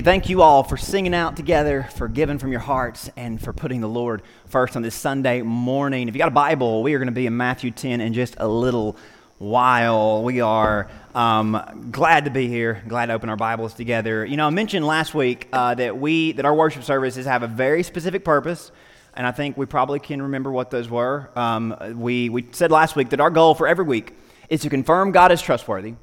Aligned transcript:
Thank 0.00 0.28
you 0.28 0.42
all 0.42 0.62
for 0.62 0.76
singing 0.76 1.12
out 1.12 1.34
together, 1.34 1.88
for 1.96 2.06
giving 2.06 2.38
from 2.38 2.52
your 2.52 2.60
hearts, 2.60 3.10
and 3.16 3.42
for 3.42 3.52
putting 3.52 3.80
the 3.80 3.88
Lord 3.88 4.22
first 4.46 4.76
on 4.76 4.82
this 4.82 4.94
Sunday 4.94 5.42
morning. 5.42 6.06
If 6.06 6.14
you 6.14 6.18
got 6.18 6.28
a 6.28 6.30
Bible, 6.30 6.84
we 6.84 6.94
are 6.94 6.98
going 6.98 7.06
to 7.06 7.12
be 7.12 7.26
in 7.26 7.36
Matthew 7.36 7.72
10 7.72 8.00
in 8.00 8.12
just 8.12 8.36
a 8.38 8.46
little 8.46 8.96
while. 9.38 10.22
We 10.22 10.40
are 10.40 10.88
um, 11.16 11.88
glad 11.90 12.26
to 12.26 12.30
be 12.30 12.46
here, 12.46 12.84
glad 12.86 13.06
to 13.06 13.14
open 13.14 13.28
our 13.28 13.36
Bibles 13.36 13.74
together. 13.74 14.24
You 14.24 14.36
know, 14.36 14.46
I 14.46 14.50
mentioned 14.50 14.86
last 14.86 15.14
week 15.14 15.48
uh, 15.52 15.74
that 15.74 15.98
we 15.98 16.30
that 16.32 16.44
our 16.44 16.54
worship 16.54 16.84
services 16.84 17.26
have 17.26 17.42
a 17.42 17.48
very 17.48 17.82
specific 17.82 18.24
purpose, 18.24 18.70
and 19.14 19.26
I 19.26 19.32
think 19.32 19.56
we 19.56 19.66
probably 19.66 19.98
can 19.98 20.22
remember 20.22 20.52
what 20.52 20.70
those 20.70 20.88
were. 20.88 21.28
Um, 21.34 21.74
we 21.96 22.28
we 22.28 22.46
said 22.52 22.70
last 22.70 22.94
week 22.94 23.08
that 23.08 23.20
our 23.20 23.30
goal 23.30 23.56
for 23.56 23.66
every 23.66 23.84
week 23.84 24.14
is 24.48 24.60
to 24.60 24.70
confirm 24.70 25.10
God 25.10 25.32
is 25.32 25.42
trustworthy, 25.42 25.94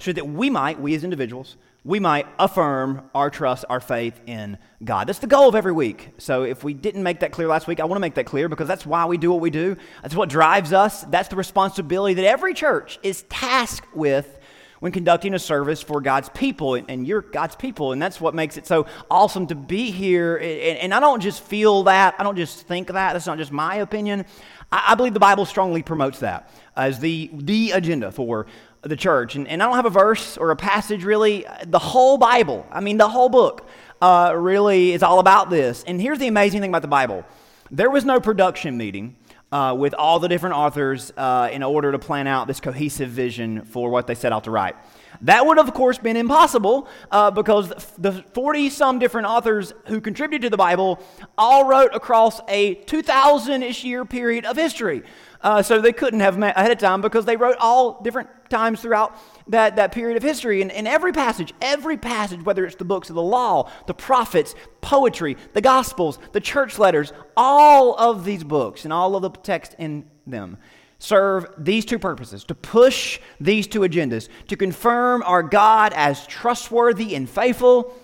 so 0.00 0.12
that 0.12 0.26
we 0.26 0.50
might, 0.50 0.80
we 0.80 0.96
as 0.96 1.04
individuals, 1.04 1.56
we 1.84 2.00
might 2.00 2.26
affirm 2.38 3.10
our 3.14 3.28
trust, 3.28 3.66
our 3.68 3.80
faith 3.80 4.18
in 4.26 4.56
God. 4.82 5.06
That's 5.06 5.18
the 5.18 5.26
goal 5.26 5.48
of 5.50 5.54
every 5.54 5.72
week. 5.72 6.10
So 6.16 6.42
if 6.42 6.64
we 6.64 6.72
didn't 6.72 7.02
make 7.02 7.20
that 7.20 7.30
clear 7.30 7.46
last 7.46 7.66
week, 7.66 7.78
I 7.78 7.84
want 7.84 7.96
to 7.96 8.00
make 8.00 8.14
that 8.14 8.24
clear 8.24 8.48
because 8.48 8.66
that's 8.66 8.86
why 8.86 9.04
we 9.04 9.18
do 9.18 9.30
what 9.30 9.40
we 9.40 9.50
do. 9.50 9.76
That's 10.02 10.14
what 10.14 10.30
drives 10.30 10.72
us. 10.72 11.02
That's 11.02 11.28
the 11.28 11.36
responsibility 11.36 12.14
that 12.14 12.24
every 12.24 12.54
church 12.54 12.98
is 13.02 13.22
tasked 13.28 13.94
with 13.94 14.38
when 14.80 14.92
conducting 14.92 15.32
a 15.32 15.38
service 15.38 15.80
for 15.80 16.02
God's 16.02 16.28
people, 16.30 16.74
and 16.74 17.06
you're 17.06 17.22
God's 17.22 17.56
people, 17.56 17.92
and 17.92 18.02
that's 18.02 18.20
what 18.20 18.34
makes 18.34 18.58
it 18.58 18.66
so 18.66 18.84
awesome 19.10 19.46
to 19.46 19.54
be 19.54 19.90
here. 19.90 20.36
And 20.36 20.92
I 20.92 21.00
don't 21.00 21.22
just 21.22 21.42
feel 21.42 21.84
that, 21.84 22.14
I 22.18 22.22
don't 22.22 22.36
just 22.36 22.66
think 22.66 22.88
that, 22.88 23.14
that's 23.14 23.26
not 23.26 23.38
just 23.38 23.50
my 23.50 23.76
opinion. 23.76 24.26
I 24.70 24.94
believe 24.94 25.14
the 25.14 25.20
Bible 25.20 25.46
strongly 25.46 25.82
promotes 25.82 26.18
that 26.18 26.50
as 26.76 26.98
the, 26.98 27.30
the 27.32 27.70
agenda 27.70 28.12
for 28.12 28.46
the 28.84 28.96
church. 28.96 29.34
And, 29.34 29.48
and 29.48 29.62
I 29.62 29.66
don't 29.66 29.76
have 29.76 29.86
a 29.86 29.90
verse 29.90 30.36
or 30.36 30.50
a 30.50 30.56
passage 30.56 31.04
really. 31.04 31.46
The 31.64 31.78
whole 31.78 32.18
Bible, 32.18 32.66
I 32.70 32.80
mean, 32.80 32.96
the 32.96 33.08
whole 33.08 33.28
book, 33.28 33.66
uh, 34.00 34.34
really 34.36 34.92
is 34.92 35.02
all 35.02 35.18
about 35.18 35.50
this. 35.50 35.84
And 35.86 36.00
here's 36.00 36.18
the 36.18 36.26
amazing 36.26 36.60
thing 36.60 36.70
about 36.70 36.82
the 36.82 36.88
Bible 36.88 37.24
there 37.70 37.90
was 37.90 38.04
no 38.04 38.20
production 38.20 38.76
meeting. 38.76 39.16
Uh, 39.52 39.72
with 39.72 39.94
all 39.94 40.18
the 40.18 40.26
different 40.26 40.56
authors 40.56 41.12
uh, 41.16 41.48
in 41.52 41.62
order 41.62 41.92
to 41.92 41.98
plan 41.98 42.26
out 42.26 42.48
this 42.48 42.58
cohesive 42.58 43.08
vision 43.08 43.64
for 43.64 43.88
what 43.88 44.08
they 44.08 44.14
set 44.14 44.32
out 44.32 44.42
to 44.42 44.50
write. 44.50 44.74
That 45.20 45.46
would, 45.46 45.58
of 45.58 45.72
course, 45.74 45.96
been 45.96 46.16
impossible 46.16 46.88
uh, 47.12 47.30
because 47.30 47.68
the 47.96 48.24
40 48.32 48.68
some 48.70 48.98
different 48.98 49.28
authors 49.28 49.72
who 49.86 50.00
contributed 50.00 50.42
to 50.42 50.50
the 50.50 50.56
Bible 50.56 51.00
all 51.38 51.66
wrote 51.66 51.94
across 51.94 52.40
a 52.48 52.74
2,000 52.74 53.62
ish 53.62 53.84
year 53.84 54.04
period 54.04 54.44
of 54.44 54.56
history. 54.56 55.04
Uh, 55.44 55.62
so 55.62 55.78
they 55.78 55.92
couldn't 55.92 56.20
have 56.20 56.38
met 56.38 56.56
ahead 56.56 56.70
of 56.70 56.78
time 56.78 57.02
because 57.02 57.26
they 57.26 57.36
wrote 57.36 57.56
all 57.60 58.00
different 58.00 58.30
times 58.48 58.80
throughout 58.80 59.14
that, 59.46 59.76
that 59.76 59.92
period 59.92 60.16
of 60.16 60.22
history. 60.22 60.62
And, 60.62 60.72
and 60.72 60.88
every 60.88 61.12
passage, 61.12 61.52
every 61.60 61.98
passage, 61.98 62.42
whether 62.42 62.64
it's 62.64 62.76
the 62.76 62.86
books 62.86 63.10
of 63.10 63.14
the 63.14 63.22
law, 63.22 63.70
the 63.86 63.92
prophets, 63.92 64.54
poetry, 64.80 65.36
the 65.52 65.60
gospels, 65.60 66.18
the 66.32 66.40
church 66.40 66.78
letters, 66.78 67.12
all 67.36 67.94
of 67.94 68.24
these 68.24 68.42
books 68.42 68.84
and 68.84 68.92
all 68.92 69.16
of 69.16 69.22
the 69.22 69.28
text 69.28 69.76
in 69.78 70.08
them 70.26 70.56
serve 70.98 71.46
these 71.58 71.84
two 71.84 71.98
purposes 71.98 72.44
to 72.44 72.54
push 72.54 73.20
these 73.38 73.66
two 73.66 73.80
agendas, 73.80 74.30
to 74.48 74.56
confirm 74.56 75.22
our 75.24 75.42
God 75.42 75.92
as 75.94 76.26
trustworthy 76.26 77.14
and 77.14 77.28
faithful, 77.28 77.94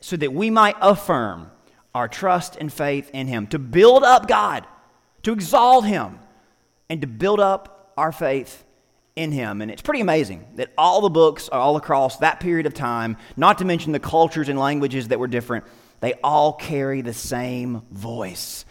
so 0.00 0.16
that 0.16 0.32
we 0.32 0.48
might 0.48 0.76
affirm 0.80 1.50
our 1.94 2.08
trust 2.08 2.56
and 2.56 2.72
faith 2.72 3.10
in 3.12 3.26
Him, 3.26 3.46
to 3.48 3.58
build 3.58 4.04
up 4.04 4.26
God, 4.26 4.66
to 5.24 5.34
exalt 5.34 5.84
Him 5.84 6.20
and 6.90 7.00
to 7.00 7.06
build 7.06 7.40
up 7.40 7.92
our 7.96 8.12
faith 8.12 8.64
in 9.16 9.32
him. 9.32 9.60
And 9.60 9.70
it's 9.70 9.82
pretty 9.82 10.00
amazing 10.00 10.46
that 10.56 10.72
all 10.78 11.00
the 11.00 11.10
books 11.10 11.48
are 11.48 11.60
all 11.60 11.76
across 11.76 12.18
that 12.18 12.40
period 12.40 12.66
of 12.66 12.74
time, 12.74 13.16
not 13.36 13.58
to 13.58 13.64
mention 13.64 13.92
the 13.92 14.00
cultures 14.00 14.48
and 14.48 14.58
languages 14.58 15.08
that 15.08 15.18
were 15.18 15.26
different, 15.26 15.64
they 16.00 16.14
all 16.22 16.52
carry 16.52 17.02
the 17.02 17.12
same 17.12 17.82
voice. 17.90 18.64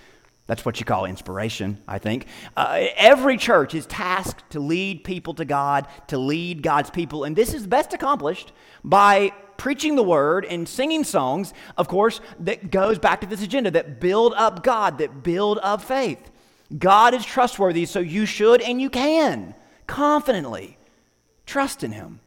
That's 0.45 0.64
what 0.64 0.80
you 0.80 0.86
call 0.86 1.06
inspiration, 1.06 1.84
I 1.86 2.00
think. 2.00 2.28
Uh, 2.56 2.86
every 2.95 3.36
church 3.36 3.76
is 3.76 3.86
tasked 3.86 4.50
to 4.52 4.61
lead 4.61 5.04
people 5.04 5.33
to 5.33 5.44
God, 5.44 5.88
to 6.08 6.17
lead 6.17 6.64
God's 6.64 6.89
people. 6.89 7.26
And 7.26 7.36
this 7.36 7.54
is 7.54 7.67
best 7.67 7.94
accomplished 7.94 8.54
by 8.82 9.33
preaching 9.58 9.98
the 9.98 10.04
word 10.04 10.45
and 10.45 10.70
singing 10.70 11.04
songs, 11.04 11.54
of 11.77 11.89
course, 11.89 12.22
that 12.39 12.72
goes 12.72 12.98
back 12.98 13.20
to 13.22 13.27
this 13.27 13.44
agenda 13.44 13.72
that 13.72 14.00
build 14.00 14.33
up 14.36 14.64
God, 14.64 15.00
that 15.00 15.22
build 15.23 15.60
up 15.61 15.82
faith. 15.82 16.32
God 16.76 17.14
is 17.14 17.26
trustworthy, 17.26 17.86
so 17.86 18.00
you 18.00 18.26
should 18.26 18.61
and 18.61 18.82
you 18.82 18.89
can 18.89 19.55
confidently 19.86 20.78
trust 21.45 21.83
in 21.83 21.92
Him. 21.92 22.20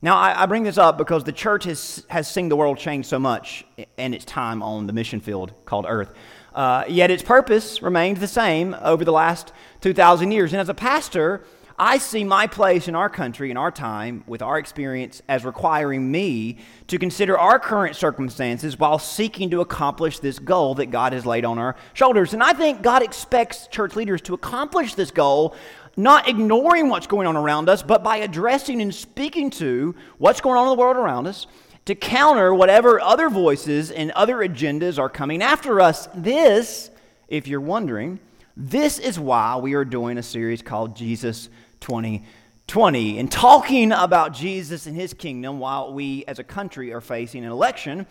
Now, 0.00 0.16
I, 0.16 0.42
I, 0.42 0.46
bring 0.46 0.64
this 0.64 0.78
up 0.78 0.98
because 0.98 1.22
the 1.22 1.32
church 1.32 1.64
has, 1.64 2.04
has 2.08 2.28
seen 2.28 2.48
the 2.48 2.56
world 2.56 2.76
change 2.76 3.06
so 3.06 3.20
much 3.20 3.64
in 3.96 4.14
its 4.14 4.24
time 4.24 4.60
on 4.62 4.88
the 4.88 4.92
mission 4.92 5.20
field 5.20 5.52
called 5.64 5.86
Earth. 5.88 6.12
Uh, 6.54 6.84
yet 6.88 7.10
its 7.10 7.22
purpose 7.22 7.82
remained 7.82 8.16
the 8.16 8.28
same 8.28 8.74
over 8.82 9.04
the 9.04 9.12
last 9.12 9.52
2,000 9.80 10.32
years. 10.32 10.52
And 10.52 10.60
as 10.60 10.68
a 10.68 10.74
pastor, 10.74 11.44
I 11.78 11.98
see 11.98 12.24
my 12.24 12.46
place 12.46 12.88
in 12.88 12.94
our 12.94 13.08
country, 13.08 13.50
in 13.50 13.56
our 13.56 13.70
time, 13.70 14.24
with 14.26 14.42
our 14.42 14.58
experience, 14.58 15.22
as 15.28 15.44
requiring 15.44 16.10
me 16.10 16.58
to 16.88 16.98
consider 16.98 17.38
our 17.38 17.58
current 17.58 17.96
circumstances 17.96 18.78
while 18.78 18.98
seeking 18.98 19.50
to 19.50 19.60
accomplish 19.60 20.18
this 20.18 20.38
goal 20.38 20.74
that 20.76 20.86
God 20.90 21.12
has 21.12 21.24
laid 21.24 21.44
on 21.44 21.58
our 21.58 21.76
shoulders. 21.94 22.34
And 22.34 22.42
I 22.42 22.52
think 22.52 22.82
God 22.82 23.02
expects 23.02 23.66
church 23.68 23.96
leaders 23.96 24.20
to 24.22 24.34
accomplish 24.34 24.94
this 24.94 25.10
goal, 25.10 25.54
not 25.96 26.28
ignoring 26.28 26.88
what's 26.88 27.06
going 27.06 27.26
on 27.26 27.36
around 27.36 27.68
us, 27.68 27.82
but 27.82 28.02
by 28.02 28.18
addressing 28.18 28.80
and 28.82 28.94
speaking 28.94 29.50
to 29.50 29.94
what's 30.18 30.40
going 30.40 30.56
on 30.56 30.64
in 30.64 30.76
the 30.76 30.80
world 30.80 30.96
around 30.96 31.26
us 31.26 31.46
to 31.84 31.94
counter 31.94 32.54
whatever 32.54 33.00
other 33.00 33.28
voices 33.28 33.90
and 33.90 34.10
other 34.12 34.36
agendas 34.36 34.98
are 34.98 35.08
coming 35.08 35.42
after 35.42 35.80
us. 35.80 36.08
This, 36.14 36.90
if 37.28 37.48
you're 37.48 37.60
wondering, 37.60 38.20
this 38.56 38.98
is 38.98 39.18
why 39.18 39.56
we 39.56 39.74
are 39.74 39.84
doing 39.84 40.18
a 40.18 40.22
series 40.22 40.60
called 40.60 40.94
Jesus 40.94 41.48
2020 41.80 43.18
and 43.18 43.32
talking 43.32 43.92
about 43.92 44.34
Jesus 44.34 44.86
and 44.86 44.94
his 44.94 45.14
kingdom 45.14 45.58
while 45.58 45.92
we 45.94 46.24
as 46.26 46.38
a 46.38 46.44
country 46.44 46.92
are 46.92 47.00
facing 47.00 47.44
an 47.44 47.50
election 47.50 48.06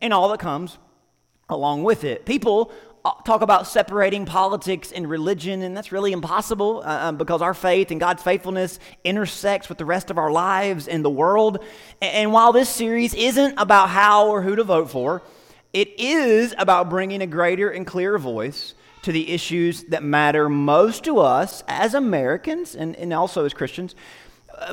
and 0.00 0.12
all 0.12 0.28
that 0.28 0.38
comes 0.38 0.78
along 1.48 1.82
with 1.82 2.04
it. 2.04 2.24
People 2.24 2.72
uh, 3.04 3.12
talk 3.24 3.42
about 3.42 3.66
separating 3.66 4.26
politics 4.26 4.92
and 4.92 5.08
religion, 5.08 5.62
and 5.62 5.76
that's 5.76 5.90
really 5.90 6.12
impossible 6.12 6.82
uh, 6.84 7.08
um, 7.08 7.16
because 7.16 7.42
our 7.42 7.54
faith 7.54 7.90
and 7.90 7.98
God's 7.98 8.22
faithfulness 8.22 8.78
intersects 9.02 9.68
with 9.68 9.78
the 9.78 9.84
rest 9.84 10.10
of 10.10 10.18
our 10.18 10.30
lives 10.30 10.86
in 10.86 11.02
the 11.02 11.10
world. 11.10 11.64
And, 12.00 12.14
and 12.14 12.32
while 12.32 12.52
this 12.52 12.68
series 12.68 13.14
isn't 13.14 13.54
about 13.58 13.88
how 13.88 14.28
or 14.28 14.42
who 14.42 14.54
to 14.54 14.64
vote 14.64 14.90
for, 14.90 15.22
it 15.72 15.98
is 15.98 16.54
about 16.58 16.90
bringing 16.90 17.22
a 17.22 17.26
greater 17.26 17.70
and 17.70 17.86
clearer 17.86 18.18
voice 18.18 18.74
to 19.02 19.12
the 19.12 19.30
issues 19.30 19.84
that 19.84 20.02
matter 20.02 20.48
most 20.48 21.04
to 21.04 21.18
us 21.18 21.62
as 21.68 21.94
Americans 21.94 22.74
and, 22.74 22.96
and 22.96 23.12
also 23.12 23.44
as 23.44 23.54
Christians. 23.54 23.94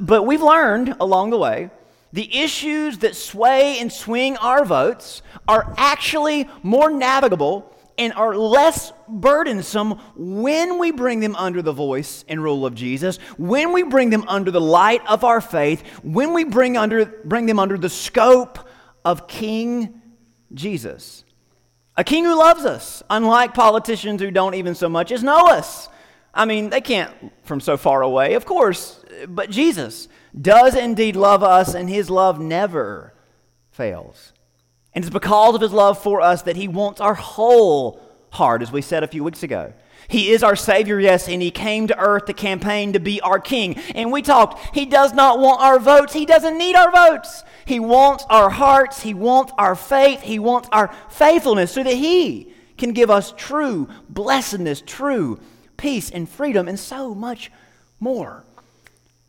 But 0.02 0.24
we've 0.24 0.42
learned 0.42 0.96
along 1.00 1.30
the 1.30 1.38
way 1.38 1.70
the 2.14 2.38
issues 2.38 3.00
that 3.00 3.16
sway 3.16 3.80
and 3.80 3.92
swing 3.92 4.38
our 4.38 4.64
votes 4.66 5.22
are 5.48 5.74
actually 5.78 6.50
more 6.64 6.90
navigable 6.90 7.74
and 7.98 8.14
are 8.14 8.36
less 8.36 8.94
burdensome 9.08 9.92
when 10.16 10.78
we 10.78 10.92
bring 10.92 11.20
them 11.20 11.36
under 11.36 11.62
the 11.62 11.74
voice 11.74 12.24
and 12.28 12.42
rule 12.42 12.66
of 12.66 12.76
Jesus, 12.76 13.18
when 13.38 13.74
we 13.74 13.84
bring 13.84 14.10
them 14.10 14.24
under 14.28 14.52
the 14.52 14.62
light 14.62 15.02
of 15.08 15.24
our 15.24 15.42
faith, 15.42 15.86
when 16.04 16.34
we 16.34 16.44
bring, 16.44 16.78
under, 16.78 17.06
bring 17.06 17.46
them 17.46 17.60
under 17.60 17.78
the 17.78 17.90
scope 17.90 18.60
of 19.04 19.28
King 19.28 20.02
Jesus. 20.54 21.24
A 21.98 22.04
king 22.04 22.26
who 22.26 22.38
loves 22.38 22.64
us, 22.64 23.02
unlike 23.10 23.56
politicians 23.56 24.22
who 24.22 24.30
don't 24.30 24.54
even 24.54 24.76
so 24.76 24.88
much 24.88 25.12
as 25.12 25.24
know 25.24 25.48
us. 25.48 25.90
I 26.32 26.46
mean, 26.46 26.70
they 26.70 26.82
can't 26.82 27.12
from 27.44 27.60
so 27.60 27.76
far 27.76 28.04
away, 28.04 28.36
of 28.36 28.46
course, 28.46 29.04
but 29.28 29.50
Jesus 29.50 30.08
does 30.40 30.76
indeed 30.76 31.16
love 31.16 31.42
us, 31.42 31.74
and 31.74 31.90
his 31.90 32.12
love 32.12 32.40
never 32.40 33.16
fails. 33.72 34.34
And 34.94 35.04
it's 35.04 35.12
because 35.12 35.56
of 35.56 35.62
his 35.62 35.74
love 35.74 36.02
for 36.02 36.22
us 36.22 36.44
that 36.44 36.56
he 36.56 36.68
wants 36.68 37.02
our 37.02 37.16
whole 37.16 38.00
heart, 38.30 38.62
as 38.62 38.72
we 38.72 38.84
said 38.84 39.04
a 39.04 39.08
few 39.08 39.24
weeks 39.24 39.42
ago. 39.42 39.74
He 40.08 40.32
is 40.32 40.42
our 40.42 40.56
Savior, 40.56 41.00
yes, 41.00 41.28
and 41.28 41.42
He 41.42 41.52
came 41.52 41.88
to 41.88 42.00
earth 42.00 42.26
to 42.26 42.34
campaign 42.34 42.94
to 42.94 43.00
be 43.00 43.20
our 43.22 43.40
King. 43.40 43.78
And 43.94 44.12
we 44.12 44.22
talked, 44.22 44.76
He 44.76 44.86
does 44.86 45.14
not 45.14 45.40
want 45.40 45.62
our 45.62 45.80
votes. 45.80 46.14
He 46.14 46.26
doesn't 46.26 46.58
need 46.58 46.76
our 46.76 46.92
votes. 46.92 47.44
He 47.66 47.80
wants 47.80 48.26
our 48.30 48.50
hearts. 48.50 49.02
He 49.02 49.14
wants 49.14 49.52
our 49.58 49.76
faith. 49.76 50.22
He 50.22 50.40
wants 50.40 50.70
our 50.72 50.94
faithfulness 51.10 51.74
so 51.74 51.84
that 51.84 51.94
He 51.94 52.54
can 52.78 52.94
give 52.94 53.10
us 53.10 53.34
true 53.36 53.90
blessedness, 54.10 54.82
true 54.86 55.40
peace 55.76 56.10
and 56.10 56.28
freedom, 56.30 56.68
and 56.68 56.80
so 56.80 57.14
much 57.14 57.52
more. 58.00 58.44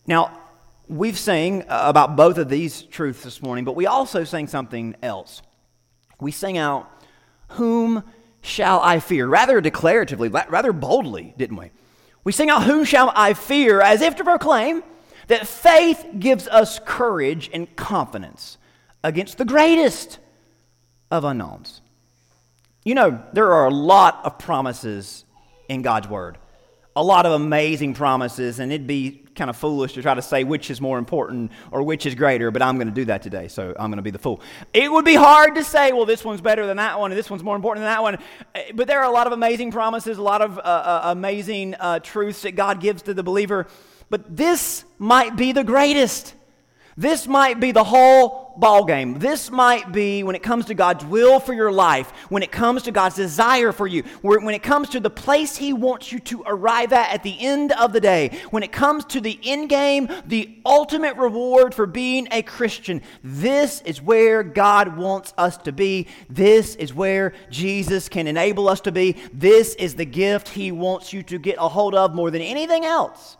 Now, 0.06 0.38
we've 0.86 1.18
sang 1.18 1.62
uh, 1.62 1.82
about 1.86 2.16
both 2.16 2.38
of 2.38 2.48
these 2.48 2.82
truths 2.82 3.22
this 3.22 3.42
morning, 3.42 3.64
but 3.64 3.76
we 3.76 3.86
also 3.86 4.24
sang 4.24 4.46
something 4.46 4.94
else. 5.02 5.42
We 6.20 6.30
sang 6.30 6.56
out, 6.56 6.90
Whom 7.52 8.04
shall 8.42 8.80
I 8.80 9.00
fear? 9.00 9.26
Rather 9.26 9.60
declaratively, 9.60 10.28
rather 10.50 10.72
boldly, 10.72 11.34
didn't 11.36 11.56
we? 11.56 11.70
We 12.24 12.32
sing 12.32 12.50
out, 12.50 12.64
Whom 12.64 12.84
shall 12.84 13.12
I 13.14 13.34
fear? 13.34 13.80
as 13.80 14.00
if 14.00 14.16
to 14.16 14.24
proclaim 14.24 14.82
that 15.28 15.46
faith 15.46 16.04
gives 16.18 16.48
us 16.48 16.80
courage 16.84 17.50
and 17.52 17.74
confidence 17.76 18.58
against 19.04 19.38
the 19.38 19.44
greatest 19.44 20.18
of 21.10 21.24
unknowns. 21.24 21.80
You 22.84 22.94
know, 22.94 23.22
there 23.32 23.52
are 23.52 23.66
a 23.66 23.74
lot 23.74 24.20
of 24.24 24.38
promises 24.38 25.24
in 25.68 25.82
God's 25.82 26.08
Word, 26.08 26.38
a 26.98 27.02
lot 27.02 27.26
of 27.26 27.32
amazing 27.32 27.94
promises, 27.94 28.58
and 28.58 28.72
it'd 28.72 28.88
be 28.88 29.22
kind 29.36 29.48
of 29.48 29.56
foolish 29.56 29.92
to 29.92 30.02
try 30.02 30.14
to 30.14 30.20
say 30.20 30.42
which 30.42 30.68
is 30.68 30.80
more 30.80 30.98
important 30.98 31.52
or 31.70 31.84
which 31.84 32.06
is 32.06 32.16
greater, 32.16 32.50
but 32.50 32.60
I'm 32.60 32.74
going 32.74 32.88
to 32.88 32.94
do 32.94 33.04
that 33.04 33.22
today, 33.22 33.46
so 33.46 33.72
I'm 33.78 33.88
going 33.88 33.98
to 33.98 34.02
be 34.02 34.10
the 34.10 34.18
fool. 34.18 34.40
It 34.74 34.90
would 34.90 35.04
be 35.04 35.14
hard 35.14 35.54
to 35.54 35.62
say, 35.62 35.92
well, 35.92 36.06
this 36.06 36.24
one's 36.24 36.40
better 36.40 36.66
than 36.66 36.78
that 36.78 36.98
one, 36.98 37.12
and 37.12 37.18
this 37.18 37.30
one's 37.30 37.44
more 37.44 37.54
important 37.54 37.84
than 37.84 37.92
that 37.92 38.02
one. 38.02 38.18
But 38.74 38.88
there 38.88 38.98
are 38.98 39.08
a 39.08 39.12
lot 39.12 39.28
of 39.28 39.32
amazing 39.32 39.70
promises, 39.70 40.18
a 40.18 40.22
lot 40.22 40.42
of 40.42 40.58
uh, 40.58 40.62
uh, 40.62 41.00
amazing 41.04 41.76
uh, 41.76 42.00
truths 42.00 42.42
that 42.42 42.56
God 42.56 42.80
gives 42.80 43.02
to 43.02 43.14
the 43.14 43.22
believer. 43.22 43.68
But 44.10 44.36
this 44.36 44.84
might 44.98 45.36
be 45.36 45.52
the 45.52 45.62
greatest. 45.62 46.34
This 46.98 47.28
might 47.28 47.60
be 47.60 47.70
the 47.70 47.84
whole 47.84 48.54
ball 48.56 48.84
game. 48.84 49.20
This 49.20 49.52
might 49.52 49.92
be 49.92 50.24
when 50.24 50.34
it 50.34 50.42
comes 50.42 50.64
to 50.64 50.74
God's 50.74 51.04
will 51.04 51.38
for 51.38 51.52
your 51.52 51.70
life, 51.70 52.10
when 52.28 52.42
it 52.42 52.50
comes 52.50 52.82
to 52.82 52.90
God's 52.90 53.14
desire 53.14 53.70
for 53.70 53.86
you, 53.86 54.02
when 54.22 54.52
it 54.52 54.64
comes 54.64 54.88
to 54.88 54.98
the 54.98 55.08
place 55.08 55.56
He 55.56 55.72
wants 55.72 56.10
you 56.10 56.18
to 56.18 56.42
arrive 56.44 56.92
at 56.92 57.14
at 57.14 57.22
the 57.22 57.36
end 57.38 57.70
of 57.70 57.92
the 57.92 58.00
day, 58.00 58.36
when 58.50 58.64
it 58.64 58.72
comes 58.72 59.04
to 59.04 59.20
the 59.20 59.38
end 59.44 59.68
game, 59.68 60.08
the 60.26 60.58
ultimate 60.66 61.16
reward 61.16 61.72
for 61.72 61.86
being 61.86 62.26
a 62.32 62.42
Christian. 62.42 63.00
This 63.22 63.80
is 63.82 64.02
where 64.02 64.42
God 64.42 64.96
wants 64.96 65.32
us 65.38 65.56
to 65.58 65.70
be. 65.70 66.08
This 66.28 66.74
is 66.74 66.92
where 66.92 67.32
Jesus 67.48 68.08
can 68.08 68.26
enable 68.26 68.68
us 68.68 68.80
to 68.80 68.90
be. 68.90 69.12
This 69.32 69.76
is 69.76 69.94
the 69.94 70.04
gift 70.04 70.48
He 70.48 70.72
wants 70.72 71.12
you 71.12 71.22
to 71.22 71.38
get 71.38 71.58
a 71.60 71.68
hold 71.68 71.94
of 71.94 72.12
more 72.12 72.32
than 72.32 72.42
anything 72.42 72.84
else. 72.84 73.37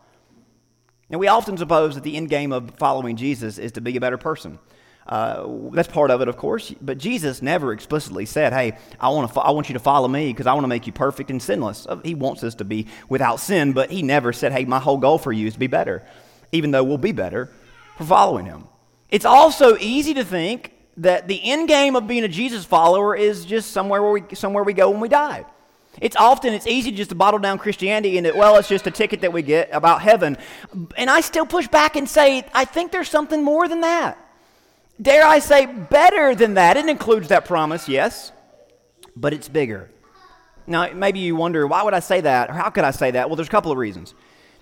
Now, 1.10 1.19
we 1.19 1.28
often 1.28 1.56
suppose 1.56 1.94
that 1.94 2.05
the 2.05 2.16
end 2.16 2.28
game 2.28 2.52
of 2.52 2.72
following 2.76 3.16
Jesus 3.16 3.58
is 3.58 3.72
to 3.72 3.81
be 3.81 3.96
a 3.96 4.00
better 4.00 4.19
person. 4.19 4.58
Uh, 5.06 5.70
that's 5.72 5.88
part 5.88 6.10
of 6.10 6.20
it, 6.20 6.28
of 6.28 6.37
course, 6.37 6.75
but 6.82 6.99
Jesus 6.99 7.40
never 7.40 7.72
explicitly 7.72 8.26
said, 8.26 8.52
Hey, 8.52 8.76
I, 9.00 9.08
wanna 9.08 9.28
fo- 9.28 9.40
I 9.40 9.52
want 9.52 9.70
you 9.70 9.72
to 9.72 9.78
follow 9.78 10.06
me 10.06 10.31
because 10.31 10.46
I 10.46 10.52
want 10.52 10.64
to 10.64 10.69
make 10.69 10.87
you 10.87 10.93
perfect 10.93 11.31
and 11.31 11.40
sinless. 11.40 11.87
Uh, 11.87 11.96
he 12.05 12.14
wants 12.14 12.44
us 12.44 12.55
to 12.56 12.64
be 12.64 12.88
without 13.08 13.40
sin, 13.40 13.72
but 13.72 13.90
he 13.90 14.02
never 14.02 14.34
said, 14.34 14.52
Hey, 14.52 14.66
my 14.66 14.78
whole 14.78 14.99
goal 14.99 15.16
for 15.16 15.32
you 15.32 15.46
is 15.46 15.55
to 15.55 15.58
be 15.58 15.66
better, 15.66 16.05
even 16.52 16.72
though 16.72 16.84
we'll 16.84 16.99
be 16.99 17.12
better 17.12 17.50
for 17.96 18.04
following 18.04 18.44
him. 18.44 18.64
It's 19.08 19.25
also 19.25 19.78
easy 19.78 20.12
to 20.12 20.25
think 20.25 20.75
that 20.99 21.26
the 21.26 21.40
end 21.43 21.69
game 21.69 21.96
of 21.96 22.06
being 22.06 22.25
a 22.25 22.28
Jesus 22.28 22.66
follower 22.66 23.16
is 23.16 23.46
just 23.46 23.70
somewhere, 23.70 24.02
where 24.02 24.12
we, 24.12 24.34
somewhere 24.34 24.62
we 24.62 24.75
go 24.75 24.90
when 24.90 25.00
we 25.00 25.08
die. 25.08 25.46
It's 26.00 26.17
often, 26.17 26.55
it's 26.55 26.67
easy 26.67 26.91
just 26.93 27.11
to 27.11 27.17
bottle 27.17 27.41
down 27.41 27.59
Christianity 27.59 28.17
and 28.17 28.27
that, 28.27 28.37
well, 28.37 28.56
it's 28.56 28.69
just 28.69 28.87
a 28.87 28.91
ticket 28.91 29.21
that 29.23 29.33
we 29.33 29.43
get 29.43 29.69
about 29.73 30.03
heaven. 30.03 30.37
And 30.97 31.11
I 31.11 31.21
still 31.21 31.47
push 31.47 31.69
back 31.69 31.97
and 31.97 32.09
say, 32.09 32.45
I 32.55 32.65
think 32.65 32.93
there's 32.93 33.09
something 33.09 33.43
more 33.43 33.69
than 33.69 33.81
that. 33.81 34.19
Dare 35.00 35.25
I 35.25 35.39
say, 35.39 35.67
better 35.67 36.35
than 36.35 36.55
that. 36.55 36.77
It 36.77 36.89
includes 36.89 37.29
that 37.29 37.45
promise, 37.45 37.89
yes, 37.89 38.33
but 39.17 39.33
it's 39.33 39.49
bigger. 39.49 39.91
Now, 40.67 40.93
maybe 40.93 41.21
you 41.21 41.35
wonder, 41.35 41.67
why 41.67 41.83
would 41.83 41.95
I 41.95 42.00
say 42.00 42.21
that? 42.21 42.50
Or 42.50 42.53
how 42.53 42.71
could 42.71 42.85
I 42.85 42.91
say 42.91 43.12
that? 43.12 43.29
Well, 43.29 43.37
there's 43.37 43.49
a 43.49 43.50
couple 43.50 43.73
of 43.73 43.79
reasons. 43.79 44.15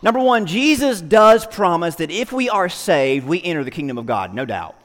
Number 0.03 0.21
one, 0.21 0.47
Jesus 0.47 1.01
does 1.01 1.47
promise 1.47 1.97
that 1.97 2.11
if 2.11 2.33
we 2.33 2.49
are 2.49 2.69
saved, 2.69 3.27
we 3.27 3.43
enter 3.43 3.65
the 3.65 3.71
kingdom 3.71 3.99
of 3.99 4.07
God, 4.07 4.35
no 4.35 4.45
doubt. 4.45 4.77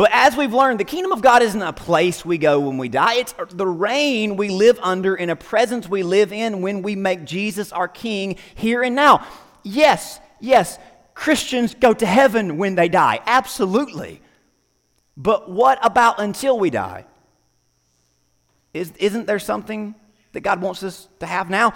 But 0.00 0.12
as 0.14 0.34
we've 0.34 0.54
learned, 0.54 0.80
the 0.80 0.84
kingdom 0.84 1.12
of 1.12 1.20
God 1.20 1.42
isn't 1.42 1.60
a 1.60 1.74
place 1.74 2.24
we 2.24 2.38
go 2.38 2.58
when 2.58 2.78
we 2.78 2.88
die. 2.88 3.16
It's 3.16 3.34
the 3.50 3.66
reign 3.66 4.36
we 4.36 4.48
live 4.48 4.78
under 4.82 5.14
in 5.14 5.28
a 5.28 5.36
presence 5.36 5.90
we 5.90 6.02
live 6.02 6.32
in 6.32 6.62
when 6.62 6.80
we 6.80 6.96
make 6.96 7.26
Jesus 7.26 7.70
our 7.70 7.86
king 7.86 8.36
here 8.54 8.82
and 8.82 8.96
now. 8.96 9.26
Yes, 9.62 10.18
yes, 10.40 10.78
Christians 11.12 11.74
go 11.74 11.92
to 11.92 12.06
heaven 12.06 12.56
when 12.56 12.76
they 12.76 12.88
die. 12.88 13.20
Absolutely. 13.26 14.22
But 15.18 15.50
what 15.50 15.78
about 15.84 16.18
until 16.18 16.58
we 16.58 16.70
die? 16.70 17.04
Is, 18.72 18.94
isn't 18.98 19.26
there 19.26 19.38
something 19.38 19.94
that 20.32 20.40
God 20.40 20.62
wants 20.62 20.82
us 20.82 21.08
to 21.18 21.26
have 21.26 21.50
now? 21.50 21.74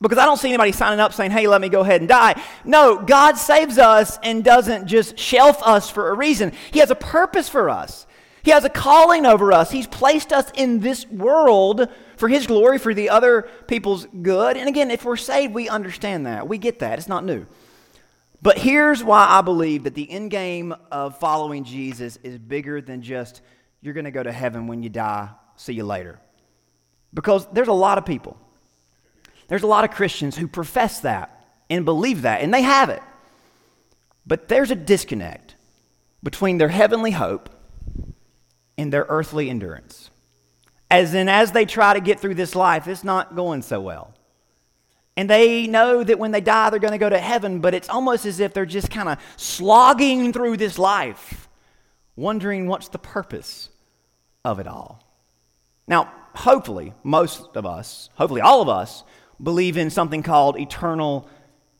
Because 0.00 0.18
I 0.18 0.24
don't 0.24 0.36
see 0.36 0.48
anybody 0.48 0.70
signing 0.70 1.00
up 1.00 1.12
saying, 1.12 1.32
hey, 1.32 1.48
let 1.48 1.60
me 1.60 1.68
go 1.68 1.80
ahead 1.80 2.00
and 2.00 2.08
die. 2.08 2.40
No, 2.64 2.98
God 2.98 3.36
saves 3.36 3.78
us 3.78 4.16
and 4.22 4.44
doesn't 4.44 4.86
just 4.86 5.18
shelf 5.18 5.60
us 5.64 5.90
for 5.90 6.10
a 6.10 6.14
reason. 6.14 6.52
He 6.70 6.78
has 6.78 6.90
a 6.90 6.94
purpose 6.94 7.48
for 7.48 7.68
us, 7.68 8.06
He 8.44 8.52
has 8.52 8.64
a 8.64 8.70
calling 8.70 9.26
over 9.26 9.52
us. 9.52 9.70
He's 9.70 9.88
placed 9.88 10.32
us 10.32 10.50
in 10.54 10.80
this 10.80 11.06
world 11.08 11.88
for 12.16 12.28
His 12.28 12.46
glory, 12.46 12.78
for 12.78 12.94
the 12.94 13.10
other 13.10 13.48
people's 13.66 14.06
good. 14.22 14.56
And 14.56 14.68
again, 14.68 14.90
if 14.90 15.04
we're 15.04 15.16
saved, 15.16 15.52
we 15.52 15.68
understand 15.68 16.26
that. 16.26 16.46
We 16.46 16.58
get 16.58 16.78
that. 16.78 16.98
It's 16.98 17.08
not 17.08 17.24
new. 17.24 17.46
But 18.40 18.56
here's 18.56 19.02
why 19.02 19.26
I 19.28 19.40
believe 19.40 19.82
that 19.82 19.94
the 19.94 20.08
end 20.08 20.30
game 20.30 20.72
of 20.92 21.18
following 21.18 21.64
Jesus 21.64 22.18
is 22.22 22.38
bigger 22.38 22.80
than 22.80 23.02
just 23.02 23.40
you're 23.80 23.94
going 23.94 24.04
to 24.04 24.12
go 24.12 24.22
to 24.22 24.30
heaven 24.30 24.68
when 24.68 24.84
you 24.84 24.90
die. 24.90 25.30
See 25.56 25.72
you 25.72 25.84
later. 25.84 26.20
Because 27.12 27.46
there's 27.52 27.68
a 27.68 27.72
lot 27.72 27.98
of 27.98 28.06
people 28.06 28.36
there's 29.48 29.62
a 29.62 29.66
lot 29.66 29.84
of 29.84 29.90
Christians 29.90 30.36
who 30.36 30.46
profess 30.46 31.00
that 31.00 31.46
and 31.68 31.84
believe 31.84 32.22
that, 32.22 32.42
and 32.42 32.52
they 32.52 32.62
have 32.62 32.90
it. 32.90 33.02
But 34.26 34.48
there's 34.48 34.70
a 34.70 34.76
disconnect 34.76 35.54
between 36.22 36.58
their 36.58 36.68
heavenly 36.68 37.10
hope 37.10 37.50
and 38.76 38.92
their 38.92 39.06
earthly 39.08 39.50
endurance. 39.50 40.10
As 40.90 41.14
in, 41.14 41.28
as 41.28 41.52
they 41.52 41.66
try 41.66 41.94
to 41.94 42.00
get 42.00 42.20
through 42.20 42.34
this 42.34 42.54
life, 42.54 42.86
it's 42.86 43.04
not 43.04 43.34
going 43.36 43.62
so 43.62 43.80
well. 43.80 44.14
And 45.16 45.28
they 45.28 45.66
know 45.66 46.04
that 46.04 46.18
when 46.18 46.30
they 46.30 46.40
die, 46.40 46.70
they're 46.70 46.78
going 46.78 46.92
to 46.92 46.98
go 46.98 47.08
to 47.08 47.18
heaven, 47.18 47.60
but 47.60 47.74
it's 47.74 47.88
almost 47.88 48.24
as 48.24 48.38
if 48.38 48.54
they're 48.54 48.64
just 48.64 48.90
kind 48.90 49.08
of 49.08 49.18
slogging 49.36 50.32
through 50.32 50.58
this 50.58 50.78
life, 50.78 51.48
wondering 52.14 52.68
what's 52.68 52.88
the 52.88 52.98
purpose 52.98 53.68
of 54.44 54.60
it 54.60 54.68
all. 54.68 55.02
Now, 55.88 56.12
hopefully, 56.34 56.92
most 57.02 57.56
of 57.56 57.66
us, 57.66 58.10
hopefully 58.14 58.42
all 58.42 58.62
of 58.62 58.68
us, 58.68 59.02
believe 59.42 59.76
in 59.76 59.90
something 59.90 60.22
called 60.22 60.58
eternal 60.58 61.28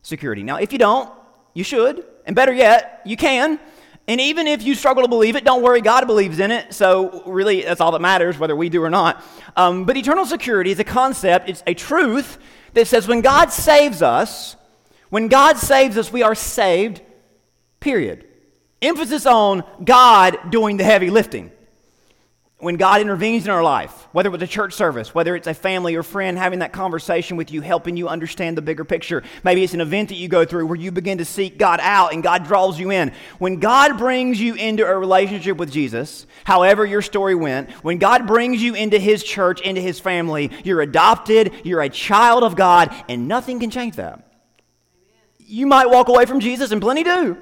security. 0.03 0.43
Now, 0.43 0.57
if 0.57 0.73
you 0.73 0.79
don't, 0.79 1.11
you 1.55 1.65
should. 1.65 2.05
And 2.25 2.37
better 2.37 2.53
yet, 2.53 3.03
you 3.05 3.17
can. 3.17 3.59
And 4.07 4.21
even 4.21 4.47
if 4.47 4.63
you 4.63 4.75
struggle 4.75 5.03
to 5.03 5.09
believe 5.09 5.37
it, 5.37 5.45
don't 5.45 5.63
worry, 5.63 5.81
God 5.81 6.07
believes 6.07 6.39
in 6.39 6.51
it. 6.51 6.73
So, 6.73 7.23
really, 7.27 7.63
that's 7.63 7.81
all 7.81 7.93
that 7.93 8.01
matters, 8.01 8.39
whether 8.39 8.57
we 8.57 8.69
do 8.69 8.83
or 8.83 8.91
not. 8.91 9.23
Um, 9.57 9.85
but 9.85 9.97
eternal 9.97 10.25
security 10.25 10.71
is 10.71 10.79
a 10.79 10.85
concept, 10.85 11.49
it's 11.49 11.63
a 11.67 11.75
truth 11.75 12.39
that 12.75 12.87
says 12.87 13.07
when 13.07 13.21
God 13.21 13.53
saves 13.53 14.01
us, 14.01 14.57
when 15.11 15.29
God 15.29 15.59
saves 15.59 15.99
us, 15.99 16.13
we 16.13 16.23
are 16.23 16.35
saved, 16.35 17.03
period. 17.81 18.27
Emphasis 18.81 19.27
on 19.27 19.65
God 19.85 20.39
doing 20.51 20.77
the 20.77 20.85
heavy 20.85 21.11
lifting 21.11 21.51
when 22.61 22.75
God 22.75 23.01
intervenes 23.01 23.45
in 23.45 23.51
our 23.51 23.63
life, 23.63 24.09
whether 24.11 24.35
it's 24.35 24.43
a 24.43 24.47
church 24.47 24.73
service, 24.73 25.15
whether 25.15 25.37
it's 25.37 25.47
a 25.47 25.55
family 25.55 25.95
or 25.95 26.03
friend 26.03 26.37
having 26.37 26.59
that 26.59 26.73
conversation 26.73 27.37
with 27.37 27.53
you, 27.53 27.61
helping 27.61 27.97
you 27.97 28.09
understand 28.09 28.57
the 28.57 28.63
bigger 28.63 28.85
picture, 28.85 29.23
maybe 29.45 29.63
it's 29.63 29.75
an 29.75 29.81
event 29.81 30.09
that 30.09 30.17
you 30.17 30.27
go 30.27 30.45
through 30.45 30.67
where 30.67 30.77
you 30.77 30.91
begin 30.91 31.19
to 31.19 31.25
seek 31.25 31.57
God 31.57 31.79
out 31.81 32.13
and 32.13 32.21
God 32.21 32.45
draws 32.45 32.77
you 32.77 32.91
in. 32.91 33.13
When 33.39 33.61
God 33.61 33.97
brings 33.97 34.41
you 34.41 34.55
into 34.55 34.85
a 34.85 34.99
relationship 34.99 35.57
with 35.57 35.71
Jesus, 35.71 36.27
however 36.43 36.85
your 36.85 37.01
story 37.01 37.37
went, 37.37 37.71
when 37.85 37.99
God 37.99 38.27
brings 38.27 38.61
you 38.61 38.75
into 38.75 38.99
His 38.99 39.23
church, 39.23 39.61
into 39.61 39.81
His 39.81 40.01
family, 40.01 40.51
you're 40.65 40.81
adopted, 40.81 41.53
you're 41.63 41.83
a 41.83 41.89
child 41.89 42.43
of 42.43 42.57
God, 42.57 42.93
and 43.09 43.29
nothing 43.29 43.61
can 43.61 43.71
change 43.71 43.95
that. 43.97 44.25
You 45.39 45.69
might 45.69 45.91
walk 45.91 46.09
away 46.09 46.27
from 46.27 46.41
Jesus, 46.41 46.73
and 46.73 46.81
plenty 46.81 47.05
do. 47.05 47.39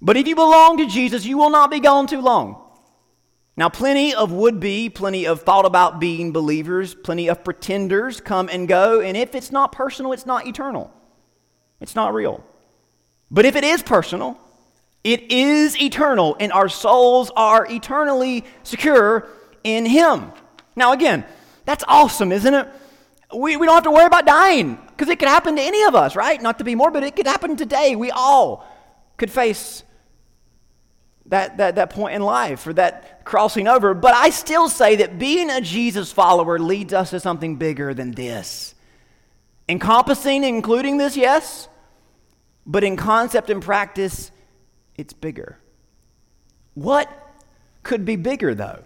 But 0.00 0.16
if 0.16 0.28
you 0.28 0.36
belong 0.36 0.78
to 0.78 0.86
Jesus, 0.86 1.24
you 1.24 1.36
will 1.36 1.50
not 1.50 1.68
be 1.68 1.80
gone 1.80 2.06
too 2.06 2.20
long. 2.20 2.62
Now, 3.58 3.70
plenty 3.70 4.14
of 4.14 4.32
would 4.32 4.60
be, 4.60 4.90
plenty 4.90 5.26
of 5.26 5.42
thought 5.42 5.64
about 5.64 5.98
being 5.98 6.30
believers, 6.30 6.94
plenty 6.94 7.28
of 7.28 7.42
pretenders 7.42 8.20
come 8.20 8.50
and 8.50 8.68
go, 8.68 9.00
and 9.00 9.16
if 9.16 9.34
it's 9.34 9.50
not 9.50 9.72
personal, 9.72 10.12
it's 10.12 10.26
not 10.26 10.46
eternal. 10.46 10.92
It's 11.80 11.94
not 11.94 12.12
real. 12.12 12.44
But 13.30 13.46
if 13.46 13.56
it 13.56 13.64
is 13.64 13.82
personal, 13.82 14.38
it 15.04 15.32
is 15.32 15.80
eternal, 15.80 16.36
and 16.38 16.52
our 16.52 16.68
souls 16.68 17.30
are 17.34 17.66
eternally 17.70 18.44
secure 18.62 19.26
in 19.64 19.86
Him. 19.86 20.32
Now, 20.74 20.92
again, 20.92 21.24
that's 21.64 21.84
awesome, 21.88 22.32
isn't 22.32 22.52
it? 22.52 22.68
We, 23.34 23.56
we 23.56 23.66
don't 23.66 23.74
have 23.74 23.84
to 23.84 23.90
worry 23.90 24.04
about 24.04 24.26
dying 24.26 24.78
because 24.88 25.08
it 25.08 25.18
could 25.18 25.28
happen 25.28 25.56
to 25.56 25.62
any 25.62 25.82
of 25.84 25.94
us, 25.94 26.14
right? 26.14 26.40
Not 26.40 26.58
to 26.58 26.64
be 26.64 26.74
morbid, 26.74 27.04
it 27.04 27.16
could 27.16 27.26
happen 27.26 27.56
today. 27.56 27.96
We 27.96 28.10
all 28.10 28.66
could 29.16 29.30
face 29.30 29.82
that, 31.28 31.56
that, 31.56 31.74
that 31.74 31.90
point 31.90 32.14
in 32.14 32.22
life 32.22 32.66
or 32.66 32.72
that 32.74 33.24
crossing 33.24 33.68
over. 33.68 33.94
But 33.94 34.14
I 34.14 34.30
still 34.30 34.68
say 34.68 34.96
that 34.96 35.18
being 35.18 35.50
a 35.50 35.60
Jesus 35.60 36.12
follower 36.12 36.58
leads 36.58 36.92
us 36.92 37.10
to 37.10 37.20
something 37.20 37.56
bigger 37.56 37.94
than 37.94 38.12
this. 38.12 38.74
Encompassing, 39.68 40.44
including 40.44 40.96
this, 40.96 41.16
yes, 41.16 41.68
but 42.64 42.84
in 42.84 42.96
concept 42.96 43.50
and 43.50 43.60
practice, 43.62 44.30
it's 44.96 45.12
bigger. 45.12 45.58
What 46.74 47.10
could 47.82 48.04
be 48.04 48.16
bigger, 48.16 48.54
though? 48.54 48.82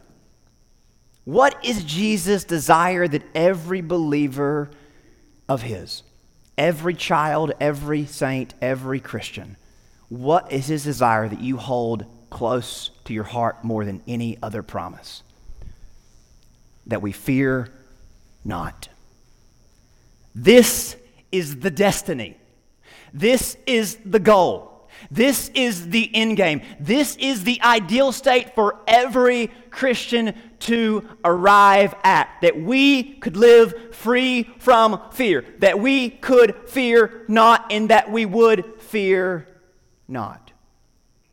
What 1.25 1.65
is 1.65 1.85
Jesus' 1.85 2.45
desire 2.45 3.07
that 3.07 3.23
every 3.35 3.83
believer 3.83 4.71
of 5.49 5.63
His, 5.63 6.03
every 6.57 6.95
child, 6.95 7.53
every 7.61 8.07
saint, 8.07 8.55
every 8.63 9.01
Christian, 9.01 9.57
what 10.09 10.51
is 10.51 10.67
His 10.67 10.85
desire 10.85 11.29
that 11.29 11.41
you 11.41 11.57
hold 11.57 12.07
close 12.31 12.91
to 13.05 13.13
your 13.13 13.25
heart 13.25 13.63
more 13.65 13.85
than 13.85 14.03
any 14.07 14.39
other 14.43 14.63
promise. 14.63 15.23
that 16.87 17.03
we 17.03 17.13
fear 17.13 17.71
not. 18.45 18.89
This 20.35 20.97
is 21.31 21.61
the 21.61 21.71
destiny. 21.71 22.37
This 23.13 23.57
is 23.67 23.99
the 24.05 24.19
goal. 24.19 24.89
This 25.11 25.51
is 25.55 25.91
the 25.91 26.11
end 26.15 26.37
game. 26.37 26.63
This 26.79 27.17
is 27.17 27.45
the 27.45 27.61
ideal 27.63 28.13
state 28.13 28.55
for 28.55 28.77
every 28.87 29.51
Christian 29.71 30.35
to 30.61 31.09
arrive 31.25 31.95
at. 32.05 32.29
That 32.43 32.61
we 32.61 33.15
could 33.15 33.37
live 33.37 33.95
free 33.95 34.51
from 34.59 35.01
fear. 35.13 35.45
That 35.61 35.79
we 35.81 36.11
could 36.11 36.69
fear 36.69 37.25
not, 37.29 37.67
and 37.71 37.89
that 37.91 38.11
we 38.11 38.27
would 38.27 38.81
fear 38.81 39.47
not. 40.09 40.50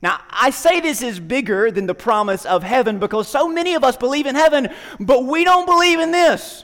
Now, 0.07 0.21
I 0.29 0.51
say 0.51 0.79
this 0.79 1.01
is 1.01 1.19
bigger 1.19 1.69
than 1.69 1.85
the 1.85 1.93
promise 1.93 2.45
of 2.45 2.63
heaven 2.63 2.97
because 2.97 3.27
so 3.27 3.49
many 3.49 3.75
of 3.75 3.83
us 3.83 3.97
believe 3.97 4.25
in 4.25 4.35
heaven, 4.35 4.69
but 5.01 5.25
we 5.25 5.43
don't 5.43 5.65
believe 5.65 5.99
in 5.99 6.11
this. 6.11 6.63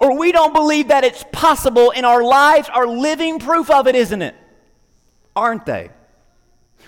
Or 0.00 0.16
we 0.16 0.30
don't 0.30 0.54
believe 0.54 0.86
that 0.88 1.02
it's 1.02 1.24
possible, 1.32 1.92
and 1.96 2.06
our 2.06 2.22
lives 2.22 2.68
are 2.72 2.86
living 2.86 3.40
proof 3.40 3.68
of 3.68 3.88
it, 3.88 3.96
isn't 3.96 4.22
it? 4.22 4.36
Aren't 5.34 5.66
they? 5.66 5.90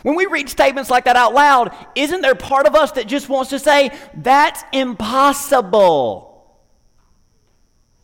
When 0.04 0.14
we 0.14 0.26
read 0.26 0.48
statements 0.48 0.90
like 0.90 1.06
that 1.06 1.16
out 1.16 1.34
loud, 1.34 1.74
isn't 1.96 2.20
there 2.20 2.36
part 2.36 2.68
of 2.68 2.76
us 2.76 2.92
that 2.92 3.08
just 3.08 3.28
wants 3.28 3.50
to 3.50 3.58
say, 3.58 3.90
that's 4.14 4.62
impossible? 4.72 6.29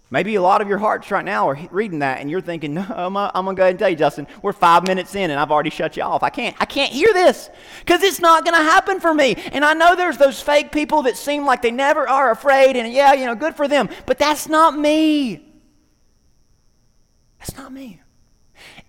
Maybe 0.08 0.36
a 0.36 0.42
lot 0.42 0.62
of 0.62 0.68
your 0.68 0.78
hearts 0.78 1.10
right 1.10 1.24
now 1.24 1.48
are 1.48 1.58
reading 1.72 1.98
that 1.98 2.20
and 2.20 2.30
you're 2.30 2.40
thinking, 2.40 2.74
no, 2.74 2.86
I'm, 2.88 3.12
going 3.12 3.56
to 3.56 3.58
go 3.58 3.62
ahead 3.64 3.70
and 3.70 3.78
tell 3.78 3.88
you, 3.88 3.96
Justin, 3.96 4.28
we're 4.40 4.52
five 4.52 4.86
minutes 4.86 5.16
in 5.16 5.32
and 5.32 5.40
I've 5.40 5.50
already 5.50 5.70
shut 5.70 5.96
you 5.96 6.04
off. 6.04 6.22
I 6.22 6.30
can't, 6.30 6.54
I 6.60 6.64
can't 6.64 6.92
hear 6.92 7.12
this 7.12 7.50
because 7.80 8.04
it's 8.04 8.20
not 8.20 8.44
going 8.44 8.56
to 8.56 8.62
happen 8.62 9.00
for 9.00 9.12
me. 9.12 9.34
And 9.50 9.64
I 9.64 9.74
know 9.74 9.96
there's 9.96 10.16
those 10.16 10.40
fake 10.40 10.70
people 10.70 11.02
that 11.02 11.16
seem 11.16 11.44
like 11.44 11.60
they 11.60 11.72
never 11.72 12.08
are 12.08 12.30
afraid 12.30 12.76
and 12.76 12.92
yeah, 12.92 13.14
you 13.14 13.26
know, 13.26 13.34
good 13.34 13.56
for 13.56 13.66
them. 13.66 13.88
But 14.06 14.18
that's 14.18 14.48
not 14.48 14.78
me. 14.78 15.44
That's 17.40 17.56
not 17.56 17.72
me. 17.72 18.00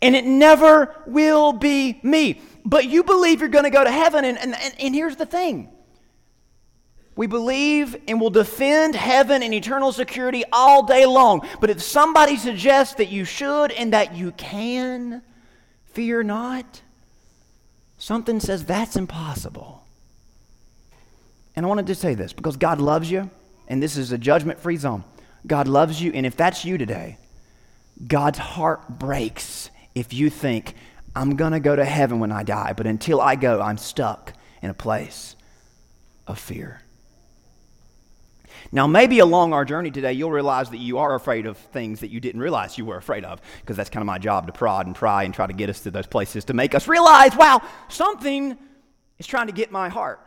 And 0.04 0.16
it 0.16 0.26
never 0.26 0.96
will 1.08 1.52
be 1.52 2.00
me. 2.04 2.42
But 2.64 2.86
you 2.86 3.04
believe 3.04 3.40
you're 3.40 3.50
going 3.50 3.64
to 3.64 3.72
go 3.72 3.84
to 3.84 3.92
heaven. 3.92 4.24
And, 4.24 4.38
and, 4.38 4.56
and 4.80 4.94
here's 4.94 5.16
the 5.16 5.26
thing 5.26 5.72
we 7.18 7.28
believe 7.28 7.98
and 8.08 8.22
will 8.22 8.30
defend 8.30 8.96
heaven 8.96 9.44
and 9.44 9.54
eternal 9.54 9.92
security 9.92 10.44
all 10.54 10.86
day 10.86 11.06
long. 11.06 11.46
But 11.60 11.72
if 11.72 11.82
somebody 11.82 12.38
suggests 12.38 12.96
that 12.96 13.10
you 13.10 13.26
should 13.26 13.72
and 13.72 13.92
that 13.92 14.16
you 14.16 14.32
can, 14.34 15.24
fear 15.92 16.22
not, 16.24 16.82
something 17.98 18.40
says 18.40 18.64
that's 18.64 18.96
impossible. 18.96 19.84
And 21.56 21.66
I 21.66 21.70
wanted 21.70 21.88
to 21.88 21.96
say 21.96 22.14
this 22.14 22.34
because 22.34 22.56
God 22.56 22.80
loves 22.80 23.10
you, 23.10 23.32
and 23.68 23.82
this 23.82 23.98
is 23.98 24.12
a 24.12 24.18
judgment 24.20 24.60
free 24.60 24.78
zone. 24.78 25.04
God 25.48 25.68
loves 25.68 26.00
you, 26.00 26.12
and 26.14 26.24
if 26.24 26.38
that's 26.38 26.64
you 26.64 26.78
today, 26.78 27.18
God's 28.08 28.38
heart 28.38 28.88
breaks 28.88 29.72
if 29.96 30.14
you 30.14 30.30
think, 30.30 30.76
I'm 31.16 31.36
going 31.36 31.54
to 31.54 31.60
go 31.60 31.76
to 31.76 31.84
heaven 31.84 32.20
when 32.20 32.32
I 32.32 32.44
die, 32.44 32.74
but 32.78 32.86
until 32.86 33.20
I 33.20 33.36
go, 33.36 33.60
I'm 33.60 33.80
stuck 33.80 34.34
in 34.62 34.70
a 34.70 34.76
place 34.76 35.36
of 36.28 36.38
fear. 36.38 36.82
Now, 38.72 38.88
maybe 38.88 39.20
along 39.20 39.54
our 39.54 39.64
journey 39.64 39.92
today, 39.92 40.14
you'll 40.14 40.32
realize 40.32 40.70
that 40.72 40.78
you 40.78 40.98
are 40.98 41.16
afraid 41.16 41.46
of 41.46 41.58
things 41.58 42.02
that 42.02 42.10
you 42.10 42.20
didn't 42.20 42.42
realize 42.42 42.78
you 42.78 42.86
were 42.86 42.98
afraid 42.98 43.24
of, 43.24 43.42
because 43.62 43.78
that's 43.78 43.90
kind 43.90 44.02
of 44.02 44.08
my 44.08 44.18
job 44.18 44.48
to 44.48 44.54
prod 44.54 44.86
and 44.88 44.96
pry 44.96 45.24
and 45.24 45.34
try 45.34 45.48
to 45.48 45.54
get 45.54 45.70
us 45.70 45.82
to 45.82 45.92
those 45.92 46.08
places 46.08 46.46
to 46.46 46.54
make 46.54 46.76
us 46.76 46.88
realize, 46.88 47.36
wow, 47.36 47.62
something 47.88 48.58
is 49.18 49.26
trying 49.26 49.48
to 49.48 49.54
get 49.54 49.72
my 49.72 49.90
heart. 49.90 50.20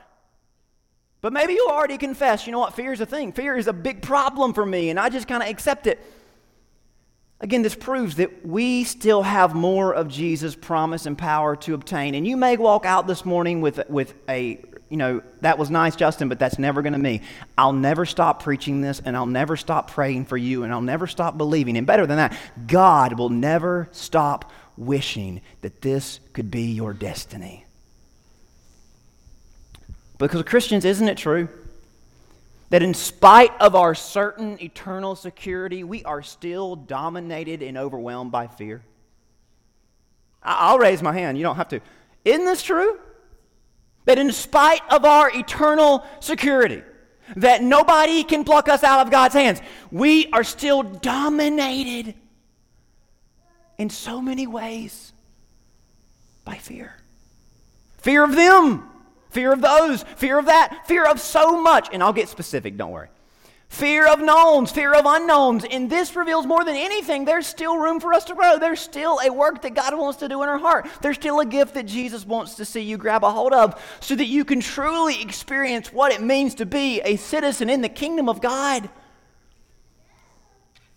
But 1.20 1.34
maybe 1.34 1.52
you 1.52 1.68
already 1.70 1.98
confess, 1.98 2.46
you 2.46 2.52
know 2.52 2.60
what, 2.60 2.74
fear 2.74 2.92
is 2.92 3.00
a 3.00 3.06
thing. 3.06 3.32
Fear 3.32 3.58
is 3.58 3.66
a 3.66 3.74
big 3.74 4.00
problem 4.00 4.54
for 4.54 4.64
me, 4.64 4.88
and 4.88 4.98
I 4.98 5.10
just 5.10 5.28
kind 5.28 5.42
of 5.42 5.48
accept 5.50 5.86
it. 5.86 6.00
Again, 7.42 7.62
this 7.62 7.74
proves 7.74 8.16
that 8.16 8.46
we 8.46 8.84
still 8.84 9.22
have 9.22 9.54
more 9.54 9.94
of 9.94 10.08
Jesus' 10.08 10.54
promise 10.54 11.06
and 11.06 11.16
power 11.16 11.56
to 11.56 11.74
obtain. 11.74 12.14
And 12.14 12.26
you 12.26 12.36
may 12.36 12.56
walk 12.56 12.84
out 12.84 13.06
this 13.06 13.24
morning 13.24 13.62
with, 13.62 13.80
with 13.88 14.14
a 14.28 14.62
you 14.90 14.96
know, 14.96 15.22
that 15.40 15.56
was 15.56 15.70
nice, 15.70 15.94
Justin, 15.94 16.28
but 16.28 16.40
that's 16.40 16.58
never 16.58 16.82
going 16.82 16.92
to 16.92 16.98
me. 16.98 17.22
I'll 17.56 17.72
never 17.72 18.04
stop 18.04 18.42
preaching 18.42 18.80
this, 18.80 19.00
and 19.02 19.16
I'll 19.16 19.24
never 19.24 19.56
stop 19.56 19.90
praying 19.92 20.24
for 20.24 20.36
you, 20.36 20.64
and 20.64 20.72
I'll 20.72 20.80
never 20.80 21.06
stop 21.06 21.38
believing. 21.38 21.78
And 21.78 21.86
better 21.86 22.06
than 22.06 22.16
that, 22.16 22.36
God 22.66 23.16
will 23.16 23.28
never 23.28 23.88
stop 23.92 24.50
wishing 24.76 25.42
that 25.62 25.80
this 25.80 26.18
could 26.32 26.50
be 26.50 26.72
your 26.72 26.92
destiny. 26.92 27.64
Because, 30.18 30.42
Christians, 30.42 30.84
isn't 30.84 31.08
it 31.08 31.16
true 31.16 31.48
that 32.70 32.82
in 32.82 32.92
spite 32.92 33.52
of 33.60 33.74
our 33.74 33.94
certain 33.94 34.60
eternal 34.60 35.14
security, 35.14 35.84
we 35.84 36.04
are 36.04 36.22
still 36.22 36.74
dominated 36.74 37.62
and 37.62 37.78
overwhelmed 37.78 38.32
by 38.32 38.48
fear? 38.48 38.82
I'll 40.42 40.78
raise 40.78 41.00
my 41.00 41.12
hand. 41.12 41.38
You 41.38 41.44
don't 41.44 41.56
have 41.56 41.68
to. 41.68 41.80
Isn't 42.24 42.44
this 42.44 42.62
true? 42.62 42.98
That 44.06 44.18
in 44.18 44.32
spite 44.32 44.82
of 44.90 45.04
our 45.04 45.30
eternal 45.30 46.04
security, 46.20 46.82
that 47.36 47.62
nobody 47.62 48.24
can 48.24 48.44
pluck 48.44 48.68
us 48.68 48.82
out 48.82 49.04
of 49.06 49.10
God's 49.10 49.34
hands, 49.34 49.60
we 49.90 50.30
are 50.32 50.44
still 50.44 50.82
dominated 50.82 52.14
in 53.78 53.90
so 53.90 54.20
many 54.20 54.46
ways 54.46 55.12
by 56.44 56.56
fear. 56.56 56.94
Fear 57.98 58.24
of 58.24 58.34
them, 58.34 58.88
fear 59.30 59.52
of 59.52 59.60
those, 59.60 60.02
fear 60.16 60.38
of 60.38 60.46
that, 60.46 60.86
fear 60.86 61.04
of 61.04 61.20
so 61.20 61.60
much. 61.60 61.88
And 61.92 62.02
I'll 62.02 62.12
get 62.12 62.28
specific, 62.28 62.76
don't 62.76 62.90
worry. 62.90 63.08
Fear 63.70 64.08
of 64.08 64.20
knowns, 64.20 64.72
fear 64.72 64.92
of 64.92 65.04
unknowns. 65.06 65.64
And 65.64 65.88
this 65.88 66.16
reveals 66.16 66.44
more 66.44 66.64
than 66.64 66.74
anything, 66.74 67.24
there's 67.24 67.46
still 67.46 67.78
room 67.78 68.00
for 68.00 68.12
us 68.12 68.24
to 68.24 68.34
grow. 68.34 68.58
There's 68.58 68.80
still 68.80 69.20
a 69.24 69.30
work 69.30 69.62
that 69.62 69.74
God 69.74 69.96
wants 69.96 70.18
to 70.18 70.28
do 70.28 70.42
in 70.42 70.48
our 70.48 70.58
heart. 70.58 70.88
There's 71.00 71.14
still 71.14 71.38
a 71.38 71.46
gift 71.46 71.74
that 71.74 71.86
Jesus 71.86 72.26
wants 72.26 72.56
to 72.56 72.64
see 72.64 72.80
you 72.80 72.98
grab 72.98 73.22
a 73.22 73.30
hold 73.30 73.52
of 73.52 73.80
so 74.00 74.16
that 74.16 74.26
you 74.26 74.44
can 74.44 74.60
truly 74.60 75.22
experience 75.22 75.92
what 75.92 76.12
it 76.12 76.20
means 76.20 76.56
to 76.56 76.66
be 76.66 77.00
a 77.02 77.14
citizen 77.14 77.70
in 77.70 77.80
the 77.80 77.88
kingdom 77.88 78.28
of 78.28 78.40
God. 78.40 78.90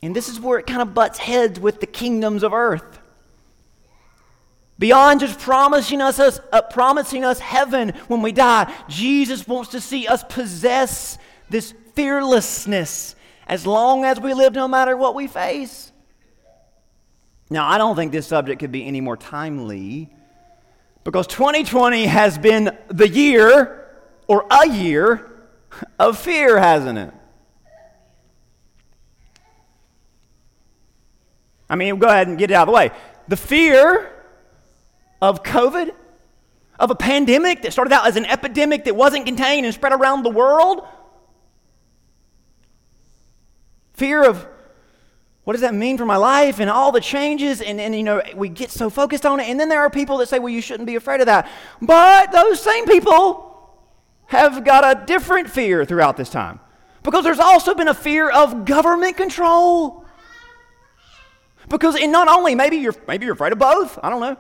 And 0.02 0.16
this 0.16 0.28
is 0.28 0.40
where 0.40 0.58
it 0.58 0.66
kind 0.66 0.82
of 0.82 0.96
butts 0.96 1.20
heads 1.20 1.60
with 1.60 1.80
the 1.80 1.86
kingdoms 1.86 2.42
of 2.42 2.54
earth. 2.54 3.00
Beyond 4.80 5.20
just 5.20 5.40
promising 5.40 6.02
us, 6.02 6.18
us 6.18 6.40
uh, 6.52 6.64
promising 6.64 7.24
us 7.24 7.38
heaven 7.38 7.90
when 8.08 8.24
we 8.24 8.32
die, 8.32 8.74
Jesus 8.90 9.48
wants 9.48 9.70
to 9.70 9.80
see 9.80 10.08
us 10.08 10.24
possess 10.28 11.20
this 11.52 11.76
fearlessness 11.94 13.16
as 13.48 13.68
long 13.68 14.06
as 14.06 14.20
we 14.20 14.34
live, 14.34 14.54
no 14.54 14.68
matter 14.68 14.96
what 14.96 15.16
we 15.16 15.28
face. 15.28 15.92
Now, 17.50 17.68
I 17.68 17.78
don't 17.78 17.96
think 17.96 18.12
this 18.12 18.28
subject 18.28 18.60
could 18.60 18.72
be 18.72 18.86
any 18.86 19.02
more 19.02 19.18
timely 19.18 20.10
because 21.04 21.28
2020 21.28 22.06
has 22.06 22.38
been 22.38 22.76
the 22.88 23.08
year 23.08 23.88
or 24.28 24.46
a 24.50 24.68
year 24.68 25.30
of 26.00 26.18
fear, 26.18 26.60
hasn't 26.60 26.98
it? 26.98 27.14
I 31.70 31.76
mean, 31.76 31.98
go 31.98 32.08
ahead 32.08 32.28
and 32.28 32.38
get 32.38 32.52
it 32.52 32.54
out 32.54 32.68
of 32.68 32.72
the 32.72 32.76
way. 32.76 32.92
The 33.28 33.38
fear 33.38 34.12
of 35.22 35.44
COVID, 35.44 35.92
of 36.80 36.92
a 36.92 36.96
pandemic 36.96 37.62
that 37.64 37.72
started 37.72 37.94
out 37.94 38.06
as 38.08 38.16
an 38.16 38.26
epidemic 38.26 38.86
that 38.86 38.96
wasn't 38.96 39.26
contained 39.26 39.66
and 39.66 39.74
spread 39.74 39.94
around 39.94 40.24
the 40.24 40.30
world, 40.30 40.88
fear 43.94 44.24
of 44.28 44.48
what 45.44 45.54
does 45.54 45.62
that 45.62 45.74
mean 45.74 45.98
for 45.98 46.06
my 46.06 46.16
life 46.16 46.60
and 46.60 46.70
all 46.70 46.92
the 46.92 47.02
changes 47.02 47.62
and, 47.62 47.80
and 47.80 47.94
you 47.94 48.04
know 48.04 48.22
we 48.36 48.48
get 48.48 48.72
so 48.72 48.90
focused 48.90 49.26
on 49.26 49.40
it. 49.40 49.48
And 49.48 49.60
then 49.60 49.70
there 49.70 49.82
are 49.82 49.90
people 49.90 50.18
that 50.18 50.30
say 50.30 50.40
well 50.40 50.50
you 50.50 50.62
shouldn't 50.62 50.88
be 50.88 50.96
afraid 50.96 51.20
of 51.20 51.26
that. 51.28 51.50
But 51.82 52.32
those 52.32 52.62
same 52.62 52.86
people 52.86 53.50
have 54.28 54.64
got 54.64 54.98
a 54.98 55.06
different 55.06 55.50
fear 55.50 55.86
throughout 55.86 56.18
this 56.18 56.30
time. 56.30 56.60
Because 57.04 57.26
there's 57.26 57.40
also 57.40 57.76
been 57.76 57.90
a 57.90 57.94
fear 57.94 58.30
of 58.30 58.64
government 58.64 59.18
control. 59.18 60.06
Because 61.68 61.96
and 61.96 62.12
not 62.12 62.30
only 62.30 62.56
maybe 62.56 62.78
you're 62.78 62.96
maybe 63.08 63.26
you're 63.26 63.34
afraid 63.34 63.52
of 63.52 63.60
both 63.60 64.00
i 64.02 64.10
don't 64.10 64.22
know. 64.22 64.38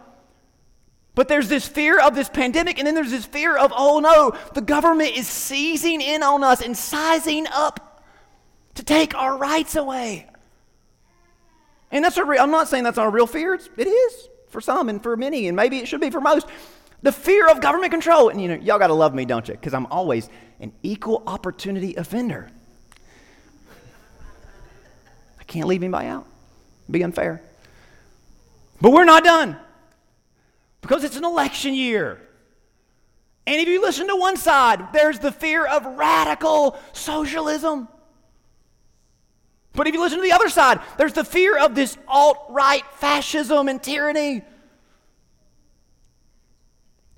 But 1.16 1.28
there's 1.28 1.48
this 1.48 1.68
fear 1.68 2.00
of 2.00 2.16
this 2.16 2.28
pandemic, 2.28 2.80
and 2.80 2.88
then 2.88 2.96
there's 2.96 3.12
this 3.12 3.26
fear 3.26 3.56
of, 3.56 3.72
oh 3.76 4.00
no, 4.00 4.36
the 4.56 4.62
government 4.62 5.16
is 5.16 5.28
seizing 5.28 6.02
in 6.02 6.24
on 6.24 6.44
us 6.44 6.60
and 6.60 6.76
sizing 6.76 7.46
up 7.54 7.93
to 8.76 8.84
take 8.84 9.16
our 9.16 9.38
rights 9.38 9.76
away. 9.76 10.28
And 11.92 12.04
that's 12.04 12.18
a 12.18 12.24
real, 12.24 12.42
I'm 12.42 12.52
not 12.52 12.68
saying 12.68 12.84
that's 12.84 12.98
not 12.98 13.08
a 13.08 13.12
real 13.12 13.28
fear. 13.28 13.54
It's, 13.54 13.70
it 13.78 13.88
is 13.88 14.30
for 14.50 14.62
some 14.62 14.90
and 14.90 15.02
for 15.02 15.16
many, 15.16 15.48
and 15.48 15.56
maybe 15.56 15.78
it 15.78 15.88
should 15.88 16.02
be 16.02 16.10
for 16.10 16.22
most. 16.22 16.48
The 17.04 17.12
fear 17.12 17.50
of 17.50 17.62
government 17.62 17.92
control. 17.92 18.30
And 18.30 18.42
you 18.42 18.48
know, 18.48 18.56
y'all 18.56 18.80
got 18.80 18.88
to 18.88 18.94
love 18.94 19.14
me, 19.14 19.26
don't 19.26 19.48
you? 19.48 19.54
Because 19.54 19.74
I'm 19.74 19.86
always 19.88 20.30
an 20.60 20.74
equal 20.82 21.24
opportunity 21.28 21.96
offender. 21.96 22.50
I 25.40 25.44
can't 25.44 25.68
leave 25.68 25.84
anybody 25.84 26.08
out. 26.08 26.26
Be 26.90 27.04
unfair. 27.04 27.42
But 28.82 28.92
we're 28.92 29.06
not 29.06 29.24
done 29.24 29.58
because 30.82 31.04
it's 31.04 31.16
an 31.16 31.26
election 31.26 31.74
year. 31.74 32.22
And 33.46 33.62
if 33.62 33.68
you 33.68 33.82
listen 33.82 34.08
to 34.08 34.16
one 34.16 34.38
side, 34.38 34.94
there's 34.94 35.20
the 35.20 35.32
fear 35.32 35.66
of 35.66 35.86
radical 35.86 36.80
socialism. 36.94 37.88
But 39.74 39.88
if 39.88 39.94
you 39.94 40.02
listen 40.02 40.20
to 40.20 40.24
the 40.24 40.34
other 40.34 40.50
side, 40.50 40.80
there's 40.98 41.14
the 41.14 41.24
fear 41.24 41.58
of 41.58 41.74
this 41.74 41.98
alt 42.08 42.46
right 42.50 42.84
fascism 42.94 43.68
and 43.68 43.82
tyranny. 43.82 44.44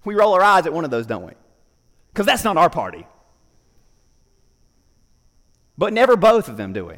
We 0.05 0.15
roll 0.15 0.33
our 0.33 0.43
eyes 0.43 0.65
at 0.65 0.73
one 0.73 0.85
of 0.85 0.91
those, 0.91 1.05
don't 1.05 1.25
we? 1.25 1.33
Because 2.13 2.25
that's 2.25 2.43
not 2.43 2.55
our 2.57 2.69
party. 2.69 3.05
But 5.77 5.91
never 5.91 6.15
both 6.15 6.47
of 6.47 6.55
them, 6.55 6.71
do 6.71 6.85
we? 6.85 6.93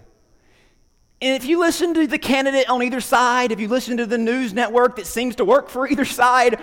And 1.19 1.35
if 1.35 1.45
you 1.45 1.59
listen 1.59 1.95
to 1.95 2.05
the 2.05 2.19
candidate 2.19 2.69
on 2.69 2.83
either 2.83 3.01
side, 3.01 3.51
if 3.51 3.59
you 3.59 3.67
listen 3.67 3.97
to 3.97 4.05
the 4.05 4.19
news 4.19 4.53
network 4.53 4.97
that 4.97 5.07
seems 5.07 5.35
to 5.37 5.45
work 5.45 5.69
for 5.69 5.87
either 5.91 6.05
side, 6.05 6.61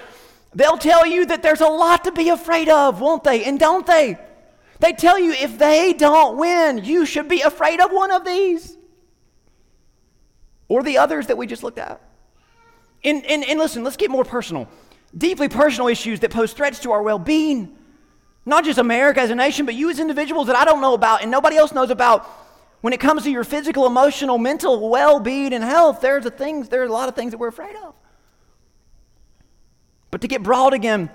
they'll 0.54 0.78
tell 0.78 1.04
you 1.04 1.26
that 1.26 1.42
there's 1.42 1.62
a 1.62 1.66
lot 1.66 2.04
to 2.04 2.12
be 2.12 2.28
afraid 2.28 2.68
of, 2.68 3.00
won't 3.00 3.24
they? 3.24 3.44
And 3.44 3.58
don't 3.58 3.86
they? 3.86 4.18
They 4.78 4.92
tell 4.92 5.18
you 5.18 5.32
if 5.32 5.58
they 5.58 5.92
don't 5.92 6.36
win, 6.36 6.84
you 6.84 7.06
should 7.06 7.28
be 7.28 7.40
afraid 7.40 7.80
of 7.80 7.90
one 7.90 8.12
of 8.12 8.24
these 8.24 8.76
or 10.68 10.82
the 10.82 10.98
others 10.98 11.26
that 11.26 11.36
we 11.36 11.46
just 11.46 11.62
looked 11.62 11.78
at. 11.78 12.00
And, 13.02 13.24
and, 13.26 13.44
and 13.44 13.58
listen, 13.58 13.84
let's 13.84 13.96
get 13.96 14.10
more 14.10 14.24
personal. 14.24 14.68
Deeply 15.16 15.48
personal 15.48 15.88
issues 15.88 16.20
that 16.20 16.30
pose 16.30 16.52
threats 16.52 16.80
to 16.80 16.92
our 16.92 17.02
well 17.02 17.18
being. 17.18 17.76
Not 18.46 18.64
just 18.64 18.78
America 18.78 19.20
as 19.20 19.30
a 19.30 19.34
nation, 19.34 19.66
but 19.66 19.74
you 19.74 19.90
as 19.90 19.98
individuals 19.98 20.48
that 20.48 20.56
I 20.56 20.64
don't 20.64 20.80
know 20.80 20.94
about 20.94 21.22
and 21.22 21.30
nobody 21.30 21.56
else 21.56 21.72
knows 21.72 21.90
about. 21.90 22.26
When 22.80 22.92
it 22.92 23.00
comes 23.00 23.22
to 23.22 23.30
your 23.30 23.44
physical, 23.44 23.86
emotional, 23.86 24.36
mental 24.36 24.90
well 24.90 25.18
being 25.18 25.54
and 25.54 25.64
health, 25.64 26.00
there's 26.00 26.26
a, 26.26 26.30
things, 26.30 26.68
there 26.68 26.82
are 26.82 26.86
a 26.86 26.92
lot 26.92 27.08
of 27.08 27.14
things 27.14 27.30
that 27.30 27.38
we're 27.38 27.48
afraid 27.48 27.76
of. 27.76 27.94
But 30.10 30.20
to 30.20 30.28
get 30.28 30.42
broad 30.42 30.74
again, 30.74 31.10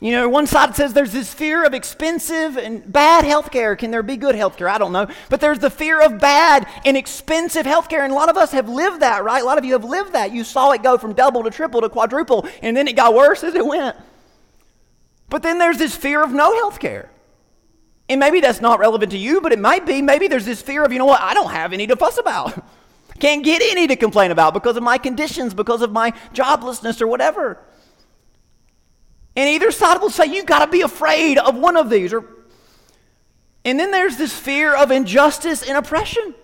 you 0.00 0.12
know, 0.12 0.30
one 0.30 0.46
side 0.46 0.74
says 0.74 0.94
there's 0.94 1.12
this 1.12 1.32
fear 1.32 1.62
of 1.62 1.74
expensive 1.74 2.56
and 2.56 2.90
bad 2.90 3.26
health 3.26 3.50
care. 3.50 3.76
Can 3.76 3.90
there 3.90 4.02
be 4.02 4.16
good 4.16 4.34
health 4.34 4.56
care? 4.56 4.66
I 4.66 4.78
don't 4.78 4.92
know. 4.92 5.06
But 5.28 5.42
there's 5.42 5.58
the 5.58 5.68
fear 5.68 6.00
of 6.00 6.18
bad 6.18 6.66
and 6.86 6.96
expensive 6.96 7.66
health 7.66 7.90
care. 7.90 8.02
And 8.02 8.10
a 8.10 8.16
lot 8.16 8.30
of 8.30 8.38
us 8.38 8.52
have 8.52 8.66
lived 8.66 9.00
that, 9.00 9.24
right? 9.24 9.42
A 9.42 9.44
lot 9.44 9.58
of 9.58 9.64
you 9.66 9.74
have 9.74 9.84
lived 9.84 10.14
that. 10.14 10.32
You 10.32 10.42
saw 10.42 10.70
it 10.70 10.82
go 10.82 10.96
from 10.96 11.12
double 11.12 11.42
to 11.42 11.50
triple 11.50 11.82
to 11.82 11.90
quadruple, 11.90 12.48
and 12.62 12.74
then 12.74 12.88
it 12.88 12.96
got 12.96 13.12
worse 13.12 13.44
as 13.44 13.54
it 13.54 13.66
went. 13.66 13.94
But 15.28 15.42
then 15.42 15.58
there's 15.58 15.76
this 15.76 15.94
fear 15.94 16.24
of 16.24 16.32
no 16.32 16.54
health 16.56 16.80
care. 16.80 17.10
And 18.08 18.18
maybe 18.18 18.40
that's 18.40 18.62
not 18.62 18.80
relevant 18.80 19.12
to 19.12 19.18
you, 19.18 19.42
but 19.42 19.52
it 19.52 19.58
might 19.58 19.84
be. 19.84 20.00
Maybe 20.00 20.28
there's 20.28 20.46
this 20.46 20.62
fear 20.62 20.82
of, 20.82 20.92
you 20.92 20.98
know 20.98 21.04
what, 21.04 21.20
I 21.20 21.34
don't 21.34 21.50
have 21.50 21.74
any 21.74 21.86
to 21.86 21.94
fuss 21.94 22.16
about. 22.16 22.64
Can't 23.20 23.44
get 23.44 23.60
any 23.62 23.86
to 23.86 23.96
complain 23.96 24.30
about 24.30 24.54
because 24.54 24.78
of 24.78 24.82
my 24.82 24.96
conditions, 24.96 25.52
because 25.52 25.82
of 25.82 25.92
my 25.92 26.12
joblessness 26.32 27.02
or 27.02 27.06
whatever. 27.06 27.58
And 29.36 29.48
either 29.48 29.70
side 29.70 30.00
will 30.00 30.10
say, 30.10 30.26
you 30.26 30.42
got 30.44 30.64
to 30.64 30.70
be 30.70 30.80
afraid 30.80 31.38
of 31.38 31.56
one 31.56 31.76
of 31.76 31.88
these. 31.88 32.12
Or, 32.12 32.24
and 33.64 33.78
then 33.78 33.90
there's 33.90 34.16
this 34.16 34.36
fear 34.36 34.74
of 34.74 34.90
injustice 34.90 35.62
and 35.62 35.78
oppression, 35.78 36.34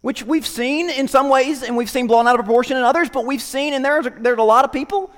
which 0.00 0.22
we've 0.24 0.46
seen 0.46 0.88
in 0.88 1.06
some 1.06 1.28
ways 1.28 1.62
and 1.62 1.76
we've 1.76 1.90
seen 1.90 2.06
blown 2.06 2.26
out 2.26 2.38
of 2.38 2.44
proportion 2.44 2.76
in 2.76 2.82
others, 2.82 3.10
but 3.10 3.26
we've 3.26 3.42
seen, 3.42 3.74
and 3.74 3.84
there's 3.84 4.06
a, 4.06 4.10
there's 4.10 4.38
a 4.38 4.42
lot 4.42 4.64
of 4.64 4.72
people 4.72 5.12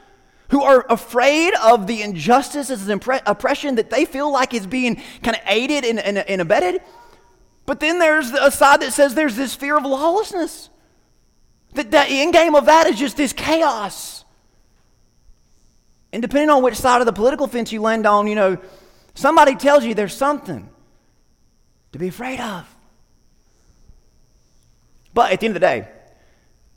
who 0.51 0.63
are 0.63 0.85
afraid 0.91 1.55
of 1.63 1.87
the 1.87 2.03
injustices 2.03 2.87
and 2.89 3.03
oppression 3.25 3.77
that 3.77 3.89
they 3.89 4.05
feel 4.05 4.31
like 4.31 4.53
is 4.53 4.67
being 4.67 5.01
kind 5.23 5.37
of 5.37 5.43
aided 5.47 5.85
and, 5.85 5.99
and, 5.99 6.19
and 6.19 6.41
abetted. 6.41 6.83
But 7.65 7.81
then 7.81 7.99
there's 7.99 8.33
a 8.33 8.51
side 8.51 8.81
that 8.83 8.93
says 8.93 9.15
there's 9.15 9.37
this 9.37 9.55
fear 9.55 9.79
of 9.79 9.85
lawlessness. 9.85 10.69
That 11.75 11.91
the 11.91 12.05
end 12.07 12.35
game 12.35 12.55
of 12.55 12.67
that 12.67 12.87
is 12.87 12.99
just 12.99 13.17
this 13.17 13.33
chaos 13.33 14.22
and 16.13 16.21
depending 16.21 16.51
on 16.51 16.63
which 16.63 16.77
side 16.77 17.01
of 17.01 17.07
the 17.07 17.13
political 17.13 17.47
fence 17.47 17.73
you 17.73 17.81
land 17.81 18.07
on, 18.07 18.27
you 18.27 18.35
know, 18.35 18.59
somebody 19.15 19.55
tells 19.55 19.85
you 19.85 19.95
there's 19.95 20.15
something 20.15 20.69
to 21.93 21.99
be 21.99 22.09
afraid 22.09 22.41
of. 22.41 22.67
But 25.15 25.33
at 25.33 25.41
the 25.41 25.47
end 25.47 25.57
of 25.57 25.61
the 25.61 25.67
day, 25.67 25.89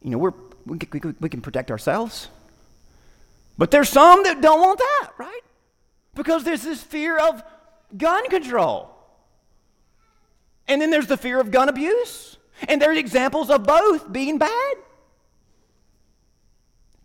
you 0.01 0.11
know, 0.11 0.17
we're, 0.17 0.33
we, 0.65 0.77
we, 0.91 1.13
we 1.19 1.29
can 1.29 1.41
protect 1.41 1.71
ourselves. 1.71 2.29
But 3.57 3.71
there's 3.71 3.89
some 3.89 4.23
that 4.23 4.41
don't 4.41 4.59
want 4.59 4.79
that, 4.79 5.11
right? 5.17 5.41
Because 6.13 6.43
there's 6.43 6.63
this 6.63 6.81
fear 6.81 7.17
of 7.17 7.43
gun 7.97 8.29
control. 8.29 8.91
And 10.67 10.81
then 10.81 10.89
there's 10.89 11.07
the 11.07 11.17
fear 11.17 11.39
of 11.39 11.51
gun 11.51 11.69
abuse. 11.69 12.37
And 12.67 12.81
there's 12.81 12.97
examples 12.97 13.49
of 13.49 13.63
both 13.63 14.11
being 14.11 14.37
bad. 14.37 14.75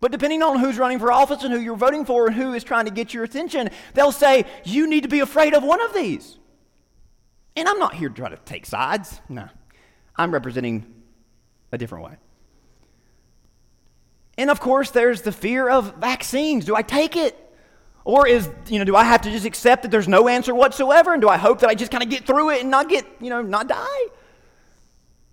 But 0.01 0.11
depending 0.11 0.41
on 0.41 0.59
who's 0.59 0.79
running 0.79 0.97
for 0.97 1.11
office 1.11 1.43
and 1.43 1.53
who 1.53 1.59
you're 1.59 1.75
voting 1.77 2.05
for 2.05 2.25
and 2.25 2.35
who 2.35 2.53
is 2.53 2.63
trying 2.63 2.85
to 2.85 2.91
get 2.91 3.13
your 3.13 3.23
attention, 3.23 3.69
they'll 3.93 4.11
say, 4.11 4.45
you 4.65 4.87
need 4.87 5.03
to 5.03 5.09
be 5.09 5.19
afraid 5.19 5.53
of 5.53 5.63
one 5.63 5.79
of 5.79 5.93
these. 5.93 6.39
And 7.55 7.67
I'm 7.69 7.77
not 7.77 7.93
here 7.93 8.09
to 8.09 8.15
try 8.15 8.29
to 8.29 8.37
take 8.37 8.65
sides. 8.65 9.21
No. 9.29 9.47
I'm 10.15 10.31
representing 10.31 10.91
a 11.71 11.77
different 11.77 12.05
way. 12.05 12.15
And 14.39 14.49
of 14.49 14.59
course, 14.59 14.89
there's 14.89 15.21
the 15.21 15.31
fear 15.31 15.69
of 15.69 15.95
vaccines. 15.97 16.65
Do 16.65 16.75
I 16.75 16.81
take 16.81 17.15
it? 17.15 17.37
Or 18.03 18.27
is, 18.27 18.49
you 18.69 18.79
know, 18.79 18.85
do 18.85 18.95
I 18.95 19.03
have 19.03 19.21
to 19.21 19.29
just 19.29 19.45
accept 19.45 19.83
that 19.83 19.91
there's 19.91 20.07
no 20.07 20.27
answer 20.27 20.55
whatsoever? 20.55 21.13
And 21.13 21.21
do 21.21 21.29
I 21.29 21.37
hope 21.37 21.59
that 21.59 21.69
I 21.69 21.75
just 21.75 21.91
kind 21.91 22.03
of 22.03 22.09
get 22.09 22.25
through 22.25 22.49
it 22.49 22.61
and 22.61 22.71
not 22.71 22.89
get, 22.89 23.05
you 23.19 23.29
know, 23.29 23.43
not 23.43 23.67
die? 23.67 24.05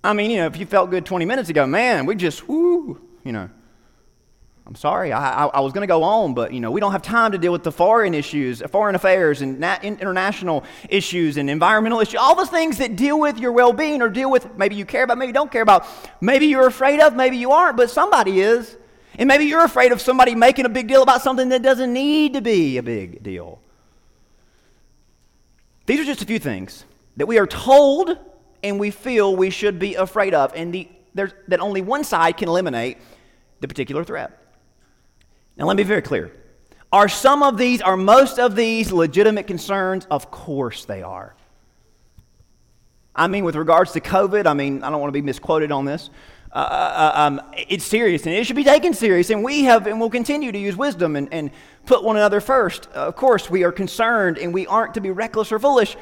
I 0.04 0.12
mean, 0.12 0.30
you 0.30 0.36
know, 0.36 0.46
if 0.46 0.58
you 0.58 0.66
felt 0.66 0.90
good 0.90 1.06
20 1.06 1.24
minutes 1.24 1.48
ago, 1.48 1.66
man, 1.66 2.04
we 2.04 2.16
just, 2.16 2.46
whoo, 2.46 3.00
you 3.24 3.32
know. 3.32 3.48
I'm 4.68 4.74
sorry, 4.74 5.12
I, 5.12 5.46
I, 5.46 5.46
I 5.46 5.60
was 5.60 5.72
going 5.72 5.80
to 5.80 5.86
go 5.86 6.02
on, 6.02 6.34
but 6.34 6.52
you 6.52 6.60
know, 6.60 6.70
we 6.70 6.78
don't 6.78 6.92
have 6.92 7.00
time 7.00 7.32
to 7.32 7.38
deal 7.38 7.52
with 7.52 7.62
the 7.62 7.72
foreign 7.72 8.12
issues, 8.12 8.60
foreign 8.70 8.94
affairs, 8.94 9.40
and 9.40 9.58
nat- 9.58 9.82
international 9.82 10.62
issues, 10.90 11.38
and 11.38 11.48
environmental 11.48 12.00
issues, 12.00 12.16
all 12.16 12.34
the 12.34 12.44
things 12.44 12.76
that 12.76 12.94
deal 12.94 13.18
with 13.18 13.38
your 13.38 13.52
well-being 13.52 14.02
or 14.02 14.10
deal 14.10 14.30
with 14.30 14.58
maybe 14.58 14.74
you 14.74 14.84
care 14.84 15.04
about, 15.04 15.16
maybe 15.16 15.28
you 15.28 15.32
don't 15.32 15.50
care 15.50 15.62
about, 15.62 15.86
maybe 16.20 16.44
you're 16.44 16.66
afraid 16.66 17.00
of, 17.00 17.16
maybe 17.16 17.38
you 17.38 17.50
aren't, 17.50 17.78
but 17.78 17.88
somebody 17.88 18.42
is, 18.42 18.76
and 19.14 19.26
maybe 19.26 19.46
you're 19.46 19.64
afraid 19.64 19.90
of 19.90 20.02
somebody 20.02 20.34
making 20.34 20.66
a 20.66 20.68
big 20.68 20.86
deal 20.86 21.02
about 21.02 21.22
something 21.22 21.48
that 21.48 21.62
doesn't 21.62 21.90
need 21.90 22.34
to 22.34 22.42
be 22.42 22.76
a 22.76 22.82
big 22.82 23.22
deal. 23.22 23.62
These 25.86 26.00
are 26.00 26.04
just 26.04 26.20
a 26.20 26.26
few 26.26 26.38
things 26.38 26.84
that 27.16 27.24
we 27.24 27.38
are 27.38 27.46
told 27.46 28.18
and 28.62 28.78
we 28.78 28.90
feel 28.90 29.34
we 29.34 29.48
should 29.48 29.78
be 29.78 29.94
afraid 29.94 30.34
of, 30.34 30.52
and 30.54 30.74
the, 30.74 30.88
that 31.14 31.60
only 31.60 31.80
one 31.80 32.04
side 32.04 32.36
can 32.36 32.50
eliminate 32.50 32.98
the 33.60 33.66
particular 33.66 34.04
threat. 34.04 34.38
Now, 35.58 35.66
let 35.66 35.76
me 35.76 35.82
be 35.82 35.88
very 35.88 36.02
clear. 36.02 36.32
Are 36.92 37.08
some 37.08 37.42
of 37.42 37.58
these, 37.58 37.82
are 37.82 37.96
most 37.96 38.38
of 38.38 38.54
these 38.54 38.92
legitimate 38.92 39.46
concerns? 39.46 40.06
Of 40.10 40.30
course 40.30 40.84
they 40.84 41.02
are. 41.02 41.34
I 43.14 43.26
mean, 43.26 43.44
with 43.44 43.56
regards 43.56 43.92
to 43.92 44.00
COVID, 44.00 44.46
I 44.46 44.54
mean, 44.54 44.84
I 44.84 44.90
don't 44.90 45.00
want 45.00 45.12
to 45.12 45.20
be 45.20 45.22
misquoted 45.22 45.72
on 45.72 45.84
this. 45.84 46.10
Uh, 46.52 46.58
uh, 46.58 46.60
uh, 46.60 47.20
um, 47.20 47.42
it's 47.68 47.84
serious 47.84 48.24
and 48.24 48.34
it 48.34 48.46
should 48.46 48.56
be 48.56 48.64
taken 48.64 48.94
serious, 48.94 49.28
and 49.28 49.44
we 49.44 49.64
have 49.64 49.86
and 49.86 50.00
will 50.00 50.08
continue 50.08 50.50
to 50.50 50.58
use 50.58 50.76
wisdom 50.76 51.14
and, 51.16 51.28
and 51.30 51.50
put 51.84 52.02
one 52.02 52.16
another 52.16 52.40
first. 52.40 52.86
Of 52.92 53.16
course, 53.16 53.50
we 53.50 53.64
are 53.64 53.72
concerned 53.72 54.38
and 54.38 54.54
we 54.54 54.66
aren't 54.66 54.94
to 54.94 55.00
be 55.00 55.10
reckless 55.10 55.52
or 55.52 55.58
foolish. 55.58 55.96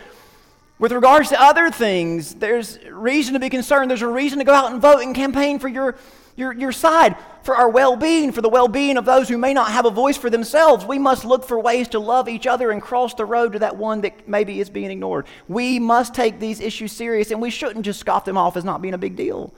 With 0.78 0.92
regards 0.92 1.30
to 1.30 1.42
other 1.42 1.70
things, 1.70 2.34
there's 2.34 2.78
reason 2.90 3.32
to 3.32 3.40
be 3.40 3.48
concerned. 3.48 3.90
There's 3.90 4.02
a 4.02 4.08
reason 4.08 4.38
to 4.38 4.44
go 4.44 4.52
out 4.52 4.70
and 4.70 4.80
vote 4.80 5.00
and 5.00 5.14
campaign 5.14 5.58
for 5.58 5.68
your 5.68 5.96
your, 6.36 6.52
your 6.52 6.70
side 6.70 7.16
for 7.46 7.56
our 7.56 7.70
well 7.70 7.96
being, 7.96 8.32
for 8.32 8.42
the 8.42 8.48
well 8.48 8.66
being 8.66 8.96
of 8.98 9.04
those 9.04 9.28
who 9.28 9.38
may 9.38 9.54
not 9.54 9.70
have 9.70 9.86
a 9.86 9.90
voice 9.90 10.18
for 10.18 10.28
themselves. 10.28 10.84
We 10.84 10.98
must 10.98 11.24
look 11.24 11.44
for 11.44 11.58
ways 11.58 11.86
to 11.88 12.00
love 12.00 12.28
each 12.28 12.46
other 12.46 12.72
and 12.72 12.82
cross 12.82 13.14
the 13.14 13.24
road 13.24 13.52
to 13.52 13.60
that 13.60 13.76
one 13.76 14.00
that 14.00 14.28
maybe 14.28 14.60
is 14.60 14.68
being 14.68 14.90
ignored. 14.90 15.26
We 15.48 15.78
must 15.78 16.12
take 16.12 16.40
these 16.40 16.60
issues 16.60 16.90
serious 16.90 17.30
and 17.30 17.40
we 17.40 17.50
shouldn't 17.50 17.84
just 17.84 18.00
scoff 18.00 18.24
them 18.24 18.36
off 18.36 18.56
as 18.56 18.64
not 18.64 18.82
being 18.82 18.94
a 18.94 18.98
big 18.98 19.14
deal. 19.14 19.54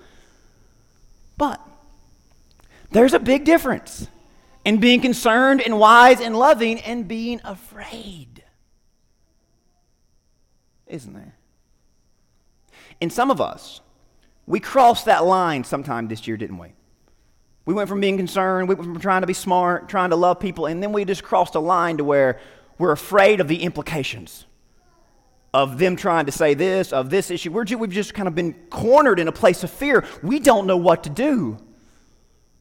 But 1.38 1.60
there's 2.90 3.14
a 3.14 3.18
big 3.18 3.44
difference 3.44 4.06
in 4.66 4.78
being 4.78 5.00
concerned 5.00 5.62
and 5.62 5.78
wise 5.78 6.20
and 6.20 6.38
loving 6.38 6.80
and 6.80 7.08
being 7.08 7.40
afraid. 7.42 8.44
Isn't 10.86 11.14
there? 11.14 11.36
And 13.00 13.10
some 13.10 13.30
of 13.30 13.40
us, 13.40 13.80
we 14.46 14.60
crossed 14.60 15.06
that 15.06 15.24
line 15.24 15.64
sometime 15.64 16.08
this 16.08 16.26
year, 16.26 16.36
didn't 16.36 16.58
we? 16.58 16.74
We 17.68 17.74
went 17.74 17.90
from 17.90 18.00
being 18.00 18.16
concerned, 18.16 18.66
we 18.66 18.74
went 18.74 18.94
from 18.94 18.98
trying 18.98 19.20
to 19.20 19.26
be 19.26 19.34
smart, 19.34 19.90
trying 19.90 20.08
to 20.08 20.16
love 20.16 20.40
people, 20.40 20.64
and 20.64 20.82
then 20.82 20.90
we 20.90 21.04
just 21.04 21.22
crossed 21.22 21.54
a 21.54 21.60
line 21.60 21.98
to 21.98 22.04
where 22.04 22.40
we're 22.78 22.92
afraid 22.92 23.40
of 23.40 23.48
the 23.48 23.62
implications 23.62 24.46
of 25.52 25.76
them 25.76 25.94
trying 25.94 26.24
to 26.24 26.32
say 26.32 26.54
this, 26.54 26.94
of 26.94 27.10
this 27.10 27.30
issue. 27.30 27.52
We're 27.52 27.64
just, 27.64 27.78
we've 27.78 27.90
just 27.90 28.14
kind 28.14 28.26
of 28.26 28.34
been 28.34 28.54
cornered 28.70 29.20
in 29.20 29.28
a 29.28 29.32
place 29.32 29.64
of 29.64 29.70
fear. 29.70 30.06
We 30.22 30.38
don't 30.38 30.66
know 30.66 30.78
what 30.78 31.04
to 31.04 31.10
do. 31.10 31.58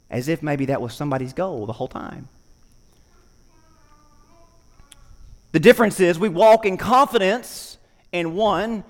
As 0.10 0.28
if 0.28 0.44
maybe 0.44 0.66
that 0.66 0.82
was 0.82 0.94
somebody's 0.94 1.32
goal 1.32 1.66
the 1.68 1.72
whole 1.72 1.88
time. 1.88 2.28
The 5.54 5.62
difference 5.62 6.02
is 6.02 6.20
we 6.20 6.28
walk 6.28 6.66
in 6.66 6.76
confidence 6.76 7.78
in 8.12 8.36
one 8.36 8.84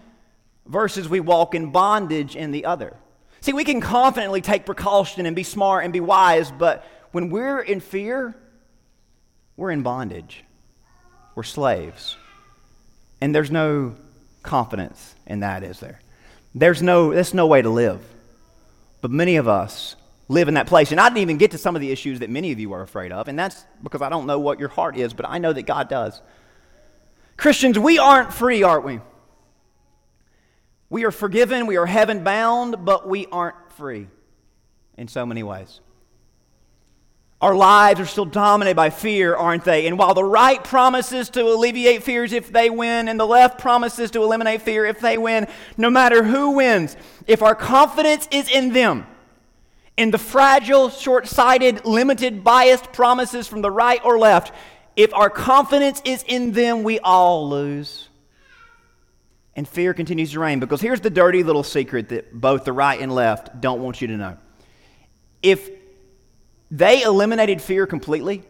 versus 0.66 1.08
we 1.08 1.20
walk 1.20 1.54
in 1.54 1.70
bondage 1.72 2.36
in 2.36 2.50
the 2.50 2.66
other. 2.66 2.98
See, 3.42 3.54
we 3.54 3.64
can 3.64 3.82
confidently 3.82 4.42
take 4.42 4.66
precaution 4.66 5.26
and 5.26 5.36
be 5.36 5.44
smart 5.44 5.84
and 5.84 5.94
be 5.94 6.00
wise, 6.00 6.52
but 6.52 6.86
when 7.12 7.30
we're 7.30 7.60
in 7.60 7.80
fear, 7.80 8.36
we're 9.56 9.72
in 9.72 9.84
bondage. 9.84 10.44
we're 11.36 11.44
slaves. 11.44 12.16
And 13.22 13.34
there's 13.34 13.52
no 13.52 13.96
confidence 14.44 15.16
in 15.26 15.42
that, 15.42 15.64
is 15.64 15.80
there? 15.80 16.00
There's 16.54 16.82
no, 16.82 17.14
that's 17.14 17.34
no 17.34 17.48
way 17.48 17.62
to 17.62 17.70
live. 17.70 18.02
But 19.02 19.12
many 19.12 19.36
of 19.36 19.48
us 19.48 19.96
live 20.28 20.48
in 20.48 20.56
that 20.56 20.68
place. 20.68 20.92
And 20.92 21.00
I 21.00 21.10
didn't 21.10 21.20
even 21.20 21.38
get 21.38 21.52
to 21.52 21.58
some 21.58 21.76
of 21.76 21.82
the 21.82 21.92
issues 21.92 22.20
that 22.20 22.30
many 22.30 22.52
of 22.52 22.60
you 22.60 22.74
are 22.74 22.82
afraid 22.82 23.12
of. 23.12 23.28
And 23.28 23.38
that's 23.38 23.64
because 23.84 24.02
I 24.02 24.10
don't 24.10 24.26
know 24.26 24.40
what 24.40 24.60
your 24.60 24.70
heart 24.70 24.98
is, 24.98 25.14
but 25.14 25.26
I 25.28 25.38
know 25.38 25.54
that 25.54 25.64
God 25.64 25.90
does. 25.90 26.22
Christians, 27.38 27.78
we 27.78 28.00
aren't 28.00 28.34
free, 28.34 28.64
aren't 28.64 28.84
we? 28.84 29.00
We 30.98 31.06
are 31.06 31.12
forgiven, 31.12 31.68
we 31.68 31.78
are 31.78 31.86
heaven 31.86 32.24
bound, 32.24 32.84
but 32.84 33.08
we 33.08 33.28
aren't 33.28 33.72
free 33.74 34.08
in 34.98 35.08
so 35.08 35.28
many 35.28 35.44
ways. 35.44 35.80
Our 37.40 37.54
lives 37.54 38.00
are 38.00 38.08
still 38.08 38.26
dominated 38.26 38.76
by 38.76 38.90
fear, 38.90 39.36
aren't 39.36 39.64
they? 39.64 39.86
And 39.86 40.00
while 40.00 40.16
the 40.16 40.24
right 40.24 40.64
promises 40.64 41.30
to 41.30 41.44
alleviate 41.44 42.02
fears 42.02 42.34
if 42.34 42.52
they 42.52 42.72
win, 42.72 43.10
and 43.10 43.20
the 43.20 43.28
left 43.28 43.60
promises 43.60 44.10
to 44.10 44.24
eliminate 44.24 44.64
fear 44.64 44.88
if 44.88 45.00
they 45.00 45.20
win, 45.20 45.46
no 45.78 45.92
matter 45.92 46.24
who 46.24 46.56
wins, 46.56 46.98
if 47.28 47.44
our 47.44 47.54
confidence 47.54 48.28
is 48.32 48.50
in 48.50 48.74
them, 48.74 49.06
in 49.98 50.10
the 50.10 50.18
fragile, 50.18 50.90
short 50.90 51.28
sighted, 51.28 51.86
limited, 51.86 52.44
biased 52.44 52.92
promises 52.92 53.48
from 53.48 53.62
the 53.62 53.70
right 53.70 54.04
or 54.04 54.18
left, 54.18 54.52
if 54.96 55.14
our 55.14 55.30
confidence 55.30 56.02
is 56.06 56.24
in 56.28 56.54
them, 56.54 56.82
we 56.82 56.98
all 56.98 57.48
lose. 57.52 58.10
And 59.58 59.68
fear 59.68 59.96
continues 59.96 60.32
to 60.34 60.40
reign 60.40 60.60
because 60.60 60.80
here's 60.80 61.02
the 61.02 61.10
dirty 61.10 61.42
little 61.42 61.64
secret 61.64 62.10
that 62.10 62.32
both 62.32 62.64
the 62.64 62.72
right 62.72 63.02
and 63.02 63.14
left 63.14 63.60
don't 63.60 63.82
want 63.82 64.00
you 64.02 64.08
to 64.08 64.16
know. 64.16 64.38
If 65.42 65.70
they 66.70 67.02
eliminated 67.02 67.60
fear 67.60 67.88
completely, 67.88 68.44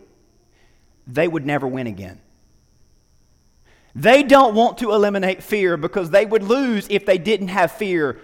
they 1.08 1.28
would 1.28 1.46
never 1.46 1.66
win 1.66 1.88
again. 1.88 2.20
They 3.96 4.22
don't 4.22 4.54
want 4.54 4.80
to 4.80 4.92
eliminate 4.92 5.42
fear 5.42 5.78
because 5.78 6.10
they 6.10 6.26
would 6.26 6.44
lose 6.44 6.88
if 6.90 7.06
they 7.06 7.18
didn't 7.18 7.48
have 7.48 7.72
fear 7.72 8.20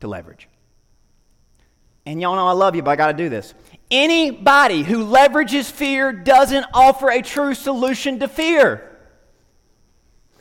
to 0.00 0.06
leverage. 0.06 0.46
And 2.04 2.20
y'all 2.20 2.36
know 2.36 2.46
I 2.46 2.52
love 2.52 2.76
you, 2.76 2.82
but 2.82 2.90
I 2.90 2.96
got 2.96 3.06
to 3.12 3.14
do 3.14 3.30
this. 3.30 3.54
Anybody 3.90 4.82
who 4.82 5.06
leverages 5.06 5.70
fear 5.70 6.12
doesn't 6.12 6.66
offer 6.74 7.10
a 7.10 7.22
true 7.22 7.54
solution 7.54 8.18
to 8.18 8.28
fear. 8.28 8.93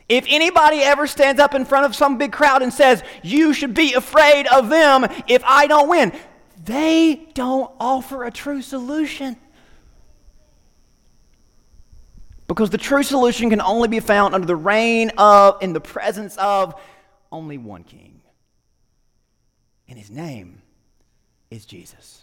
If 0.10 0.26
anybody 0.28 0.80
ever 0.80 1.08
stands 1.08 1.40
up 1.40 1.56
in 1.56 1.66
front 1.66 1.86
of 1.86 1.96
some 1.96 2.18
big 2.18 2.32
crowd 2.32 2.62
and 2.62 2.74
says, 2.74 3.04
You 3.24 3.54
should 3.54 3.74
be 3.74 3.94
afraid 3.94 4.48
of 4.48 4.70
them 4.70 5.06
if 5.28 5.44
I 5.46 5.68
don't 5.68 5.88
win, 5.88 6.12
they 6.64 7.28
don't 7.34 7.72
offer 7.80 8.24
a 8.24 8.32
true 8.32 8.62
solution. 8.62 9.38
Because 12.48 12.70
the 12.70 12.78
true 12.78 13.04
solution 13.04 13.50
can 13.50 13.62
only 13.62 13.88
be 13.88 14.00
found 14.00 14.36
under 14.36 14.46
the 14.46 14.56
reign 14.56 15.12
of, 15.18 15.62
in 15.62 15.74
the 15.74 15.82
presence 15.82 16.38
of, 16.38 16.80
only 17.32 17.58
one 17.58 17.84
king. 17.84 18.22
And 19.88 19.98
his 19.98 20.12
name 20.12 20.62
is 21.50 21.66
Jesus. 21.66 22.23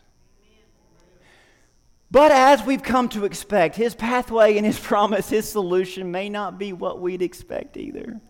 But 2.11 2.33
as 2.33 2.64
we've 2.64 2.83
come 2.83 3.09
to 3.11 3.25
expect, 3.25 3.77
his 3.77 3.94
pathway 3.94 4.57
and 4.57 4.66
his 4.66 4.79
promise, 4.90 5.29
his 5.29 5.49
solution 5.49 6.11
may 6.11 6.29
not 6.29 6.59
be 6.59 6.73
what 6.73 7.01
we'd 7.01 7.23
expect 7.23 7.77
either, 7.77 8.20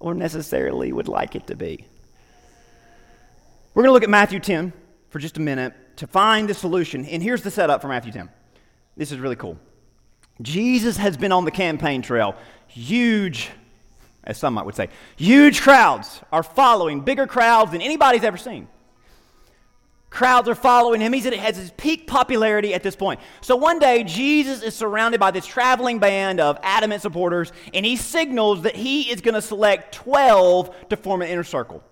or 0.00 0.14
necessarily 0.14 0.92
would 0.92 1.08
like 1.08 1.34
it 1.34 1.46
to 1.46 1.56
be. 1.56 1.84
We're 3.74 3.82
going 3.82 3.90
to 3.90 3.92
look 3.92 4.02
at 4.02 4.10
Matthew 4.10 4.40
10 4.40 4.72
for 5.10 5.18
just 5.18 5.36
a 5.36 5.40
minute 5.40 5.74
to 5.98 6.06
find 6.06 6.48
the 6.48 6.54
solution. 6.54 7.04
And 7.04 7.22
here's 7.22 7.42
the 7.42 7.50
setup 7.50 7.80
for 7.80 7.88
Matthew 7.88 8.12
10. 8.12 8.28
This 8.96 9.12
is 9.12 9.18
really 9.18 9.36
cool. 9.36 9.58
Jesus 10.42 10.96
has 10.96 11.16
been 11.16 11.32
on 11.32 11.44
the 11.44 11.50
campaign 11.50 12.02
trail. 12.02 12.34
Huge, 12.66 13.50
as 14.24 14.38
some 14.38 14.54
might 14.54 14.66
would 14.66 14.74
say, 14.74 14.88
huge 15.16 15.60
crowds 15.60 16.20
are 16.32 16.42
following, 16.42 17.00
bigger 17.00 17.26
crowds 17.26 17.72
than 17.72 17.80
anybody's 17.80 18.24
ever 18.24 18.36
seen. 18.36 18.68
Crowds 20.10 20.48
are 20.48 20.54
following 20.54 21.00
him. 21.00 21.12
He's 21.12 21.26
at 21.26 21.34
his 21.34 21.70
peak 21.72 22.06
popularity 22.06 22.72
at 22.72 22.82
this 22.82 22.96
point. 22.96 23.20
So 23.42 23.56
one 23.56 23.78
day, 23.78 24.04
Jesus 24.04 24.62
is 24.62 24.74
surrounded 24.74 25.20
by 25.20 25.30
this 25.30 25.46
traveling 25.46 25.98
band 25.98 26.40
of 26.40 26.58
adamant 26.62 27.02
supporters, 27.02 27.52
and 27.74 27.84
he 27.84 27.96
signals 27.96 28.62
that 28.62 28.74
he 28.74 29.10
is 29.10 29.20
going 29.20 29.34
to 29.34 29.42
select 29.42 29.94
12 29.94 30.88
to 30.88 30.96
form 30.96 31.22
an 31.22 31.28
inner 31.28 31.44
circle. 31.44 31.82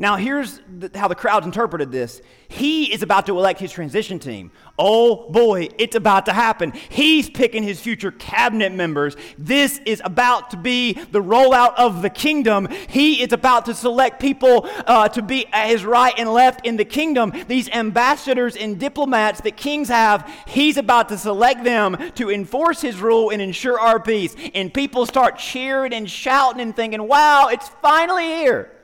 Now, 0.00 0.16
here's 0.16 0.62
the, 0.78 0.90
how 0.94 1.08
the 1.08 1.14
crowds 1.14 1.44
interpreted 1.44 1.92
this. 1.92 2.22
He 2.48 2.90
is 2.90 3.02
about 3.02 3.26
to 3.26 3.36
elect 3.36 3.60
his 3.60 3.70
transition 3.70 4.18
team. 4.18 4.50
Oh 4.78 5.28
boy, 5.30 5.68
it's 5.78 5.94
about 5.94 6.24
to 6.24 6.32
happen. 6.32 6.72
He's 6.72 7.28
picking 7.28 7.62
his 7.62 7.78
future 7.80 8.10
cabinet 8.10 8.72
members. 8.72 9.14
This 9.36 9.78
is 9.84 10.00
about 10.02 10.52
to 10.52 10.56
be 10.56 10.94
the 10.94 11.22
rollout 11.22 11.74
of 11.76 12.00
the 12.00 12.08
kingdom. 12.08 12.66
He 12.88 13.22
is 13.22 13.34
about 13.34 13.66
to 13.66 13.74
select 13.74 14.22
people 14.22 14.66
uh, 14.86 15.10
to 15.10 15.20
be 15.20 15.46
at 15.52 15.68
his 15.68 15.84
right 15.84 16.14
and 16.16 16.32
left 16.32 16.64
in 16.64 16.78
the 16.78 16.86
kingdom. 16.86 17.34
These 17.46 17.68
ambassadors 17.68 18.56
and 18.56 18.80
diplomats 18.80 19.42
that 19.42 19.58
kings 19.58 19.90
have, 19.90 20.26
he's 20.46 20.78
about 20.78 21.10
to 21.10 21.18
select 21.18 21.62
them 21.62 21.98
to 22.14 22.30
enforce 22.30 22.80
his 22.80 22.98
rule 23.02 23.28
and 23.28 23.42
ensure 23.42 23.78
our 23.78 24.00
peace. 24.00 24.34
And 24.54 24.72
people 24.72 25.04
start 25.04 25.36
cheering 25.36 25.92
and 25.92 26.10
shouting 26.10 26.62
and 26.62 26.74
thinking, 26.74 27.06
wow, 27.06 27.48
it's 27.48 27.68
finally 27.82 28.24
here. 28.24 28.79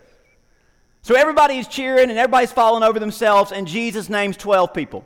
So 1.07 1.15
everybody's 1.15 1.69
cheering 1.69 2.11
and 2.11 2.19
everybody's 2.19 2.51
falling 2.51 2.83
over 2.83 2.99
themselves, 2.99 3.53
and 3.53 3.69
Jesus 3.69 4.09
names 4.09 4.37
12 4.37 4.75
people. 4.75 5.05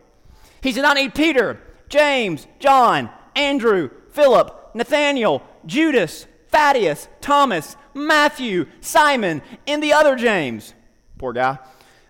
He 0.63 0.73
said, 0.73 0.87
I 0.87 0.95
need 0.95 1.15
Peter, 1.15 1.61
James, 1.91 2.47
John, 2.59 3.11
Andrew, 3.37 3.91
Philip, 4.09 4.71
Nathaniel, 4.75 5.43
Judas, 5.67 6.27
Thaddeus, 6.49 7.07
Thomas, 7.21 7.77
Matthew, 7.93 8.65
Simon, 8.81 9.43
and 9.67 9.83
the 9.83 9.93
other 9.93 10.17
James. 10.17 10.73
Poor 11.19 11.35
guy. 11.35 11.59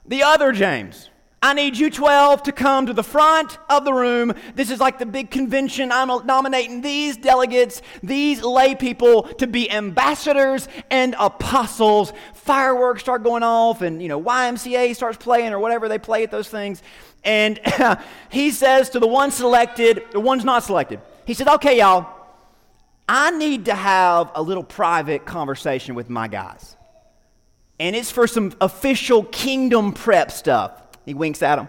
The 0.06 0.22
other 0.22 0.52
James. 0.52 1.09
I 1.42 1.54
need 1.54 1.78
you 1.78 1.88
12 1.88 2.42
to 2.42 2.52
come 2.52 2.84
to 2.84 2.92
the 2.92 3.02
front 3.02 3.56
of 3.70 3.86
the 3.86 3.94
room. 3.94 4.34
This 4.54 4.70
is 4.70 4.78
like 4.78 4.98
the 4.98 5.06
big 5.06 5.30
convention. 5.30 5.90
I'm 5.90 6.08
nominating 6.26 6.82
these 6.82 7.16
delegates, 7.16 7.80
these 8.02 8.42
lay 8.42 8.74
people 8.74 9.22
to 9.22 9.46
be 9.46 9.70
ambassadors 9.70 10.68
and 10.90 11.16
apostles. 11.18 12.12
Fireworks 12.34 13.00
start 13.00 13.22
going 13.22 13.42
off, 13.42 13.80
and 13.80 14.02
you 14.02 14.08
know, 14.08 14.20
YMCA 14.20 14.94
starts 14.94 15.16
playing 15.16 15.54
or 15.54 15.58
whatever 15.58 15.88
they 15.88 15.98
play 15.98 16.24
at 16.24 16.30
those 16.30 16.48
things. 16.48 16.82
And 17.24 17.58
he 18.30 18.50
says 18.50 18.90
to 18.90 19.00
the 19.00 19.06
one 19.06 19.30
selected, 19.30 20.04
the 20.12 20.20
ones 20.20 20.44
not 20.44 20.62
selected, 20.62 21.00
he 21.24 21.32
says, 21.32 21.48
Okay, 21.48 21.78
y'all, 21.78 22.06
I 23.08 23.30
need 23.30 23.64
to 23.64 23.74
have 23.74 24.30
a 24.34 24.42
little 24.42 24.62
private 24.62 25.24
conversation 25.24 25.94
with 25.94 26.10
my 26.10 26.28
guys. 26.28 26.76
And 27.78 27.96
it's 27.96 28.10
for 28.10 28.26
some 28.26 28.52
official 28.60 29.24
kingdom 29.24 29.94
prep 29.94 30.30
stuff. 30.30 30.72
He 31.10 31.14
winks 31.14 31.42
at 31.42 31.56
them. 31.56 31.68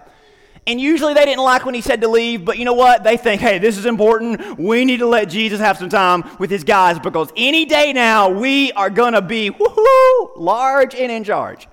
And 0.68 0.80
usually 0.80 1.16
they 1.16 1.26
didn't 1.26 1.44
like 1.44 1.66
when 1.66 1.74
he 1.74 1.82
said 1.82 2.00
to 2.02 2.08
leave, 2.08 2.46
but 2.46 2.60
you 2.60 2.66
know 2.66 2.76
what? 2.76 3.04
They 3.04 3.18
think, 3.18 3.42
hey, 3.42 3.58
this 3.58 3.76
is 3.76 3.88
important. 3.88 4.60
We 4.60 4.86
need 4.86 4.98
to 4.98 5.08
let 5.08 5.30
Jesus 5.30 5.60
have 5.60 5.80
some 5.80 5.90
time 5.90 6.24
with 6.38 6.52
his 6.52 6.64
guys 6.64 7.00
because 7.00 7.34
any 7.36 7.66
day 7.66 7.92
now 7.92 8.30
we 8.30 8.72
are 8.74 8.92
going 8.92 9.14
to 9.14 9.22
be 9.24 9.50
woohoo, 9.50 10.34
large 10.36 10.94
and 10.94 11.12
in 11.12 11.24
charge. 11.24 11.68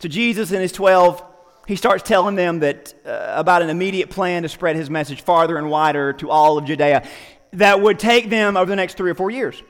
So 0.00 0.08
Jesus 0.08 0.50
and 0.50 0.60
his 0.60 0.72
12, 0.72 1.22
he 1.68 1.76
starts 1.76 2.02
telling 2.02 2.34
them 2.34 2.58
that 2.58 2.92
uh, 3.06 3.34
about 3.36 3.62
an 3.62 3.70
immediate 3.70 4.10
plan 4.10 4.42
to 4.42 4.48
spread 4.48 4.74
his 4.74 4.90
message 4.90 5.22
farther 5.22 5.56
and 5.56 5.70
wider 5.70 6.14
to 6.14 6.30
all 6.30 6.58
of 6.58 6.64
Judea 6.64 7.06
that 7.52 7.80
would 7.80 8.00
take 8.00 8.28
them 8.28 8.56
over 8.56 8.68
the 8.68 8.74
next 8.74 8.96
three 8.96 9.12
or 9.12 9.14
four 9.14 9.30
years 9.30 9.62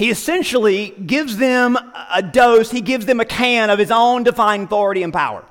he 0.00 0.08
essentially 0.08 0.94
gives 1.04 1.36
them 1.36 1.76
a 2.10 2.22
dose, 2.22 2.70
he 2.70 2.80
gives 2.80 3.04
them 3.04 3.20
a 3.20 3.26
can 3.26 3.68
of 3.68 3.78
his 3.78 3.90
own 3.90 4.22
divine 4.22 4.62
authority 4.62 5.02
and 5.02 5.12
power. 5.12 5.44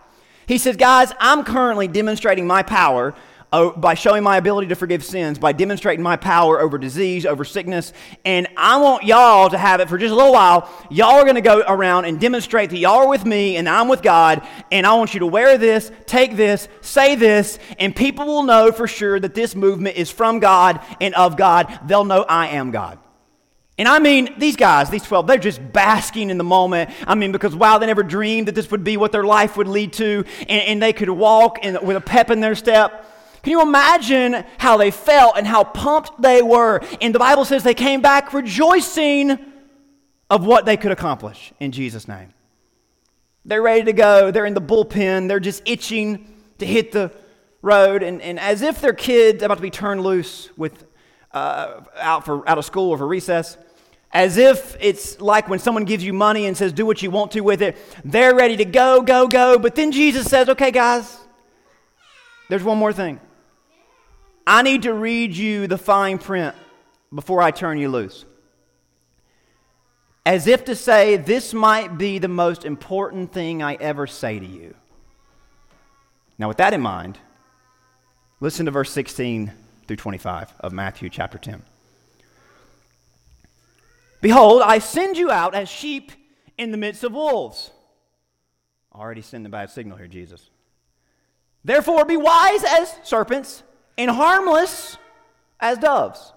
He 0.49 0.57
says, 0.57 0.75
Guys, 0.77 1.13
I'm 1.19 1.43
currently 1.43 1.87
demonstrating 1.87 2.47
my 2.47 2.63
power 2.63 3.13
uh, 3.51 3.69
by 3.69 3.93
showing 3.93 4.23
my 4.23 4.37
ability 4.37 4.69
to 4.69 4.75
forgive 4.75 5.05
sins, 5.05 5.37
by 5.37 5.51
demonstrating 5.51 6.01
my 6.01 6.15
power 6.15 6.59
over 6.59 6.79
disease, 6.79 7.23
over 7.23 7.45
sickness. 7.45 7.93
And 8.25 8.47
I 8.57 8.77
want 8.77 9.03
y'all 9.03 9.51
to 9.51 9.59
have 9.59 9.79
it 9.79 9.87
for 9.87 9.99
just 9.99 10.11
a 10.11 10.15
little 10.15 10.33
while. 10.33 10.67
Y'all 10.89 11.19
are 11.19 11.21
going 11.21 11.35
to 11.35 11.41
go 11.41 11.63
around 11.67 12.05
and 12.05 12.19
demonstrate 12.19 12.71
that 12.71 12.79
y'all 12.79 12.97
are 12.97 13.07
with 13.07 13.27
me 13.27 13.57
and 13.57 13.69
I'm 13.69 13.87
with 13.87 14.01
God. 14.01 14.41
And 14.71 14.87
I 14.87 14.95
want 14.95 15.13
you 15.13 15.19
to 15.19 15.27
wear 15.27 15.59
this, 15.59 15.91
take 16.07 16.35
this, 16.35 16.67
say 16.81 17.13
this, 17.13 17.59
and 17.77 17.95
people 17.95 18.25
will 18.25 18.43
know 18.43 18.71
for 18.71 18.87
sure 18.87 19.19
that 19.19 19.35
this 19.35 19.53
movement 19.53 19.97
is 19.97 20.09
from 20.09 20.39
God 20.39 20.81
and 20.99 21.13
of 21.13 21.37
God. 21.37 21.79
They'll 21.85 22.05
know 22.05 22.25
I 22.27 22.47
am 22.47 22.71
God. 22.71 22.97
And 23.79 23.87
I 23.87 23.99
mean, 23.99 24.35
these 24.37 24.57
guys, 24.57 24.89
these 24.89 25.03
12, 25.03 25.25
they're 25.25 25.37
just 25.37 25.71
basking 25.71 26.29
in 26.29 26.37
the 26.37 26.43
moment. 26.43 26.91
I 27.07 27.15
mean, 27.15 27.31
because 27.31 27.55
wow, 27.55 27.77
they 27.77 27.85
never 27.85 28.03
dreamed 28.03 28.49
that 28.49 28.53
this 28.53 28.69
would 28.71 28.83
be 28.83 28.97
what 28.97 29.13
their 29.13 29.23
life 29.23 29.55
would 29.55 29.69
lead 29.69 29.93
to, 29.93 30.25
and, 30.41 30.49
and 30.49 30.83
they 30.83 30.91
could 30.91 31.09
walk 31.09 31.59
with 31.63 31.95
a 31.95 32.01
pep 32.01 32.29
in 32.29 32.41
their 32.41 32.55
step. 32.55 33.05
Can 33.41 33.51
you 33.51 33.61
imagine 33.61 34.43
how 34.57 34.75
they 34.75 34.91
felt 34.91 35.37
and 35.37 35.47
how 35.47 35.63
pumped 35.63 36.21
they 36.21 36.41
were? 36.41 36.81
And 36.99 37.15
the 37.15 37.19
Bible 37.19 37.45
says 37.45 37.63
they 37.63 37.73
came 37.73 38.01
back 38.01 38.33
rejoicing 38.33 39.39
of 40.29 40.45
what 40.45 40.65
they 40.65 40.75
could 40.75 40.91
accomplish 40.91 41.53
in 41.61 41.71
Jesus' 41.71 42.05
name. 42.05 42.33
They're 43.45 43.61
ready 43.61 43.85
to 43.85 43.93
go. 43.93 44.29
They're 44.29 44.45
in 44.45 44.55
the 44.55 44.61
bullpen. 44.61 45.29
They're 45.29 45.39
just 45.39 45.63
itching 45.65 46.27
to 46.57 46.65
hit 46.65 46.91
the 46.91 47.13
road. 47.61 48.03
And, 48.03 48.21
and 48.21 48.41
as 48.41 48.61
if 48.61 48.81
their 48.81 48.93
kid's 48.93 49.41
about 49.41 49.55
to 49.55 49.61
be 49.61 49.69
turned 49.69 50.03
loose 50.03 50.49
with 50.57 50.85
uh, 51.31 51.81
out, 51.97 52.25
for, 52.25 52.47
out 52.47 52.57
of 52.57 52.65
school 52.65 52.91
or 52.91 52.97
for 52.97 53.07
recess. 53.07 53.57
As 54.11 54.37
if 54.37 54.75
it's 54.79 55.21
like 55.21 55.47
when 55.49 55.59
someone 55.59 55.85
gives 55.85 56.03
you 56.03 56.13
money 56.13 56.45
and 56.47 56.57
says, 56.57 56.73
do 56.73 56.85
what 56.85 57.01
you 57.01 57.11
want 57.11 57.31
to 57.31 57.41
with 57.41 57.61
it. 57.61 57.77
They're 58.03 58.35
ready 58.35 58.57
to 58.57 58.65
go, 58.65 59.01
go, 59.01 59.27
go. 59.27 59.59
But 59.59 59.75
then 59.75 59.91
Jesus 59.91 60.25
says, 60.27 60.49
okay, 60.49 60.71
guys, 60.71 61.17
there's 62.49 62.63
one 62.63 62.79
more 62.79 62.91
thing. 62.91 63.19
I 64.47 64.63
need 64.63 64.83
to 64.83 64.93
read 64.93 65.35
you 65.35 65.67
the 65.67 65.77
fine 65.77 66.17
print 66.17 66.55
before 67.13 67.41
I 67.41 67.51
turn 67.51 67.77
you 67.77 67.89
loose. 67.89 68.25
As 70.25 70.47
if 70.47 70.65
to 70.65 70.75
say, 70.75 71.17
this 71.17 71.53
might 71.53 71.97
be 71.97 72.17
the 72.17 72.27
most 72.27 72.65
important 72.65 73.31
thing 73.31 73.61
I 73.61 73.75
ever 73.75 74.07
say 74.07 74.39
to 74.39 74.45
you. 74.45 74.75
Now, 76.39 76.47
with 76.47 76.57
that 76.57 76.73
in 76.73 76.81
mind, 76.81 77.19
listen 78.39 78.65
to 78.65 78.71
verse 78.71 78.91
16 78.91 79.51
through 79.87 79.97
25 79.97 80.53
of 80.61 80.71
Matthew 80.71 81.09
chapter 81.09 81.37
10. 81.37 81.63
Behold, 84.21 84.61
I 84.63 84.79
send 84.79 85.17
you 85.17 85.31
out 85.31 85.55
as 85.55 85.69
sheep 85.69 86.11
in 86.57 86.71
the 86.71 86.77
midst 86.77 87.03
of 87.03 87.13
wolves. 87.13 87.71
Already 88.93 89.21
sending 89.21 89.49
by 89.49 89.63
a 89.63 89.67
bad 89.67 89.73
signal 89.73 89.97
here, 89.97 90.07
Jesus. 90.07 90.49
Therefore, 91.63 92.05
be 92.05 92.17
wise 92.17 92.63
as 92.63 92.95
serpents 93.03 93.63
and 93.97 94.11
harmless 94.11 94.97
as 95.59 95.77
doves. 95.77 96.33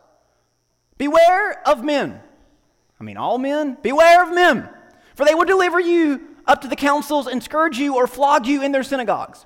Beware 0.99 1.67
of 1.67 1.83
men. 1.83 2.21
I 3.01 3.05
mean, 3.05 3.17
all 3.17 3.39
men, 3.39 3.79
beware 3.83 4.23
of 4.23 4.35
men, 4.35 4.69
for 5.17 5.25
they 5.25 5.35
will 5.35 5.45
deliver 5.45 5.81
you 5.81 6.21
up 6.47 6.61
to 6.61 6.69
the 6.69 6.77
councils 6.77 7.27
and 7.27 7.43
scourge 7.43 7.79
you 7.79 7.97
or 7.97 8.07
flog 8.07 8.47
you 8.47 8.63
in 8.63 8.73
their 8.73 8.83
synagogues. 8.83 9.45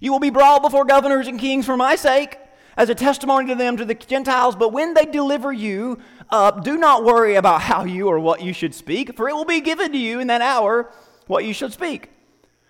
You 0.00 0.12
will 0.12 0.20
be 0.20 0.30
brought 0.30 0.62
before 0.62 0.84
governors 0.84 1.28
and 1.28 1.38
kings 1.38 1.64
for 1.64 1.76
my 1.76 1.96
sake 1.96 2.38
as 2.76 2.88
a 2.88 2.94
testimony 2.94 3.46
to 3.48 3.54
them 3.54 3.76
to 3.76 3.84
the 3.84 3.94
Gentiles, 3.94 4.56
but 4.56 4.72
when 4.72 4.94
they 4.94 5.04
deliver 5.04 5.52
you 5.52 5.98
up, 6.32 6.64
do 6.64 6.76
not 6.76 7.04
worry 7.04 7.36
about 7.36 7.60
how 7.70 7.84
you 7.84 8.08
or 8.08 8.18
what 8.18 8.42
you 8.42 8.52
should 8.52 8.74
speak, 8.74 9.16
for 9.16 9.28
it 9.28 9.34
will 9.34 9.44
be 9.44 9.60
given 9.60 9.92
to 9.92 9.98
you 9.98 10.18
in 10.18 10.26
that 10.28 10.40
hour 10.40 10.90
what 11.26 11.44
you 11.44 11.52
should 11.52 11.72
speak. 11.72 12.10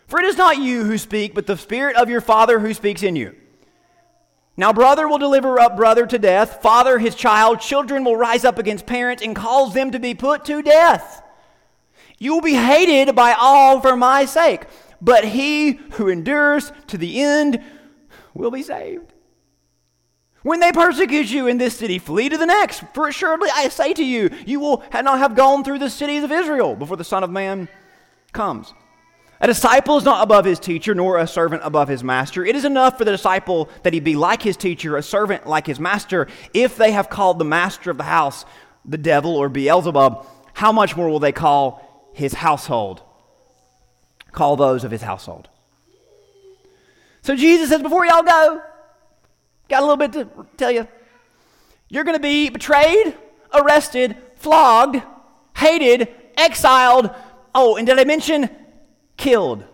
For 0.06 0.20
it 0.20 0.26
is 0.26 0.36
not 0.36 0.58
you 0.58 0.84
who 0.84 0.98
speak, 0.98 1.34
but 1.34 1.46
the 1.46 1.56
Spirit 1.56 1.96
of 1.96 2.10
your 2.10 2.20
Father 2.20 2.58
who 2.58 2.74
speaks 2.74 3.02
in 3.02 3.16
you. 3.16 3.34
Now, 4.56 4.72
brother 4.72 5.08
will 5.08 5.18
deliver 5.18 5.58
up 5.58 5.76
brother 5.76 6.06
to 6.06 6.18
death, 6.18 6.60
father 6.60 6.98
his 6.98 7.14
child, 7.14 7.60
children 7.60 8.04
will 8.04 8.16
rise 8.16 8.44
up 8.44 8.58
against 8.58 8.84
parents 8.84 9.22
and 9.22 9.34
cause 9.34 9.72
them 9.72 9.90
to 9.92 9.98
be 9.98 10.14
put 10.14 10.44
to 10.44 10.60
death. 10.60 11.22
You 12.18 12.34
will 12.34 12.42
be 12.42 12.54
hated 12.54 13.16
by 13.16 13.32
all 13.32 13.80
for 13.80 13.96
my 13.96 14.26
sake, 14.26 14.66
but 15.00 15.24
he 15.24 15.72
who 15.92 16.08
endures 16.08 16.70
to 16.88 16.98
the 16.98 17.22
end 17.22 17.62
will 18.34 18.50
be 18.50 18.62
saved. 18.62 19.11
When 20.42 20.60
they 20.60 20.72
persecute 20.72 21.30
you 21.30 21.46
in 21.46 21.58
this 21.58 21.76
city, 21.76 21.98
flee 21.98 22.28
to 22.28 22.36
the 22.36 22.46
next. 22.46 22.82
For 22.94 23.08
assuredly 23.08 23.48
I 23.54 23.68
say 23.68 23.92
to 23.94 24.04
you, 24.04 24.30
you 24.44 24.58
will 24.58 24.82
not 24.92 25.18
have 25.18 25.36
gone 25.36 25.62
through 25.62 25.78
the 25.78 25.90
cities 25.90 26.24
of 26.24 26.32
Israel 26.32 26.74
before 26.74 26.96
the 26.96 27.04
Son 27.04 27.22
of 27.22 27.30
Man 27.30 27.68
comes. 28.32 28.74
A 29.40 29.46
disciple 29.46 29.96
is 29.96 30.04
not 30.04 30.22
above 30.22 30.44
his 30.44 30.60
teacher, 30.60 30.94
nor 30.94 31.18
a 31.18 31.26
servant 31.26 31.62
above 31.64 31.88
his 31.88 32.04
master. 32.04 32.44
It 32.44 32.54
is 32.54 32.64
enough 32.64 32.96
for 32.96 33.04
the 33.04 33.10
disciple 33.10 33.68
that 33.82 33.92
he 33.92 33.98
be 33.98 34.14
like 34.14 34.42
his 34.42 34.56
teacher, 34.56 34.96
a 34.96 35.02
servant 35.02 35.48
like 35.48 35.66
his 35.66 35.80
master. 35.80 36.28
If 36.54 36.76
they 36.76 36.92
have 36.92 37.10
called 37.10 37.38
the 37.38 37.44
master 37.44 37.90
of 37.90 37.96
the 37.96 38.04
house 38.04 38.44
the 38.84 38.98
devil 38.98 39.36
or 39.36 39.48
Beelzebub, 39.48 40.26
how 40.54 40.72
much 40.72 40.96
more 40.96 41.08
will 41.08 41.20
they 41.20 41.32
call 41.32 42.10
his 42.14 42.34
household? 42.34 43.02
Call 44.32 44.56
those 44.56 44.84
of 44.84 44.90
his 44.90 45.02
household. 45.02 45.48
So 47.22 47.36
Jesus 47.36 47.68
says, 47.68 47.82
before 47.82 48.04
y'all 48.06 48.22
go, 48.22 48.62
Got 49.72 49.84
a 49.84 49.86
little 49.86 49.96
bit 49.96 50.12
to 50.12 50.28
tell 50.58 50.70
you. 50.70 50.86
You're 51.88 52.04
going 52.04 52.14
to 52.14 52.22
be 52.22 52.50
betrayed, 52.50 53.16
arrested, 53.54 54.18
flogged, 54.36 55.00
hated, 55.56 56.08
exiled. 56.36 57.08
Oh, 57.54 57.76
and 57.76 57.86
did 57.86 57.98
I 57.98 58.04
mention 58.04 58.50
killed? 59.16 59.64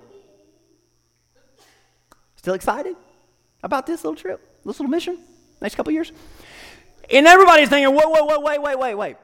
Still 2.36 2.54
excited 2.54 2.94
about 3.64 3.86
this 3.86 4.04
little 4.04 4.14
trip, 4.14 4.40
this 4.64 4.78
little 4.78 4.88
mission, 4.88 5.18
next 5.60 5.74
couple 5.74 5.92
years? 5.92 6.12
And 7.10 7.26
everybody's 7.26 7.68
thinking, 7.68 7.92
wait, 7.92 8.08
wait, 8.08 8.24
wait, 8.24 8.40
wait, 8.40 8.62
wait, 8.62 8.78
wait, 8.78 8.94
wait. 8.94 9.16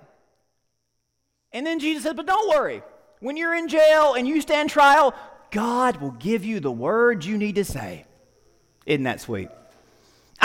And 1.53 1.65
then 1.65 1.79
Jesus 1.79 2.03
says, 2.03 2.15
but 2.15 2.27
don't 2.27 2.49
worry. 2.49 2.83
When 3.21 3.37
you're 3.37 3.55
in 3.55 3.69
jail 3.69 4.15
and 4.15 4.27
you 4.27 4.41
stand 4.41 4.71
trial, 4.71 5.15
God 5.53 5.99
will 5.99 6.17
give 6.19 6.45
you 6.45 6.59
the 6.59 6.73
words 6.73 7.25
you 7.25 7.39
need 7.39 7.55
to 7.55 7.65
say. 7.65 8.07
Isn't 8.87 9.05
that 9.05 9.21
sweet? 9.21 9.51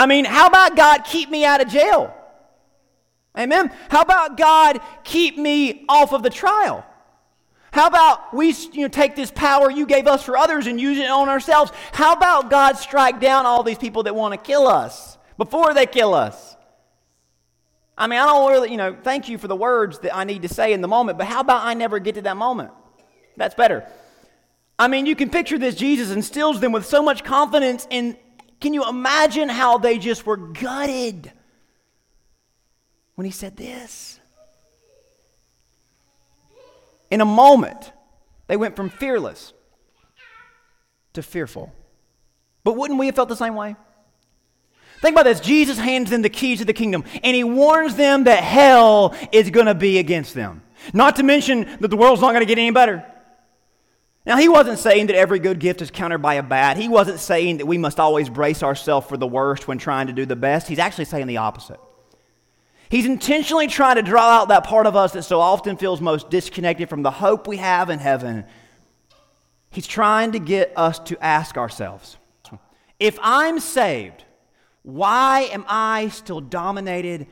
I 0.00 0.06
mean, 0.06 0.24
how 0.24 0.46
about 0.46 0.76
God 0.76 1.04
keep 1.04 1.28
me 1.28 1.44
out 1.44 1.60
of 1.60 1.68
jail? 1.68 2.16
Amen. 3.38 3.70
How 3.90 4.00
about 4.00 4.38
God 4.38 4.80
keep 5.04 5.36
me 5.36 5.84
off 5.90 6.14
of 6.14 6.22
the 6.22 6.30
trial? 6.30 6.86
How 7.70 7.86
about 7.86 8.32
we 8.32 8.48
you 8.72 8.80
know, 8.80 8.88
take 8.88 9.14
this 9.14 9.30
power 9.30 9.70
you 9.70 9.84
gave 9.84 10.06
us 10.06 10.22
for 10.22 10.38
others 10.38 10.66
and 10.66 10.80
use 10.80 10.96
it 10.96 11.10
on 11.10 11.28
ourselves? 11.28 11.70
How 11.92 12.14
about 12.14 12.48
God 12.48 12.78
strike 12.78 13.20
down 13.20 13.44
all 13.44 13.62
these 13.62 13.76
people 13.76 14.04
that 14.04 14.14
want 14.14 14.32
to 14.32 14.38
kill 14.38 14.66
us 14.66 15.18
before 15.36 15.74
they 15.74 15.84
kill 15.84 16.14
us? 16.14 16.56
I 17.98 18.06
mean, 18.06 18.20
I 18.20 18.24
don't 18.24 18.50
really, 18.50 18.70
you 18.70 18.78
know, 18.78 18.96
thank 19.02 19.28
you 19.28 19.36
for 19.36 19.48
the 19.48 19.56
words 19.56 19.98
that 19.98 20.16
I 20.16 20.24
need 20.24 20.40
to 20.42 20.48
say 20.48 20.72
in 20.72 20.80
the 20.80 20.88
moment, 20.88 21.18
but 21.18 21.26
how 21.26 21.40
about 21.40 21.66
I 21.66 21.74
never 21.74 21.98
get 21.98 22.14
to 22.14 22.22
that 22.22 22.38
moment? 22.38 22.70
That's 23.36 23.54
better. 23.54 23.86
I 24.78 24.88
mean, 24.88 25.04
you 25.04 25.14
can 25.14 25.28
picture 25.28 25.58
this. 25.58 25.74
Jesus 25.74 26.10
instills 26.10 26.58
them 26.58 26.72
with 26.72 26.86
so 26.86 27.02
much 27.02 27.22
confidence 27.22 27.86
in 27.90 28.16
can 28.60 28.74
you 28.74 28.88
imagine 28.88 29.48
how 29.48 29.78
they 29.78 29.98
just 29.98 30.26
were 30.26 30.36
gutted 30.36 31.32
when 33.14 33.24
he 33.24 33.30
said 33.30 33.56
this? 33.56 34.20
In 37.10 37.20
a 37.20 37.24
moment, 37.24 37.92
they 38.46 38.56
went 38.56 38.76
from 38.76 38.90
fearless 38.90 39.52
to 41.14 41.22
fearful. 41.22 41.72
But 42.62 42.76
wouldn't 42.76 43.00
we 43.00 43.06
have 43.06 43.16
felt 43.16 43.28
the 43.28 43.36
same 43.36 43.54
way? 43.54 43.74
Think 45.00 45.14
about 45.14 45.24
this 45.24 45.40
Jesus 45.40 45.78
hands 45.78 46.10
them 46.10 46.22
the 46.22 46.28
keys 46.28 46.58
to 46.58 46.64
the 46.66 46.74
kingdom, 46.74 47.04
and 47.24 47.34
he 47.34 47.42
warns 47.42 47.96
them 47.96 48.24
that 48.24 48.44
hell 48.44 49.14
is 49.32 49.50
going 49.50 49.66
to 49.66 49.74
be 49.74 49.98
against 49.98 50.34
them. 50.34 50.62
Not 50.92 51.16
to 51.16 51.22
mention 51.22 51.68
that 51.80 51.88
the 51.88 51.96
world's 51.96 52.20
not 52.20 52.32
going 52.32 52.40
to 52.40 52.46
get 52.46 52.58
any 52.58 52.70
better. 52.70 53.09
Now, 54.26 54.36
he 54.36 54.48
wasn't 54.48 54.78
saying 54.78 55.06
that 55.06 55.16
every 55.16 55.38
good 55.38 55.58
gift 55.58 55.80
is 55.80 55.90
countered 55.90 56.20
by 56.20 56.34
a 56.34 56.42
bad. 56.42 56.76
He 56.76 56.88
wasn't 56.88 57.20
saying 57.20 57.58
that 57.58 57.66
we 57.66 57.78
must 57.78 57.98
always 57.98 58.28
brace 58.28 58.62
ourselves 58.62 59.06
for 59.06 59.16
the 59.16 59.26
worst 59.26 59.66
when 59.66 59.78
trying 59.78 60.08
to 60.08 60.12
do 60.12 60.26
the 60.26 60.36
best. 60.36 60.68
He's 60.68 60.78
actually 60.78 61.06
saying 61.06 61.26
the 61.26 61.38
opposite. 61.38 61.80
He's 62.90 63.06
intentionally 63.06 63.66
trying 63.66 63.96
to 63.96 64.02
draw 64.02 64.28
out 64.28 64.48
that 64.48 64.64
part 64.64 64.86
of 64.86 64.96
us 64.96 65.12
that 65.12 65.22
so 65.22 65.40
often 65.40 65.76
feels 65.76 66.00
most 66.00 66.28
disconnected 66.28 66.88
from 66.90 67.02
the 67.02 67.10
hope 67.10 67.46
we 67.46 67.56
have 67.56 67.88
in 67.88 67.98
heaven. 67.98 68.44
He's 69.70 69.86
trying 69.86 70.32
to 70.32 70.38
get 70.38 70.72
us 70.76 70.98
to 71.00 71.24
ask 71.24 71.56
ourselves 71.56 72.16
if 72.98 73.18
I'm 73.22 73.60
saved, 73.60 74.24
why 74.82 75.48
am 75.52 75.64
I 75.68 76.08
still 76.08 76.40
dominated 76.40 77.26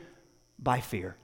by 0.59 0.81
fear? 0.81 1.17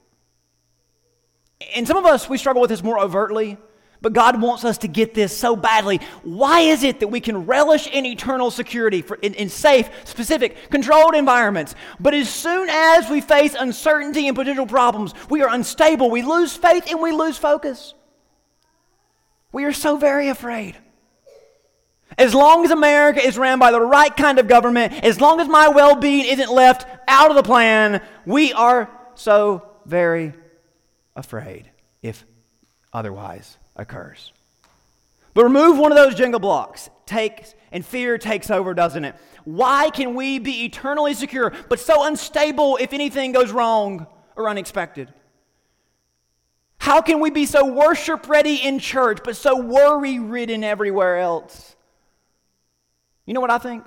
And 1.75 1.87
some 1.87 1.97
of 1.97 2.05
us, 2.05 2.29
we 2.29 2.37
struggle 2.37 2.61
with 2.61 2.69
this 2.69 2.83
more 2.83 2.99
overtly. 2.99 3.57
But 4.05 4.13
God 4.13 4.39
wants 4.39 4.67
us 4.67 4.77
to 4.79 4.87
get 4.87 5.15
this 5.15 5.35
so 5.35 5.57
badly. 5.57 5.99
Why 6.25 6.61
is 6.61 6.83
it 6.83 7.01
that 7.01 7.09
we 7.09 7.21
can 7.21 7.47
relish 7.47 7.87
in 7.87 8.05
eternal 8.05 8.51
security 8.51 9.01
for, 9.01 9.15
in, 9.15 9.33
in 9.33 9.49
safe, 9.49 9.89
specific, 10.05 10.69
controlled 10.69 11.15
environments? 11.15 11.75
But 11.99 12.13
as 12.13 12.29
soon 12.29 12.69
as 12.69 13.09
we 13.09 13.23
face 13.23 13.57
uncertainty 13.59 14.29
and 14.29 14.37
potential 14.37 14.67
problems, 14.67 15.15
we 15.31 15.41
are 15.41 15.49
unstable, 15.49 16.11
we 16.11 16.21
lose 16.21 16.55
faith, 16.55 16.85
and 16.91 17.01
we 17.01 17.13
lose 17.13 17.39
focus. 17.39 17.95
We 19.53 19.65
are 19.65 19.73
so 19.73 19.97
very 19.97 20.29
afraid. 20.29 20.77
As 22.19 22.35
long 22.35 22.67
as 22.67 22.73
America 22.73 23.27
is 23.27 23.39
ran 23.39 23.59
by 23.59 23.71
the 23.71 23.81
right 23.81 24.15
kind 24.15 24.39
of 24.39 24.49
government, 24.49 24.93
as 25.03 25.19
long 25.19 25.41
as 25.41 25.49
my 25.49 25.69
well 25.69 25.97
being 25.97 26.27
isn't 26.27 26.53
left 26.53 26.87
out 27.09 27.31
of 27.31 27.37
the 27.37 27.43
plan, 27.43 28.03
we 28.27 28.53
are 28.53 28.91
so 29.15 29.67
very 29.87 30.35
afraid 31.17 31.71
if 32.03 32.27
otherwise 32.93 33.57
occurs. 33.77 34.33
But 35.35 35.45
remove 35.45 35.79
one 35.79 35.91
of 35.91 35.97
those 35.97 36.15
Jenga 36.15 36.41
blocks, 36.41 36.91
takes 37.07 37.55
and 37.73 37.85
fear 37.85 38.19
takes 38.19 38.51
over, 38.51 38.73
doesn't 38.73 39.05
it? 39.05 39.17
Why 39.45 39.91
can 39.91 40.15
we 40.15 40.39
be 40.39 40.65
eternally 40.65 41.15
secure 41.15 41.53
but 41.69 41.81
so 41.81 42.05
unstable 42.07 42.79
if 42.81 42.93
anything 42.93 43.33
goes 43.33 43.51
wrong 43.51 44.07
or 44.37 44.49
unexpected? 44.49 45.13
How 46.79 47.01
can 47.03 47.21
we 47.21 47.31
be 47.31 47.47
so 47.47 47.67
worship 47.67 48.29
ready 48.29 48.57
in 48.57 48.79
church 48.79 49.21
but 49.25 49.37
so 49.37 49.59
worry 49.61 50.19
ridden 50.19 50.63
everywhere 50.63 51.19
else? 51.19 51.75
You 53.27 53.35
know 53.35 53.41
what 53.41 53.51
I 53.51 53.59
think? 53.59 53.85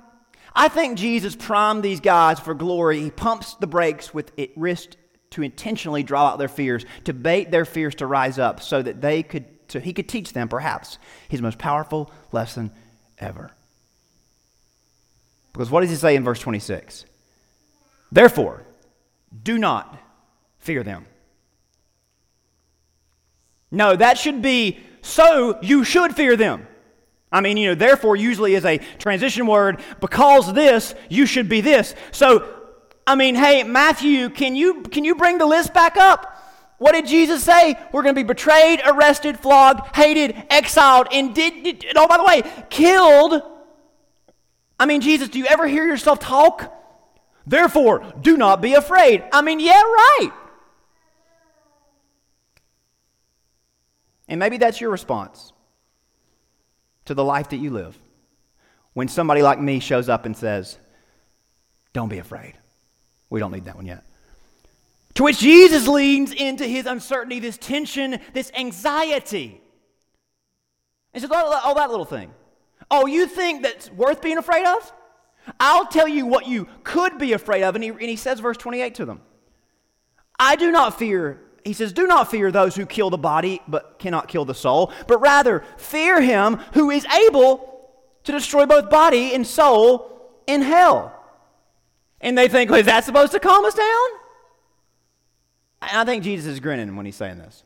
I 0.54 0.68
think 0.68 0.98
Jesus 0.98 1.36
primed 1.36 1.82
these 1.82 2.00
guys 2.00 2.40
for 2.40 2.54
glory. 2.54 3.00
He 3.00 3.10
pumps 3.10 3.54
the 3.54 3.66
brakes 3.66 4.12
with 4.12 4.32
it 4.36 4.50
wrist 4.56 4.96
to 5.30 5.42
intentionally 5.42 6.02
draw 6.02 6.26
out 6.26 6.38
their 6.38 6.48
fears, 6.48 6.84
to 7.04 7.12
bait 7.12 7.50
their 7.50 7.64
fears 7.64 7.94
to 7.96 8.06
rise 8.06 8.38
up 8.38 8.60
so 8.60 8.82
that 8.82 9.00
they 9.00 9.22
could 9.22 9.44
so 9.68 9.80
he 9.80 9.92
could 9.92 10.08
teach 10.08 10.32
them, 10.32 10.48
perhaps, 10.48 10.98
his 11.28 11.42
most 11.42 11.58
powerful 11.58 12.10
lesson 12.32 12.70
ever. 13.18 13.52
Because 15.52 15.70
what 15.70 15.80
does 15.80 15.90
he 15.90 15.96
say 15.96 16.16
in 16.16 16.24
verse 16.24 16.40
26? 16.40 17.04
Therefore, 18.10 18.64
do 19.42 19.58
not 19.58 19.98
fear 20.58 20.82
them. 20.82 21.06
No, 23.70 23.96
that 23.96 24.16
should 24.18 24.40
be 24.40 24.80
so 25.02 25.58
you 25.62 25.84
should 25.84 26.16
fear 26.16 26.36
them. 26.36 26.66
I 27.30 27.42
mean, 27.42 27.56
you 27.58 27.68
know, 27.68 27.74
therefore 27.74 28.16
usually 28.16 28.54
is 28.54 28.64
a 28.64 28.78
transition 28.98 29.46
word. 29.46 29.80
Because 30.00 30.52
this, 30.54 30.94
you 31.10 31.26
should 31.26 31.48
be 31.48 31.60
this. 31.60 31.94
So, 32.10 32.48
I 33.06 33.14
mean, 33.14 33.34
hey, 33.34 33.64
Matthew, 33.64 34.30
can 34.30 34.54
you 34.54 34.82
can 34.82 35.04
you 35.04 35.14
bring 35.14 35.38
the 35.38 35.46
list 35.46 35.74
back 35.74 35.96
up? 35.96 36.37
What 36.78 36.92
did 36.92 37.06
Jesus 37.06 37.42
say? 37.42 37.76
We're 37.92 38.02
going 38.02 38.14
to 38.14 38.18
be 38.20 38.26
betrayed, 38.26 38.80
arrested, 38.86 39.38
flogged, 39.38 39.96
hated, 39.96 40.34
exiled, 40.48 41.08
and 41.12 41.34
did, 41.34 41.84
oh 41.96 42.06
by 42.06 42.16
the 42.16 42.24
way, 42.24 42.42
killed. 42.70 43.42
I 44.78 44.86
mean, 44.86 45.00
Jesus, 45.00 45.28
do 45.28 45.38
you 45.40 45.46
ever 45.46 45.66
hear 45.66 45.86
yourself 45.86 46.20
talk? 46.20 46.72
Therefore, 47.46 48.12
do 48.20 48.36
not 48.36 48.60
be 48.60 48.74
afraid. 48.74 49.24
I 49.32 49.42
mean, 49.42 49.58
yeah, 49.58 49.72
right. 49.72 50.30
And 54.28 54.38
maybe 54.38 54.58
that's 54.58 54.80
your 54.80 54.90
response 54.90 55.52
to 57.06 57.14
the 57.14 57.24
life 57.24 57.48
that 57.48 57.56
you 57.56 57.70
live. 57.70 57.98
When 58.92 59.08
somebody 59.08 59.42
like 59.42 59.60
me 59.60 59.80
shows 59.80 60.08
up 60.08 60.26
and 60.26 60.36
says, 60.36 60.78
Don't 61.92 62.08
be 62.08 62.18
afraid. 62.18 62.54
We 63.30 63.40
don't 63.40 63.52
need 63.52 63.64
that 63.64 63.76
one 63.76 63.86
yet. 63.86 64.04
To 65.18 65.24
which 65.24 65.40
Jesus 65.40 65.88
leans 65.88 66.30
into 66.30 66.64
his 66.64 66.86
uncertainty, 66.86 67.40
this 67.40 67.58
tension, 67.58 68.20
this 68.34 68.52
anxiety. 68.56 69.60
And 71.12 71.20
says, 71.20 71.28
all, 71.32 71.52
all 71.54 71.74
that 71.74 71.90
little 71.90 72.04
thing. 72.04 72.30
Oh, 72.88 73.06
you 73.06 73.26
think 73.26 73.64
that's 73.64 73.90
worth 73.90 74.22
being 74.22 74.38
afraid 74.38 74.64
of? 74.64 74.92
I'll 75.58 75.86
tell 75.86 76.06
you 76.06 76.24
what 76.24 76.46
you 76.46 76.68
could 76.84 77.18
be 77.18 77.32
afraid 77.32 77.64
of. 77.64 77.74
And 77.74 77.82
he, 77.82 77.90
and 77.90 78.00
he 78.00 78.14
says, 78.14 78.38
verse 78.38 78.56
28 78.58 78.94
to 78.94 79.06
them 79.06 79.20
I 80.38 80.54
do 80.54 80.70
not 80.70 80.96
fear 80.96 81.40
he 81.64 81.72
says, 81.72 81.92
Do 81.92 82.06
not 82.06 82.30
fear 82.30 82.52
those 82.52 82.76
who 82.76 82.86
kill 82.86 83.10
the 83.10 83.18
body 83.18 83.60
but 83.66 83.98
cannot 83.98 84.28
kill 84.28 84.44
the 84.44 84.54
soul, 84.54 84.92
but 85.08 85.18
rather 85.18 85.64
fear 85.78 86.22
him 86.22 86.58
who 86.74 86.90
is 86.90 87.04
able 87.26 87.90
to 88.22 88.30
destroy 88.30 88.66
both 88.66 88.88
body 88.88 89.34
and 89.34 89.44
soul 89.44 90.30
in 90.46 90.62
hell. 90.62 91.12
And 92.20 92.38
they 92.38 92.46
think, 92.46 92.70
well, 92.70 92.78
Is 92.78 92.86
that 92.86 93.02
supposed 93.02 93.32
to 93.32 93.40
calm 93.40 93.64
us 93.64 93.74
down? 93.74 94.27
And 95.80 95.98
I 95.98 96.04
think 96.04 96.24
Jesus 96.24 96.46
is 96.46 96.60
grinning 96.60 96.96
when 96.96 97.06
he's 97.06 97.16
saying 97.16 97.38
this. 97.38 97.64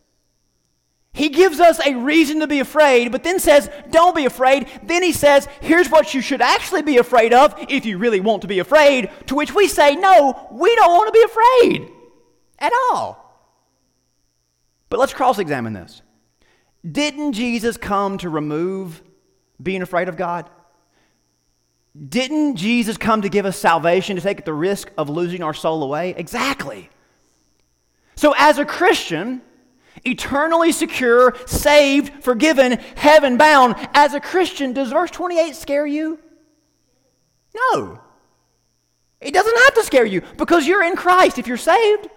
He 1.14 1.28
gives 1.28 1.60
us 1.60 1.78
a 1.84 1.94
reason 1.94 2.40
to 2.40 2.46
be 2.46 2.60
afraid, 2.60 3.12
but 3.12 3.22
then 3.22 3.38
says, 3.38 3.70
Don't 3.90 4.16
be 4.16 4.24
afraid. 4.24 4.66
Then 4.82 5.02
he 5.02 5.12
says, 5.12 5.46
Here's 5.60 5.90
what 5.90 6.14
you 6.14 6.22
should 6.22 6.40
actually 6.40 6.82
be 6.82 6.96
afraid 6.96 7.34
of 7.34 7.54
if 7.68 7.84
you 7.84 7.98
really 7.98 8.20
want 8.20 8.42
to 8.42 8.48
be 8.48 8.60
afraid. 8.60 9.10
To 9.26 9.34
which 9.34 9.54
we 9.54 9.68
say, 9.68 9.94
No, 9.94 10.48
we 10.50 10.74
don't 10.74 10.92
want 10.92 11.08
to 11.08 11.18
be 11.18 11.22
afraid 11.22 11.90
at 12.58 12.72
all. 12.90 13.18
But 14.88 15.00
let's 15.00 15.12
cross 15.12 15.38
examine 15.38 15.74
this. 15.74 16.00
Didn't 16.90 17.34
Jesus 17.34 17.76
come 17.76 18.18
to 18.18 18.28
remove 18.28 19.02
being 19.62 19.82
afraid 19.82 20.08
of 20.08 20.16
God? 20.16 20.48
Didn't 22.08 22.56
Jesus 22.56 22.96
come 22.96 23.20
to 23.22 23.28
give 23.28 23.44
us 23.44 23.58
salvation 23.58 24.16
to 24.16 24.22
take 24.22 24.46
the 24.46 24.54
risk 24.54 24.90
of 24.96 25.10
losing 25.10 25.42
our 25.42 25.52
soul 25.52 25.82
away? 25.82 26.14
Exactly. 26.16 26.88
So, 28.22 28.32
as 28.38 28.58
a 28.58 28.64
Christian, 28.64 29.42
eternally 30.04 30.70
secure, 30.70 31.34
saved, 31.44 32.22
forgiven, 32.22 32.78
heaven 32.94 33.36
bound, 33.36 33.74
as 33.94 34.14
a 34.14 34.20
Christian, 34.20 34.72
does 34.72 34.92
verse 34.92 35.10
28 35.10 35.56
scare 35.56 35.88
you? 35.88 36.20
No. 37.52 37.98
It 39.20 39.34
doesn't 39.34 39.58
have 39.64 39.74
to 39.74 39.82
scare 39.82 40.04
you 40.04 40.22
because 40.36 40.68
you're 40.68 40.84
in 40.84 40.94
Christ 40.94 41.40
if 41.40 41.48
you're 41.48 41.56
saved. 41.56 42.10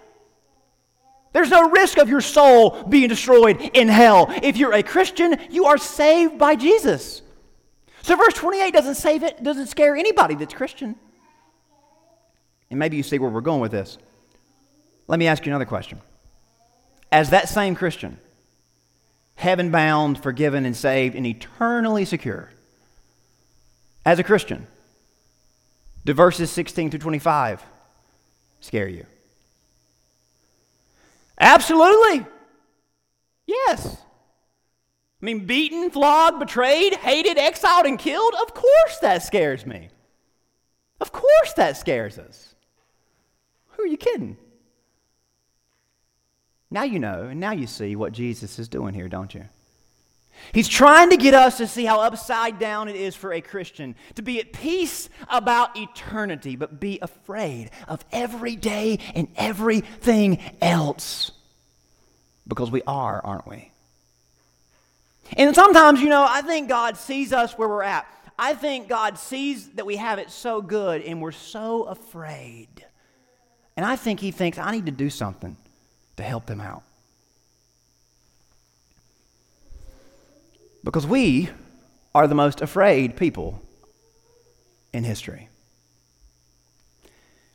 There's 1.32 1.50
no 1.50 1.70
risk 1.70 1.98
of 1.98 2.08
your 2.08 2.20
soul 2.20 2.84
being 2.84 3.08
destroyed 3.08 3.60
in 3.74 3.88
hell. 3.88 4.32
If 4.44 4.56
you're 4.56 4.74
a 4.74 4.84
Christian, 4.84 5.36
you 5.50 5.64
are 5.64 5.76
saved 5.76 6.38
by 6.38 6.54
Jesus. 6.54 7.20
So 8.02 8.14
verse 8.14 8.34
28 8.34 8.72
doesn't 8.72 8.94
save 8.94 9.24
it, 9.24 9.42
doesn't 9.42 9.66
scare 9.66 9.96
anybody 9.96 10.36
that's 10.36 10.54
Christian. 10.54 10.94
And 12.70 12.78
maybe 12.78 12.96
you 12.96 13.02
see 13.02 13.18
where 13.18 13.28
we're 13.28 13.40
going 13.40 13.60
with 13.60 13.72
this. 13.72 13.98
Let 15.08 15.18
me 15.18 15.26
ask 15.26 15.44
you 15.46 15.52
another 15.52 15.64
question. 15.64 16.00
As 17.12 17.30
that 17.30 17.48
same 17.48 17.74
Christian, 17.74 18.18
heaven 19.36 19.70
bound, 19.70 20.22
forgiven, 20.22 20.64
and 20.64 20.76
saved, 20.76 21.14
and 21.14 21.26
eternally 21.26 22.04
secure, 22.04 22.50
as 24.04 24.18
a 24.18 24.24
Christian, 24.24 24.66
do 26.04 26.12
verses 26.14 26.50
16 26.50 26.90
through 26.90 27.00
25 27.00 27.62
scare 28.60 28.88
you? 28.88 29.06
Absolutely. 31.38 32.26
Yes. 33.46 33.96
I 35.22 35.24
mean, 35.24 35.46
beaten, 35.46 35.90
flogged, 35.90 36.38
betrayed, 36.38 36.94
hated, 36.94 37.38
exiled, 37.38 37.86
and 37.86 37.98
killed? 37.98 38.34
Of 38.40 38.54
course 38.54 38.98
that 39.02 39.22
scares 39.22 39.64
me. 39.64 39.88
Of 41.00 41.12
course 41.12 41.52
that 41.56 41.76
scares 41.76 42.18
us. 42.18 42.54
Who 43.70 43.82
are 43.82 43.86
you 43.86 43.96
kidding? 43.96 44.36
Now 46.70 46.82
you 46.82 46.98
know, 46.98 47.24
and 47.24 47.40
now 47.40 47.52
you 47.52 47.66
see 47.66 47.94
what 47.96 48.12
Jesus 48.12 48.58
is 48.58 48.68
doing 48.68 48.94
here, 48.94 49.08
don't 49.08 49.34
you? 49.34 49.44
He's 50.52 50.68
trying 50.68 51.10
to 51.10 51.16
get 51.16 51.34
us 51.34 51.58
to 51.58 51.66
see 51.66 51.84
how 51.84 52.00
upside 52.00 52.58
down 52.58 52.88
it 52.88 52.96
is 52.96 53.14
for 53.14 53.32
a 53.32 53.40
Christian 53.40 53.94
to 54.16 54.22
be 54.22 54.40
at 54.40 54.52
peace 54.52 55.08
about 55.28 55.76
eternity, 55.76 56.56
but 56.56 56.78
be 56.78 56.98
afraid 57.00 57.70
of 57.88 58.04
every 58.12 58.56
day 58.56 58.98
and 59.14 59.28
everything 59.36 60.38
else. 60.60 61.30
Because 62.46 62.70
we 62.70 62.82
are, 62.86 63.20
aren't 63.24 63.46
we? 63.46 63.70
And 65.36 65.54
sometimes, 65.54 66.00
you 66.00 66.08
know, 66.08 66.24
I 66.28 66.42
think 66.42 66.68
God 66.68 66.96
sees 66.96 67.32
us 67.32 67.54
where 67.58 67.68
we're 67.68 67.82
at. 67.82 68.06
I 68.38 68.54
think 68.54 68.88
God 68.88 69.18
sees 69.18 69.68
that 69.70 69.86
we 69.86 69.96
have 69.96 70.18
it 70.18 70.30
so 70.30 70.60
good 70.60 71.02
and 71.02 71.20
we're 71.20 71.32
so 71.32 71.84
afraid. 71.84 72.68
And 73.76 73.84
I 73.84 73.96
think 73.96 74.20
He 74.20 74.30
thinks, 74.30 74.58
I 74.58 74.70
need 74.70 74.86
to 74.86 74.92
do 74.92 75.10
something 75.10 75.56
to 76.16 76.22
help 76.22 76.46
them 76.46 76.60
out. 76.60 76.82
Because 80.84 81.06
we 81.06 81.50
are 82.14 82.26
the 82.26 82.34
most 82.34 82.60
afraid 82.60 83.16
people 83.16 83.60
in 84.92 85.04
history. 85.04 85.48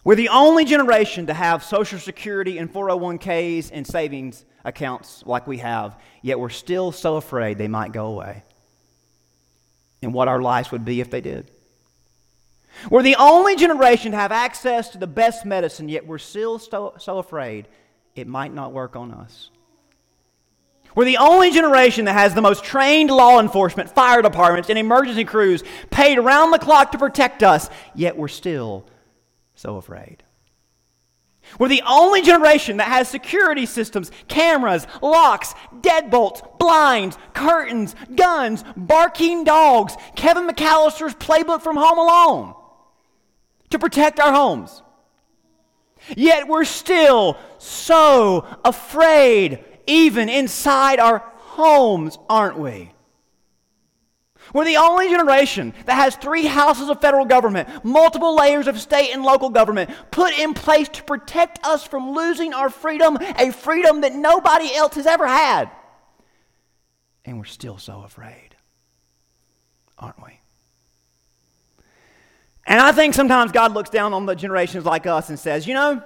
We're 0.03 0.15
the 0.15 0.29
only 0.29 0.65
generation 0.65 1.27
to 1.27 1.33
have 1.33 1.63
Social 1.63 1.99
Security 1.99 2.57
and 2.57 2.71
401ks 2.71 3.69
and 3.71 3.85
savings 3.85 4.43
accounts 4.65 5.23
like 5.25 5.47
we 5.47 5.59
have, 5.59 5.99
yet 6.21 6.39
we're 6.39 6.49
still 6.49 6.91
so 6.91 7.15
afraid 7.17 7.57
they 7.57 7.67
might 7.67 7.91
go 7.91 8.07
away 8.07 8.43
and 10.01 10.13
what 10.13 10.27
our 10.27 10.41
lives 10.41 10.71
would 10.71 10.85
be 10.85 11.01
if 11.01 11.11
they 11.11 11.21
did. 11.21 11.49
We're 12.89 13.03
the 13.03 13.17
only 13.17 13.55
generation 13.55 14.11
to 14.11 14.17
have 14.17 14.31
access 14.31 14.89
to 14.89 14.97
the 14.97 15.07
best 15.07 15.45
medicine, 15.45 15.89
yet 15.89 16.07
we're 16.07 16.17
still 16.17 16.57
so, 16.57 16.95
so 16.97 17.19
afraid 17.19 17.67
it 18.15 18.27
might 18.27 18.53
not 18.53 18.73
work 18.73 18.95
on 18.95 19.11
us. 19.11 19.49
We're 20.95 21.05
the 21.05 21.17
only 21.17 21.51
generation 21.51 22.05
that 22.05 22.13
has 22.13 22.33
the 22.33 22.41
most 22.41 22.63
trained 22.63 23.09
law 23.09 23.39
enforcement, 23.39 23.89
fire 23.89 24.21
departments, 24.21 24.69
and 24.69 24.77
emergency 24.77 25.23
crews 25.23 25.63
paid 25.89 26.17
around 26.17 26.51
the 26.51 26.59
clock 26.59 26.91
to 26.91 26.97
protect 26.97 27.43
us, 27.43 27.69
yet 27.95 28.17
we're 28.17 28.27
still 28.27 28.85
so 29.55 29.77
afraid. 29.77 30.23
We're 31.59 31.69
the 31.69 31.83
only 31.87 32.21
generation 32.21 32.77
that 32.77 32.87
has 32.87 33.07
security 33.07 33.65
systems, 33.65 34.11
cameras, 34.27 34.85
locks, 35.01 35.53
deadbolts, 35.81 36.59
blinds, 36.59 37.17
curtains, 37.33 37.95
guns, 38.15 38.63
barking 38.75 39.43
dogs, 39.43 39.95
Kevin 40.15 40.47
McCallister's 40.47 41.15
playbook 41.15 41.61
from 41.61 41.77
Home 41.77 41.97
Alone 41.97 42.55
to 43.69 43.79
protect 43.79 44.19
our 44.19 44.31
homes. 44.31 44.81
Yet 46.15 46.47
we're 46.47 46.65
still 46.65 47.37
so 47.61 48.45
afraid 48.65 49.63
even 49.87 50.29
inside 50.29 50.99
our 50.99 51.19
homes, 51.35 52.17
aren't 52.29 52.57
we? 52.57 52.91
We're 54.53 54.65
the 54.65 54.77
only 54.77 55.09
generation 55.09 55.73
that 55.85 55.95
has 55.95 56.15
three 56.15 56.45
houses 56.45 56.89
of 56.89 56.99
federal 56.99 57.25
government, 57.25 57.69
multiple 57.85 58.35
layers 58.35 58.67
of 58.67 58.79
state 58.79 59.11
and 59.11 59.23
local 59.23 59.49
government 59.49 59.91
put 60.11 60.37
in 60.37 60.53
place 60.53 60.89
to 60.89 61.03
protect 61.03 61.65
us 61.65 61.85
from 61.85 62.11
losing 62.11 62.53
our 62.53 62.69
freedom, 62.69 63.17
a 63.37 63.51
freedom 63.51 64.01
that 64.01 64.13
nobody 64.13 64.73
else 64.75 64.95
has 64.95 65.05
ever 65.05 65.27
had. 65.27 65.69
And 67.23 67.37
we're 67.37 67.45
still 67.45 67.77
so 67.77 68.01
afraid, 68.01 68.55
aren't 69.97 70.21
we? 70.21 70.39
And 72.65 72.79
I 72.79 72.91
think 72.91 73.13
sometimes 73.13 73.51
God 73.51 73.73
looks 73.73 73.89
down 73.89 74.13
on 74.13 74.25
the 74.25 74.35
generations 74.35 74.85
like 74.85 75.05
us 75.07 75.29
and 75.29 75.39
says, 75.39 75.67
you 75.67 75.73
know, 75.73 76.03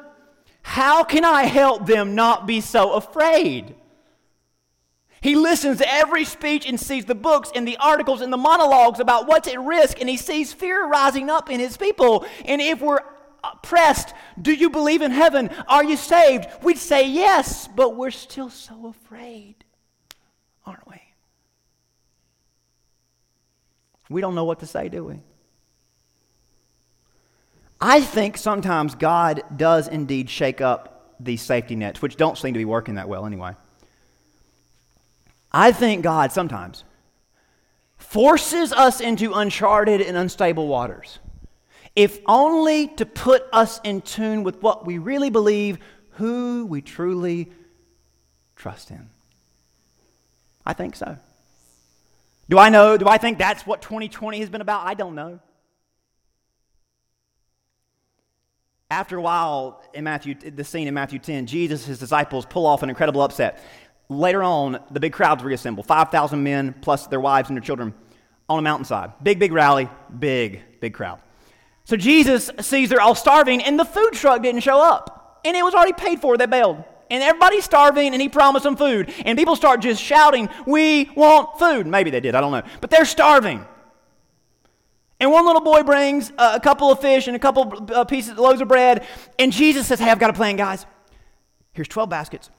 how 0.68 1.04
can 1.04 1.24
I 1.24 1.44
help 1.44 1.86
them 1.86 2.16
not 2.16 2.48
be 2.48 2.60
so 2.60 2.94
afraid? 2.94 3.76
He 5.22 5.36
listens 5.36 5.78
to 5.78 5.94
every 5.94 6.26
speech 6.26 6.68
and 6.68 6.80
sees 6.80 7.06
the 7.06 7.14
books 7.14 7.52
and 7.54 7.68
the 7.68 7.78
articles 7.78 8.20
and 8.22 8.34
the 8.34 8.38
monologues 8.38 9.00
about 9.00 9.28
what's 9.28 9.48
at 9.48 9.62
risk, 9.62 10.02
and 10.02 10.10
he 10.10 10.18
sees 10.18 10.54
fear 10.54 10.88
rising 10.88 11.30
up 11.30 11.52
in 11.52 11.60
his 11.60 11.78
people. 11.78 12.26
And 12.46 12.60
if 12.60 12.82
we're 12.82 13.02
pressed, 13.62 14.16
Do 14.42 14.52
you 14.52 14.72
believe 14.72 15.04
in 15.04 15.12
heaven? 15.12 15.52
Are 15.68 15.84
you 15.84 15.98
saved? 15.98 16.48
We'd 16.64 16.80
say 16.80 17.08
yes, 17.10 17.68
but 17.68 17.96
we're 17.96 18.10
still 18.10 18.50
so 18.50 18.88
afraid, 18.88 19.64
aren't 20.66 20.88
we? 20.88 21.00
We 24.10 24.20
don't 24.20 24.34
know 24.34 24.46
what 24.46 24.62
to 24.62 24.66
say, 24.66 24.90
do 24.90 25.04
we? 25.04 25.20
I 27.80 28.02
think 28.02 28.38
sometimes 28.38 28.96
God 28.96 29.44
does 29.56 29.88
indeed 29.88 30.30
shake 30.30 30.62
up 30.62 31.14
these 31.20 31.42
safety 31.42 31.76
nets, 31.76 32.02
which 32.02 32.18
don't 32.18 32.38
seem 32.38 32.54
to 32.54 32.58
be 32.58 32.66
working 32.66 32.96
that 32.96 33.10
well 33.10 33.26
anyway. 33.26 33.56
I 35.52 35.72
think 35.72 36.04
God 36.04 36.32
sometimes 36.32 36.84
forces 37.98 38.74
us 38.74 39.00
into 39.00 39.34
uncharted 39.34 40.02
and 40.02 40.18
unstable 40.18 40.68
waters, 40.68 41.20
if 41.96 42.20
only 42.26 42.88
to 42.88 43.06
put 43.06 43.44
us 43.54 43.80
in 43.84 44.02
tune 44.02 44.44
with 44.44 44.62
what 44.62 44.86
we 44.86 44.98
really 44.98 45.30
believe, 45.30 45.78
who 46.12 46.66
we 46.66 46.82
truly 46.82 47.52
trust 48.56 48.92
in. 48.92 49.10
I 50.66 50.74
think 50.74 50.96
so. 50.96 51.18
Do 52.50 52.58
I 52.58 52.70
know? 52.70 52.98
Do 52.98 53.08
I 53.08 53.18
think 53.18 53.38
that's 53.38 53.66
what 53.66 53.82
2020 53.82 54.40
has 54.40 54.50
been 54.50 54.62
about? 54.62 54.86
I 54.86 54.94
don't 54.94 55.16
know. 55.16 55.40
After 58.92 59.18
a 59.18 59.22
while, 59.22 59.82
in 59.96 60.04
Matthew, 60.04 60.36
the 60.36 60.64
scene 60.64 60.88
in 60.88 60.94
Matthew 60.94 61.18
10, 61.18 61.48
Jesus, 61.48 61.86
his 61.88 61.98
disciples 61.98 62.46
pull 62.46 62.68
off 62.68 62.84
an 62.84 62.90
incredible 62.90 63.24
upset. 63.24 63.60
Later 64.10 64.44
on, 64.44 64.80
the 64.92 65.00
big 65.00 65.12
crowds 65.12 65.44
reassemble 65.44 65.82
5,000 65.82 66.44
men 66.44 66.76
plus 66.82 67.08
their 67.08 67.20
wives 67.20 67.50
and 67.50 67.58
their 67.58 67.64
children 67.64 67.96
on 68.48 68.60
a 68.60 68.62
mountainside. 68.62 69.14
Big, 69.24 69.40
big 69.40 69.54
rally, 69.54 69.90
big, 70.20 70.62
big 70.82 70.94
crowd. 70.94 71.20
So 71.86 71.98
Jesus 71.98 72.52
sees 72.62 72.90
they're 72.90 73.02
all 73.02 73.16
starving, 73.16 73.64
and 73.64 73.80
the 73.80 73.86
food 73.86 74.14
truck 74.14 74.44
didn't 74.44 74.62
show 74.62 74.80
up. 74.80 75.42
And 75.44 75.58
it 75.58 75.64
was 75.64 75.74
already 75.74 75.94
paid 75.94 76.22
for, 76.22 76.38
they 76.38 76.46
bailed. 76.46 76.84
And 77.10 77.24
everybody's 77.24 77.66
starving, 77.66 78.14
and 78.14 78.22
he 78.22 78.30
promised 78.30 78.66
them 78.66 78.76
food. 78.76 79.12
And 79.26 79.36
people 79.36 79.56
start 79.56 79.80
just 79.80 80.00
shouting, 80.00 80.48
We 80.68 81.10
want 81.16 81.58
food. 81.58 81.88
Maybe 81.88 82.12
they 82.12 82.20
did, 82.20 82.36
I 82.36 82.42
don't 82.42 82.52
know. 82.52 82.64
But 82.82 82.92
they're 82.92 83.06
starving. 83.06 83.66
And 85.26 85.32
one 85.32 85.44
little 85.44 85.62
boy 85.62 85.82
brings 85.82 86.32
a 86.38 86.60
couple 86.60 86.92
of 86.92 87.00
fish 87.00 87.26
and 87.26 87.36
a 87.36 87.40
couple 87.40 87.92
uh, 87.92 88.06
pieces, 88.06 88.38
loaves 88.38 88.62
of 88.62 88.68
bread. 88.68 89.08
And 89.40 89.52
Jesus 89.52 89.88
says, 89.88 89.98
Hey, 89.98 90.12
I've 90.12 90.20
got 90.20 90.30
a 90.30 90.34
plan, 90.34 90.56
guys. 90.56 90.86
Here's 91.74 91.88
12 91.88 92.08
baskets. 92.08 92.52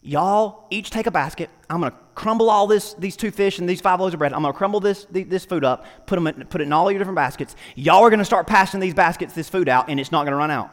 Y'all 0.00 0.68
each 0.70 0.90
take 0.90 1.08
a 1.08 1.10
basket. 1.10 1.50
I'm 1.68 1.80
going 1.80 1.90
to 1.90 1.98
crumble 2.14 2.50
all 2.50 2.68
this, 2.68 2.94
these 2.94 3.16
two 3.16 3.32
fish 3.32 3.58
and 3.58 3.68
these 3.68 3.80
five 3.80 3.98
loaves 3.98 4.14
of 4.14 4.18
bread. 4.18 4.32
I'm 4.32 4.42
going 4.42 4.54
to 4.54 4.56
crumble 4.56 4.78
this, 4.78 5.08
this 5.10 5.44
food 5.44 5.64
up, 5.64 5.86
put, 6.06 6.14
them 6.14 6.28
in, 6.28 6.46
put 6.46 6.60
it 6.60 6.68
in 6.68 6.72
all 6.72 6.88
your 6.88 7.00
different 7.00 7.16
baskets. 7.16 7.56
Y'all 7.74 8.04
are 8.04 8.10
going 8.10 8.20
to 8.20 8.24
start 8.24 8.46
passing 8.46 8.78
these 8.78 8.94
baskets, 8.94 9.34
this 9.34 9.48
food 9.48 9.68
out, 9.68 9.90
and 9.90 9.98
it's 9.98 10.12
not 10.12 10.22
going 10.22 10.34
to 10.34 10.38
run 10.38 10.52
out. 10.52 10.70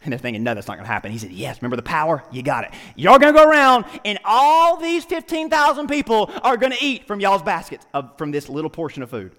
And 0.00 0.10
they're 0.10 0.18
thinking, 0.18 0.44
no, 0.44 0.54
that's 0.54 0.66
not 0.66 0.78
going 0.78 0.86
to 0.86 0.90
happen. 0.90 1.12
He 1.12 1.18
said, 1.18 1.30
yes, 1.30 1.60
remember 1.60 1.76
the 1.76 1.82
power? 1.82 2.24
You 2.32 2.42
got 2.42 2.64
it. 2.64 2.70
Y'all 2.96 3.18
going 3.18 3.34
to 3.34 3.38
go 3.38 3.46
around, 3.46 3.84
and 4.02 4.18
all 4.24 4.78
these 4.78 5.04
15,000 5.04 5.88
people 5.88 6.30
are 6.42 6.56
going 6.56 6.72
to 6.72 6.82
eat 6.82 7.06
from 7.06 7.20
y'all's 7.20 7.42
baskets, 7.42 7.84
of, 7.92 8.16
from 8.16 8.30
this 8.30 8.48
little 8.48 8.70
portion 8.70 9.02
of 9.02 9.10
food 9.10 9.32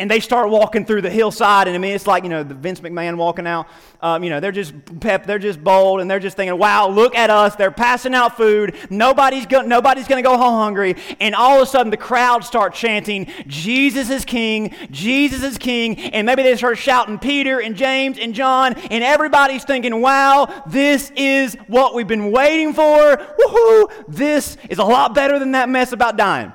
and 0.00 0.10
they 0.10 0.18
start 0.18 0.50
walking 0.50 0.84
through 0.84 1.02
the 1.02 1.10
hillside 1.10 1.68
and 1.68 1.76
i 1.76 1.78
mean 1.78 1.94
it's 1.94 2.06
like 2.06 2.24
you 2.24 2.30
know 2.30 2.42
the 2.42 2.54
vince 2.54 2.80
mcmahon 2.80 3.16
walking 3.16 3.46
out. 3.46 3.68
Um, 4.02 4.24
you 4.24 4.30
know 4.30 4.40
they're 4.40 4.50
just 4.50 4.72
pep 5.00 5.26
they're 5.26 5.38
just 5.38 5.62
bold 5.62 6.00
and 6.00 6.10
they're 6.10 6.18
just 6.18 6.36
thinking 6.36 6.58
wow 6.58 6.88
look 6.88 7.14
at 7.14 7.30
us. 7.30 7.54
They're 7.54 7.70
passing 7.70 8.14
out 8.14 8.36
food. 8.36 8.74
Nobody's 8.88 9.46
go- 9.46 9.62
nobody's 9.62 10.08
going 10.08 10.22
to 10.22 10.28
go 10.28 10.36
home 10.36 10.54
hungry. 10.54 10.96
And 11.20 11.34
all 11.34 11.56
of 11.56 11.62
a 11.62 11.66
sudden 11.66 11.90
the 11.90 11.96
crowd 11.96 12.44
start 12.44 12.74
chanting 12.74 13.30
jesus 13.46 14.10
is 14.10 14.24
king. 14.24 14.74
Jesus 14.90 15.42
is 15.42 15.58
king. 15.58 15.98
And 15.98 16.26
maybe 16.26 16.42
they 16.42 16.56
start 16.56 16.78
shouting 16.78 17.18
peter 17.18 17.60
and 17.60 17.76
james 17.76 18.18
and 18.18 18.34
john. 18.34 18.74
And 18.90 19.04
everybody's 19.04 19.64
thinking 19.64 20.00
wow 20.00 20.64
this 20.66 21.12
is 21.14 21.54
what 21.66 21.94
we've 21.94 22.08
been 22.08 22.30
waiting 22.30 22.72
for. 22.72 23.16
Woohoo! 23.16 23.90
This 24.08 24.56
is 24.68 24.78
a 24.78 24.84
lot 24.84 25.14
better 25.14 25.38
than 25.38 25.52
that 25.52 25.68
mess 25.68 25.92
about 25.92 26.16
dying. 26.16 26.52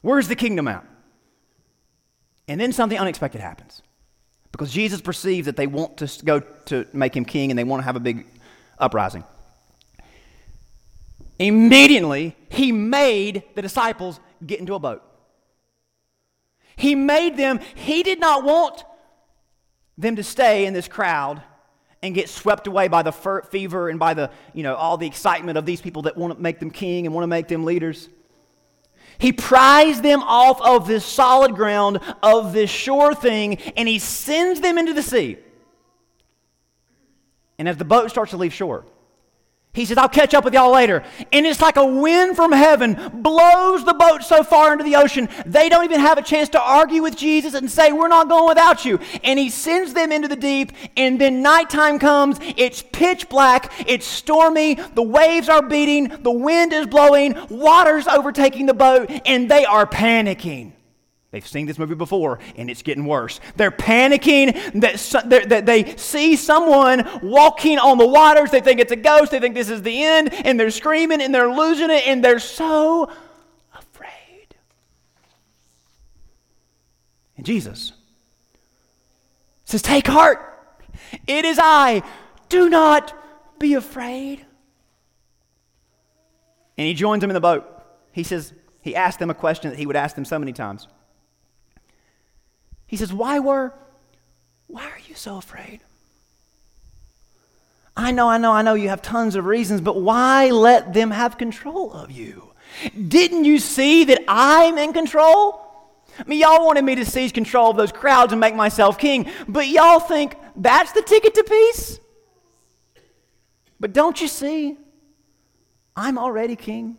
Where's 0.00 0.28
the 0.28 0.36
kingdom 0.36 0.66
at 0.66 0.89
and 2.50 2.60
then 2.60 2.72
something 2.72 2.98
unexpected 2.98 3.40
happens. 3.40 3.80
Because 4.50 4.72
Jesus 4.72 5.00
perceives 5.00 5.46
that 5.46 5.56
they 5.56 5.68
want 5.68 5.98
to 5.98 6.24
go 6.24 6.40
to 6.66 6.84
make 6.92 7.14
him 7.16 7.24
king 7.24 7.52
and 7.52 7.56
they 7.56 7.62
want 7.62 7.80
to 7.80 7.84
have 7.84 7.94
a 7.94 8.00
big 8.00 8.26
uprising. 8.76 9.22
Immediately, 11.38 12.34
he 12.48 12.72
made 12.72 13.44
the 13.54 13.62
disciples 13.62 14.18
get 14.44 14.58
into 14.58 14.74
a 14.74 14.80
boat. 14.80 15.00
He 16.74 16.96
made 16.96 17.36
them, 17.36 17.60
he 17.76 18.02
did 18.02 18.18
not 18.18 18.42
want 18.42 18.82
them 19.96 20.16
to 20.16 20.24
stay 20.24 20.66
in 20.66 20.74
this 20.74 20.88
crowd 20.88 21.40
and 22.02 22.16
get 22.16 22.28
swept 22.28 22.66
away 22.66 22.88
by 22.88 23.04
the 23.04 23.12
fever 23.12 23.90
and 23.90 24.00
by 24.00 24.14
the, 24.14 24.28
you 24.54 24.64
know, 24.64 24.74
all 24.74 24.96
the 24.96 25.06
excitement 25.06 25.56
of 25.56 25.66
these 25.66 25.80
people 25.80 26.02
that 26.02 26.16
want 26.16 26.34
to 26.34 26.42
make 26.42 26.58
them 26.58 26.72
king 26.72 27.06
and 27.06 27.14
want 27.14 27.22
to 27.22 27.28
make 27.28 27.46
them 27.46 27.64
leaders. 27.64 28.08
He 29.20 29.32
pries 29.32 30.00
them 30.00 30.22
off 30.22 30.60
of 30.62 30.86
this 30.86 31.04
solid 31.04 31.54
ground, 31.54 32.00
of 32.22 32.52
this 32.52 32.70
sure 32.70 33.14
thing, 33.14 33.58
and 33.76 33.86
he 33.86 33.98
sends 33.98 34.60
them 34.60 34.78
into 34.78 34.94
the 34.94 35.02
sea. 35.02 35.36
And 37.58 37.68
as 37.68 37.76
the 37.76 37.84
boat 37.84 38.10
starts 38.10 38.30
to 38.30 38.38
leave 38.38 38.54
shore, 38.54 38.86
he 39.72 39.84
says, 39.84 39.98
I'll 39.98 40.08
catch 40.08 40.34
up 40.34 40.44
with 40.44 40.52
y'all 40.52 40.72
later. 40.72 41.04
And 41.32 41.46
it's 41.46 41.60
like 41.60 41.76
a 41.76 41.86
wind 41.86 42.34
from 42.34 42.50
heaven 42.50 42.98
blows 43.14 43.84
the 43.84 43.94
boat 43.94 44.24
so 44.24 44.42
far 44.42 44.72
into 44.72 44.82
the 44.82 44.96
ocean, 44.96 45.28
they 45.46 45.68
don't 45.68 45.84
even 45.84 46.00
have 46.00 46.18
a 46.18 46.22
chance 46.22 46.48
to 46.50 46.60
argue 46.60 47.02
with 47.02 47.16
Jesus 47.16 47.54
and 47.54 47.70
say, 47.70 47.92
We're 47.92 48.08
not 48.08 48.28
going 48.28 48.48
without 48.48 48.84
you. 48.84 48.98
And 49.22 49.38
he 49.38 49.48
sends 49.48 49.94
them 49.94 50.10
into 50.10 50.26
the 50.26 50.34
deep, 50.34 50.72
and 50.96 51.20
then 51.20 51.40
nighttime 51.40 52.00
comes. 52.00 52.38
It's 52.56 52.82
pitch 52.82 53.28
black, 53.28 53.72
it's 53.86 54.06
stormy, 54.06 54.74
the 54.74 55.02
waves 55.02 55.48
are 55.48 55.62
beating, 55.62 56.08
the 56.22 56.32
wind 56.32 56.72
is 56.72 56.88
blowing, 56.88 57.36
water's 57.48 58.08
overtaking 58.08 58.66
the 58.66 58.74
boat, 58.74 59.08
and 59.24 59.48
they 59.48 59.64
are 59.64 59.86
panicking. 59.86 60.72
They've 61.30 61.46
seen 61.46 61.66
this 61.66 61.78
movie 61.78 61.94
before, 61.94 62.40
and 62.56 62.68
it's 62.68 62.82
getting 62.82 63.04
worse. 63.04 63.38
They're 63.54 63.70
panicking 63.70 64.80
that, 64.80 65.48
that 65.48 65.64
they 65.64 65.94
see 65.96 66.34
someone 66.34 67.08
walking 67.22 67.78
on 67.78 67.98
the 67.98 68.06
waters. 68.06 68.50
They 68.50 68.60
think 68.60 68.80
it's 68.80 68.90
a 68.90 68.96
ghost. 68.96 69.30
They 69.30 69.38
think 69.38 69.54
this 69.54 69.70
is 69.70 69.82
the 69.82 70.02
end, 70.02 70.34
and 70.34 70.58
they're 70.58 70.72
screaming 70.72 71.22
and 71.22 71.32
they're 71.32 71.52
losing 71.52 71.90
it, 71.90 72.06
and 72.08 72.24
they're 72.24 72.40
so 72.40 73.12
afraid. 73.72 74.56
And 77.36 77.46
Jesus 77.46 77.92
says, 79.66 79.82
Take 79.82 80.08
heart. 80.08 80.46
It 81.28 81.44
is 81.44 81.60
I. 81.62 82.02
Do 82.48 82.68
not 82.68 83.14
be 83.60 83.74
afraid. 83.74 84.44
And 86.76 86.88
he 86.88 86.94
joins 86.94 87.20
them 87.20 87.30
in 87.30 87.34
the 87.34 87.40
boat. 87.40 87.66
He 88.10 88.24
says, 88.24 88.52
He 88.80 88.96
asked 88.96 89.20
them 89.20 89.30
a 89.30 89.34
question 89.34 89.70
that 89.70 89.78
he 89.78 89.86
would 89.86 89.94
ask 89.94 90.16
them 90.16 90.24
so 90.24 90.36
many 90.36 90.52
times. 90.52 90.88
He 92.90 92.96
says, 92.96 93.12
Why 93.12 93.38
were, 93.38 93.72
why 94.66 94.82
are 94.82 94.98
you 95.08 95.14
so 95.14 95.36
afraid? 95.36 95.78
I 97.96 98.10
know, 98.10 98.28
I 98.28 98.36
know, 98.36 98.50
I 98.50 98.62
know 98.62 98.74
you 98.74 98.88
have 98.88 99.00
tons 99.00 99.36
of 99.36 99.44
reasons, 99.44 99.80
but 99.80 100.00
why 100.00 100.50
let 100.50 100.92
them 100.92 101.12
have 101.12 101.38
control 101.38 101.92
of 101.92 102.10
you? 102.10 102.52
Didn't 103.06 103.44
you 103.44 103.60
see 103.60 104.02
that 104.04 104.24
I'm 104.26 104.76
in 104.76 104.92
control? 104.92 105.64
I 106.18 106.24
mean, 106.26 106.40
y'all 106.40 106.66
wanted 106.66 106.84
me 106.84 106.96
to 106.96 107.04
seize 107.04 107.30
control 107.30 107.70
of 107.70 107.76
those 107.76 107.92
crowds 107.92 108.32
and 108.32 108.40
make 108.40 108.56
myself 108.56 108.98
king, 108.98 109.30
but 109.46 109.68
y'all 109.68 110.00
think 110.00 110.34
that's 110.56 110.90
the 110.90 111.02
ticket 111.02 111.32
to 111.34 111.44
peace? 111.44 112.00
But 113.78 113.92
don't 113.92 114.20
you 114.20 114.26
see? 114.26 114.76
I'm 115.94 116.18
already 116.18 116.56
king. 116.56 116.96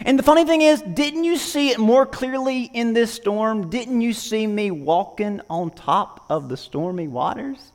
And 0.00 0.18
the 0.18 0.22
funny 0.22 0.44
thing 0.44 0.62
is, 0.62 0.80
didn't 0.82 1.24
you 1.24 1.36
see 1.36 1.70
it 1.70 1.78
more 1.78 2.06
clearly 2.06 2.64
in 2.64 2.92
this 2.92 3.12
storm? 3.12 3.68
Didn't 3.68 4.00
you 4.00 4.12
see 4.12 4.46
me 4.46 4.70
walking 4.70 5.40
on 5.50 5.70
top 5.70 6.24
of 6.30 6.48
the 6.48 6.56
stormy 6.56 7.08
waters? 7.08 7.72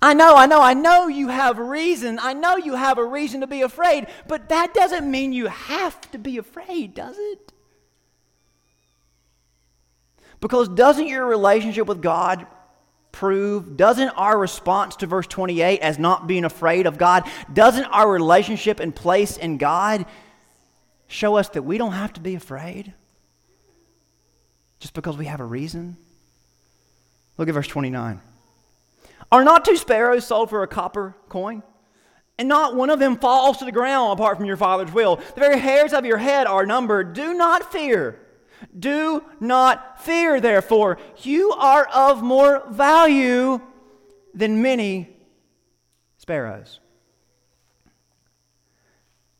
I 0.00 0.14
know, 0.14 0.36
I 0.36 0.46
know, 0.46 0.60
I 0.60 0.74
know 0.74 1.06
you 1.06 1.28
have 1.28 1.58
reason. 1.58 2.18
I 2.20 2.34
know 2.34 2.56
you 2.56 2.74
have 2.74 2.98
a 2.98 3.04
reason 3.04 3.40
to 3.40 3.46
be 3.46 3.62
afraid, 3.62 4.06
but 4.26 4.48
that 4.48 4.74
doesn't 4.74 5.08
mean 5.08 5.32
you 5.32 5.46
have 5.46 6.00
to 6.10 6.18
be 6.18 6.38
afraid, 6.38 6.94
does 6.94 7.16
it? 7.18 7.52
Because 10.40 10.68
doesn't 10.68 11.06
your 11.06 11.24
relationship 11.26 11.86
with 11.86 12.02
God 12.02 12.46
prove? 13.12 13.76
Doesn't 13.76 14.08
our 14.10 14.36
response 14.38 14.96
to 14.96 15.06
verse 15.06 15.26
28 15.26 15.80
as 15.80 15.98
not 15.98 16.26
being 16.26 16.44
afraid 16.44 16.86
of 16.86 16.98
God, 16.98 17.28
doesn't 17.52 17.84
our 17.84 18.10
relationship 18.10 18.80
and 18.80 18.94
place 18.94 19.36
in 19.36 19.58
God 19.58 20.06
show 21.06 21.36
us 21.36 21.50
that 21.50 21.62
we 21.62 21.78
don't 21.78 21.92
have 21.92 22.14
to 22.14 22.20
be 22.20 22.34
afraid 22.34 22.94
just 24.80 24.94
because 24.94 25.16
we 25.16 25.26
have 25.26 25.40
a 25.40 25.44
reason? 25.44 25.96
Look 27.38 27.48
at 27.48 27.54
verse 27.54 27.68
29. 27.68 28.20
Are 29.30 29.44
not 29.44 29.64
two 29.64 29.76
sparrows 29.76 30.26
sold 30.26 30.50
for 30.50 30.62
a 30.62 30.68
copper 30.68 31.14
coin? 31.28 31.62
And 32.38 32.48
not 32.48 32.74
one 32.74 32.90
of 32.90 32.98
them 32.98 33.16
falls 33.18 33.58
to 33.58 33.64
the 33.64 33.72
ground 33.72 34.12
apart 34.12 34.36
from 34.36 34.46
your 34.46 34.56
Father's 34.56 34.92
will. 34.92 35.16
The 35.16 35.40
very 35.40 35.58
hairs 35.58 35.92
of 35.92 36.04
your 36.04 36.18
head 36.18 36.46
are 36.46 36.66
numbered. 36.66 37.12
Do 37.12 37.34
not 37.34 37.70
fear. 37.70 38.18
Do 38.78 39.24
not 39.40 40.02
fear, 40.02 40.40
therefore. 40.40 40.98
You 41.22 41.52
are 41.52 41.86
of 41.86 42.22
more 42.22 42.64
value 42.70 43.60
than 44.34 44.62
many 44.62 45.08
sparrows. 46.18 46.80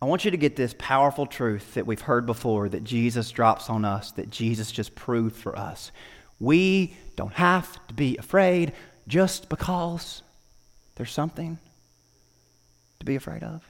I 0.01 0.07
want 0.07 0.25
you 0.25 0.33
to 0.33 0.37
get 0.37 0.57
this 0.57 0.75
powerful 0.79 1.27
truth 1.27 1.75
that 1.75 1.87
we've 1.87 2.01
heard 2.01 2.27
before 2.27 2.69
that 2.69 2.83
Jesus 2.83 3.31
drops 3.31 3.71
on 3.71 3.85
us, 3.85 4.11
that 4.13 4.31
Jesus 4.31 4.73
just 4.73 4.97
proved 4.97 5.37
for 5.37 5.57
us. 5.57 5.93
We 6.41 6.97
don't 7.15 7.33
have 7.35 7.87
to 7.87 7.95
be 7.95 8.17
afraid 8.17 8.73
just 9.07 9.49
because 9.49 10.23
there's 10.97 11.13
something 11.13 11.59
to 12.99 13.05
be 13.05 13.15
afraid 13.15 13.45
of. 13.45 13.63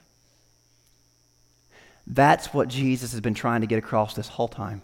That's 2.07 2.53
what 2.53 2.67
Jesus 2.67 3.11
has 3.11 3.21
been 3.21 3.35
trying 3.35 3.61
to 3.61 3.67
get 3.67 3.77
across 3.77 4.15
this 4.15 4.27
whole 4.27 4.47
time. 4.47 4.81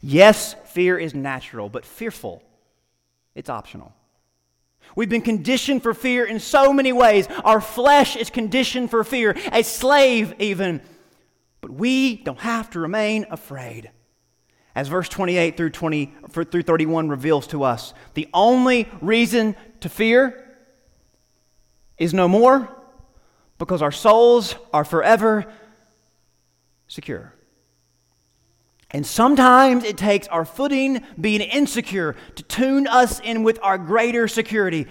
Yes, 0.00 0.54
fear 0.66 0.98
is 0.98 1.14
natural, 1.14 1.68
but 1.68 1.84
fearful, 1.84 2.42
it's 3.34 3.50
optional. 3.50 3.92
We've 4.96 5.08
been 5.08 5.22
conditioned 5.22 5.82
for 5.82 5.94
fear 5.94 6.24
in 6.24 6.40
so 6.40 6.72
many 6.72 6.92
ways. 6.92 7.28
Our 7.44 7.60
flesh 7.60 8.16
is 8.16 8.30
conditioned 8.30 8.90
for 8.90 9.04
fear, 9.04 9.36
a 9.52 9.62
slave 9.62 10.34
even. 10.38 10.80
But 11.60 11.72
we 11.72 12.16
don't 12.16 12.40
have 12.40 12.70
to 12.70 12.80
remain 12.80 13.26
afraid. 13.30 13.90
As 14.74 14.88
verse 14.88 15.08
28 15.08 15.56
through, 15.56 15.70
20, 15.70 16.14
through 16.30 16.62
31 16.62 17.08
reveals 17.08 17.48
to 17.48 17.64
us, 17.64 17.94
the 18.14 18.28
only 18.32 18.88
reason 19.00 19.56
to 19.80 19.88
fear 19.88 20.56
is 21.98 22.14
no 22.14 22.28
more 22.28 22.68
because 23.58 23.82
our 23.82 23.92
souls 23.92 24.54
are 24.72 24.84
forever 24.84 25.52
secure. 26.86 27.34
And 28.90 29.06
sometimes 29.06 29.84
it 29.84 29.98
takes 29.98 30.26
our 30.28 30.44
footing 30.44 31.02
being 31.20 31.42
insecure 31.42 32.16
to 32.36 32.42
tune 32.42 32.86
us 32.86 33.20
in 33.20 33.42
with 33.42 33.58
our 33.62 33.76
greater 33.76 34.28
security. 34.28 34.86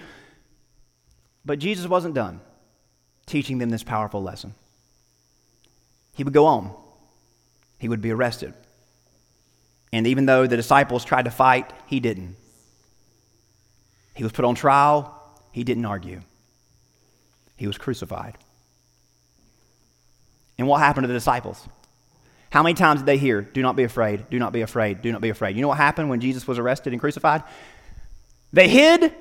But 1.44 1.58
Jesus 1.58 1.86
wasn't 1.86 2.14
done 2.14 2.40
teaching 3.26 3.58
them 3.58 3.70
this 3.70 3.82
powerful 3.82 4.22
lesson. 4.22 4.54
He 6.14 6.24
would 6.24 6.32
go 6.32 6.46
on, 6.46 6.74
he 7.78 7.88
would 7.88 8.00
be 8.00 8.10
arrested. 8.10 8.54
And 9.92 10.06
even 10.06 10.26
though 10.26 10.46
the 10.46 10.56
disciples 10.56 11.04
tried 11.04 11.24
to 11.24 11.30
fight, 11.30 11.72
he 11.86 12.00
didn't. 12.00 12.36
He 14.14 14.22
was 14.22 14.32
put 14.32 14.44
on 14.44 14.54
trial, 14.54 15.14
he 15.52 15.64
didn't 15.64 15.84
argue. 15.84 16.20
He 17.56 17.66
was 17.66 17.78
crucified. 17.78 18.36
And 20.58 20.66
what 20.66 20.78
happened 20.78 21.04
to 21.04 21.08
the 21.08 21.14
disciples? 21.14 21.68
How 22.50 22.62
many 22.62 22.74
times 22.74 23.00
did 23.00 23.06
they 23.06 23.18
hear, 23.18 23.42
Do 23.42 23.60
not 23.62 23.76
be 23.76 23.84
afraid, 23.84 24.30
do 24.30 24.38
not 24.38 24.52
be 24.52 24.62
afraid, 24.62 25.02
do 25.02 25.12
not 25.12 25.20
be 25.20 25.28
afraid? 25.28 25.56
You 25.56 25.62
know 25.62 25.68
what 25.68 25.76
happened 25.76 26.08
when 26.08 26.20
Jesus 26.20 26.46
was 26.46 26.58
arrested 26.58 26.92
and 26.92 27.00
crucified? 27.00 27.42
They 28.52 28.68
hid, 28.68 29.14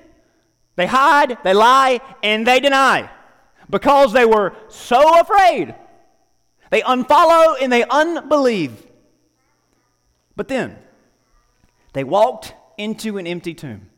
they 0.76 0.86
hide, 0.86 1.38
they 1.44 1.54
lie, 1.54 2.00
and 2.24 2.48
they 2.48 2.60
deny 2.60 3.10
because 3.70 4.14
they 4.14 4.26
were 4.26 4.54
so 4.70 5.20
afraid. 5.20 5.76
They 6.70 6.82
unfollow 6.82 7.56
and 7.62 7.72
they 7.72 7.84
unbelieve. 7.84 8.86
But 10.36 10.48
then 10.48 10.78
they 11.94 12.04
walked 12.04 12.54
into 12.78 13.18
an 13.18 13.28
empty 13.28 13.54
tomb. 13.54 13.90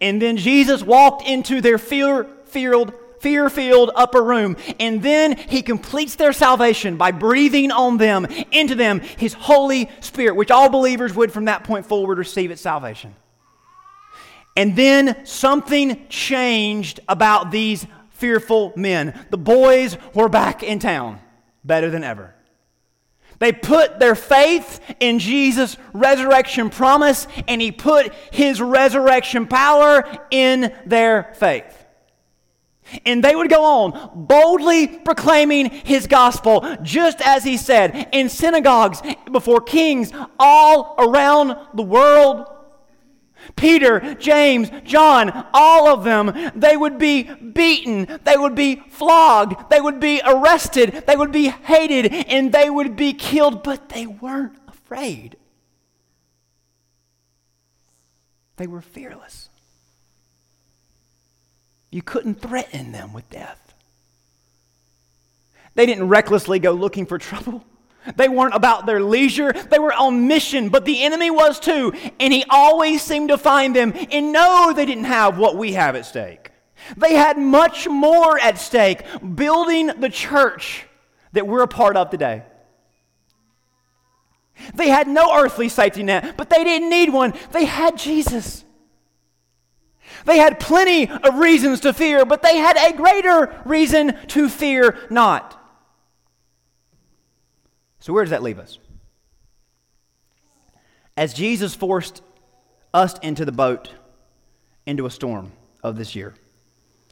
And 0.00 0.20
then 0.20 0.36
Jesus 0.36 0.82
walked 0.82 1.26
into 1.26 1.60
their 1.60 1.78
fear 1.78 2.26
filled 2.44 2.92
fear 3.20 3.48
filled 3.50 3.90
upper 3.94 4.22
room. 4.22 4.56
And 4.78 5.02
then 5.02 5.36
he 5.36 5.62
completes 5.62 6.16
their 6.16 6.32
salvation 6.32 6.96
by 6.96 7.10
breathing 7.10 7.70
on 7.70 7.98
them, 7.98 8.26
into 8.52 8.74
them, 8.74 9.00
his 9.00 9.32
Holy 9.32 9.90
Spirit, 10.00 10.36
which 10.36 10.50
all 10.50 10.68
believers 10.68 11.14
would 11.14 11.32
from 11.32 11.46
that 11.46 11.64
point 11.64 11.86
forward 11.86 12.18
receive 12.18 12.50
at 12.50 12.58
salvation. 12.58 13.14
And 14.56 14.74
then 14.74 15.24
something 15.24 16.06
changed 16.08 17.00
about 17.08 17.50
these 17.50 17.86
fearful 18.10 18.72
men. 18.74 19.26
The 19.30 19.38
boys 19.38 19.96
were 20.14 20.28
back 20.28 20.64
in 20.64 20.80
town, 20.80 21.20
better 21.64 21.90
than 21.90 22.02
ever. 22.02 22.34
They 23.38 23.52
put 23.52 24.00
their 24.00 24.16
faith 24.16 24.80
in 24.98 25.20
Jesus' 25.20 25.76
resurrection 25.92 26.70
promise, 26.70 27.28
and 27.46 27.62
he 27.62 27.70
put 27.70 28.12
his 28.32 28.60
resurrection 28.60 29.46
power 29.46 30.04
in 30.32 30.74
their 30.84 31.32
faith. 31.34 31.77
And 33.04 33.22
they 33.22 33.34
would 33.34 33.50
go 33.50 33.64
on 33.64 34.26
boldly 34.26 34.86
proclaiming 34.86 35.70
his 35.70 36.06
gospel, 36.06 36.76
just 36.82 37.20
as 37.20 37.44
he 37.44 37.56
said, 37.56 38.08
in 38.12 38.28
synagogues, 38.28 39.02
before 39.30 39.60
kings 39.60 40.12
all 40.38 40.94
around 40.98 41.56
the 41.74 41.82
world. 41.82 42.46
Peter, 43.56 44.14
James, 44.14 44.70
John, 44.84 45.46
all 45.54 45.88
of 45.88 46.04
them, 46.04 46.52
they 46.54 46.76
would 46.76 46.98
be 46.98 47.22
beaten, 47.22 48.20
they 48.24 48.36
would 48.36 48.54
be 48.54 48.82
flogged, 48.88 49.70
they 49.70 49.80
would 49.80 50.00
be 50.00 50.20
arrested, 50.24 51.04
they 51.06 51.16
would 51.16 51.32
be 51.32 51.48
hated, 51.48 52.12
and 52.12 52.52
they 52.52 52.68
would 52.68 52.96
be 52.96 53.12
killed, 53.12 53.62
but 53.62 53.88
they 53.88 54.06
weren't 54.06 54.58
afraid. 54.66 55.36
They 58.56 58.66
were 58.66 58.82
fearless. 58.82 59.47
You 61.98 62.02
couldn't 62.02 62.40
threaten 62.40 62.92
them 62.92 63.12
with 63.12 63.28
death. 63.28 63.74
They 65.74 65.84
didn't 65.84 66.06
recklessly 66.06 66.60
go 66.60 66.70
looking 66.70 67.06
for 67.06 67.18
trouble. 67.18 67.64
They 68.14 68.28
weren't 68.28 68.54
about 68.54 68.86
their 68.86 69.02
leisure. 69.02 69.52
They 69.52 69.80
were 69.80 69.92
on 69.92 70.28
mission, 70.28 70.68
but 70.68 70.84
the 70.84 71.02
enemy 71.02 71.32
was 71.32 71.58
too. 71.58 71.92
And 72.20 72.32
he 72.32 72.44
always 72.50 73.02
seemed 73.02 73.30
to 73.30 73.36
find 73.36 73.74
them. 73.74 73.92
And 74.12 74.30
no, 74.30 74.72
they 74.72 74.86
didn't 74.86 75.06
have 75.06 75.38
what 75.38 75.56
we 75.56 75.72
have 75.72 75.96
at 75.96 76.06
stake. 76.06 76.52
They 76.96 77.14
had 77.14 77.36
much 77.36 77.88
more 77.88 78.38
at 78.38 78.58
stake 78.58 79.02
building 79.34 79.88
the 79.98 80.08
church 80.08 80.86
that 81.32 81.48
we're 81.48 81.64
a 81.64 81.66
part 81.66 81.96
of 81.96 82.10
today. 82.10 82.44
They 84.72 84.88
had 84.88 85.08
no 85.08 85.36
earthly 85.36 85.68
safety 85.68 86.04
net, 86.04 86.36
but 86.36 86.48
they 86.48 86.62
didn't 86.62 86.90
need 86.90 87.12
one. 87.12 87.34
They 87.50 87.64
had 87.64 87.98
Jesus. 87.98 88.64
They 90.24 90.38
had 90.38 90.60
plenty 90.60 91.08
of 91.10 91.38
reasons 91.38 91.80
to 91.80 91.92
fear, 91.92 92.24
but 92.24 92.42
they 92.42 92.56
had 92.56 92.76
a 92.76 92.96
greater 92.96 93.60
reason 93.64 94.16
to 94.28 94.48
fear 94.48 94.98
not. 95.10 95.54
So, 98.00 98.12
where 98.12 98.24
does 98.24 98.30
that 98.30 98.42
leave 98.42 98.58
us? 98.58 98.78
As 101.16 101.34
Jesus 101.34 101.74
forced 101.74 102.22
us 102.94 103.18
into 103.18 103.44
the 103.44 103.52
boat, 103.52 103.90
into 104.86 105.04
a 105.04 105.10
storm 105.10 105.52
of 105.82 105.96
this 105.96 106.14
year, 106.14 106.34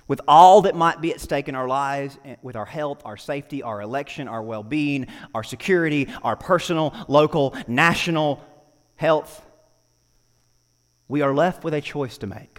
with 0.08 0.20
all 0.28 0.62
that 0.62 0.76
might 0.76 1.00
be 1.00 1.12
at 1.12 1.20
stake 1.20 1.48
in 1.48 1.54
our 1.54 1.66
lives, 1.66 2.16
eh, 2.24 2.36
with 2.42 2.54
our 2.56 2.64
health, 2.64 3.02
our 3.04 3.16
safety, 3.16 3.62
our 3.62 3.80
election, 3.80 4.28
our 4.28 4.42
well 4.42 4.62
being, 4.62 5.08
our 5.34 5.42
security, 5.42 6.08
our 6.22 6.36
personal, 6.36 6.94
local, 7.08 7.54
national 7.66 8.42
health, 8.94 9.44
we 11.08 11.22
are 11.22 11.34
left 11.34 11.64
with 11.64 11.74
a 11.74 11.80
choice 11.80 12.18
to 12.18 12.26
make. 12.26 12.55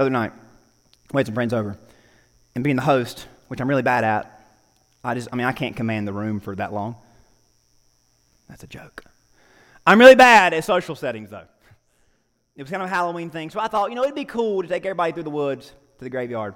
The 0.00 0.04
other 0.04 0.10
night, 0.12 0.32
we 1.12 1.18
had 1.18 1.26
some 1.26 1.34
friends 1.34 1.52
over, 1.52 1.76
and 2.54 2.64
being 2.64 2.76
the 2.76 2.80
host, 2.80 3.26
which 3.48 3.60
I'm 3.60 3.68
really 3.68 3.82
bad 3.82 4.02
at, 4.02 4.46
I 5.04 5.12
just, 5.12 5.28
I 5.30 5.36
mean, 5.36 5.46
I 5.46 5.52
can't 5.52 5.76
command 5.76 6.08
the 6.08 6.12
room 6.14 6.40
for 6.40 6.56
that 6.56 6.72
long. 6.72 6.96
That's 8.48 8.62
a 8.62 8.66
joke. 8.66 9.04
I'm 9.86 9.98
really 9.98 10.14
bad 10.14 10.54
at 10.54 10.64
social 10.64 10.94
settings, 10.94 11.28
though. 11.28 11.44
It 12.56 12.62
was 12.62 12.70
kind 12.70 12.82
of 12.82 12.88
a 12.88 12.90
Halloween 12.90 13.28
thing, 13.28 13.50
so 13.50 13.60
I 13.60 13.68
thought, 13.68 13.90
you 13.90 13.94
know, 13.94 14.02
it'd 14.04 14.14
be 14.14 14.24
cool 14.24 14.62
to 14.62 14.68
take 14.68 14.86
everybody 14.86 15.12
through 15.12 15.24
the 15.24 15.28
woods 15.28 15.68
to 15.98 16.04
the 16.04 16.08
graveyard. 16.08 16.54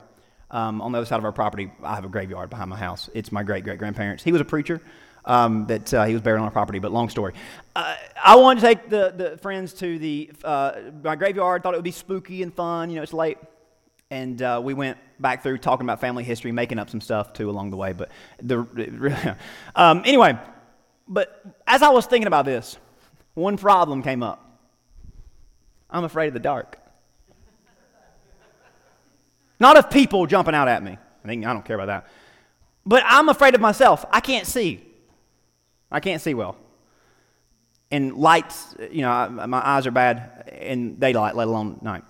Um, 0.50 0.80
on 0.80 0.92
the 0.92 0.96
other 0.96 1.06
side 1.06 1.18
of 1.18 1.26
our 1.26 1.32
property, 1.32 1.70
I 1.82 1.96
have 1.96 2.06
a 2.06 2.08
graveyard 2.08 2.48
behind 2.48 2.70
my 2.70 2.78
house. 2.78 3.10
It's 3.12 3.30
my 3.30 3.42
great 3.42 3.64
great 3.64 3.78
grandparents. 3.78 4.24
He 4.24 4.32
was 4.32 4.40
a 4.40 4.46
preacher. 4.46 4.80
Um, 5.26 5.66
that 5.68 5.94
uh, 5.94 6.04
he 6.04 6.12
was 6.12 6.20
buried 6.20 6.38
on 6.38 6.44
our 6.44 6.50
property, 6.50 6.78
but 6.78 6.92
long 6.92 7.08
story. 7.08 7.32
Uh, 7.74 7.96
I 8.22 8.36
wanted 8.36 8.60
to 8.60 8.66
take 8.66 8.90
the, 8.90 9.14
the 9.16 9.38
friends 9.38 9.72
to 9.74 9.98
the 9.98 10.30
uh, 10.44 10.72
my 11.02 11.16
graveyard. 11.16 11.62
Thought 11.62 11.72
it 11.72 11.78
would 11.78 11.84
be 11.84 11.92
spooky 11.92 12.42
and 12.42 12.52
fun. 12.52 12.90
You 12.90 12.96
know, 12.96 13.02
it's 13.02 13.14
late, 13.14 13.38
and 14.10 14.42
uh, 14.42 14.60
we 14.62 14.74
went 14.74 14.98
back 15.18 15.42
through 15.42 15.58
talking 15.58 15.86
about 15.86 15.98
family 15.98 16.24
history, 16.24 16.52
making 16.52 16.78
up 16.78 16.90
some 16.90 17.00
stuff 17.00 17.32
too 17.32 17.48
along 17.48 17.70
the 17.70 17.76
way. 17.78 17.94
But 17.94 18.10
the 18.42 19.36
um, 19.74 20.02
anyway, 20.04 20.38
but 21.08 21.42
as 21.66 21.80
I 21.80 21.88
was 21.88 22.04
thinking 22.04 22.26
about 22.26 22.44
this, 22.44 22.76
one 23.32 23.56
problem 23.56 24.02
came 24.02 24.22
up. 24.22 24.40
I'm 25.90 26.04
afraid 26.04 26.28
of 26.28 26.34
the 26.34 26.40
dark. 26.40 26.78
Not 29.60 29.76
of 29.76 29.90
people 29.90 30.26
jumping 30.26 30.54
out 30.54 30.68
at 30.68 30.82
me. 30.82 30.98
I 31.24 31.28
think 31.28 31.46
I 31.46 31.52
don't 31.52 31.64
care 31.64 31.76
about 31.76 31.86
that. 31.86 32.06
But 32.84 33.02
I'm 33.06 33.28
afraid 33.28 33.54
of 33.54 33.60
myself. 33.60 34.04
I 34.10 34.20
can't 34.20 34.46
see. 34.46 34.84
I 35.94 36.00
can't 36.00 36.20
see 36.20 36.34
well. 36.34 36.56
And 37.92 38.16
lights, 38.16 38.74
you 38.90 39.02
know, 39.02 39.30
my 39.46 39.64
eyes 39.64 39.86
are 39.86 39.92
bad 39.92 40.52
in 40.60 40.96
daylight, 40.96 41.36
let 41.36 41.46
alone 41.46 41.78
night. 41.82 42.02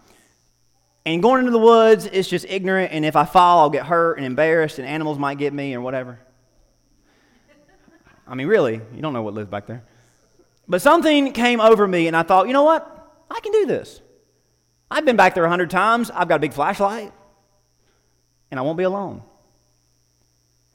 And 1.04 1.22
going 1.22 1.40
into 1.40 1.50
the 1.50 1.58
woods 1.58 2.06
is 2.06 2.26
just 2.26 2.46
ignorant, 2.48 2.92
and 2.92 3.04
if 3.04 3.14
I 3.14 3.26
fall, 3.26 3.60
I'll 3.60 3.68
get 3.68 3.84
hurt 3.84 4.16
and 4.16 4.24
embarrassed, 4.24 4.78
and 4.78 4.88
animals 4.88 5.18
might 5.18 5.36
get 5.36 5.52
me 5.52 5.74
or 5.74 5.82
whatever. 5.82 6.18
I 8.26 8.34
mean, 8.34 8.46
really, 8.46 8.80
you 8.94 9.02
don't 9.02 9.12
know 9.12 9.22
what 9.22 9.34
lives 9.34 9.50
back 9.50 9.66
there. 9.66 9.84
But 10.66 10.80
something 10.80 11.34
came 11.34 11.60
over 11.60 11.86
me, 11.86 12.06
and 12.06 12.16
I 12.16 12.22
thought, 12.22 12.46
you 12.46 12.54
know 12.54 12.64
what? 12.64 12.90
I 13.30 13.38
can 13.40 13.52
do 13.52 13.66
this. 13.66 14.00
I've 14.90 15.04
been 15.04 15.16
back 15.16 15.34
there 15.34 15.44
a 15.44 15.50
hundred 15.50 15.68
times. 15.68 16.10
I've 16.10 16.28
got 16.28 16.36
a 16.36 16.40
big 16.40 16.54
flashlight, 16.54 17.12
and 18.50 18.58
I 18.58 18.62
won't 18.62 18.78
be 18.78 18.84
alone. 18.84 19.22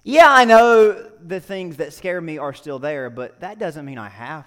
Yeah, 0.03 0.27
I 0.29 0.45
know 0.45 1.08
the 1.21 1.39
things 1.39 1.77
that 1.77 1.93
scare 1.93 2.19
me 2.21 2.37
are 2.37 2.53
still 2.53 2.79
there, 2.79 3.09
but 3.09 3.39
that 3.41 3.59
doesn't 3.59 3.85
mean 3.85 3.97
I 3.97 4.09
have 4.09 4.45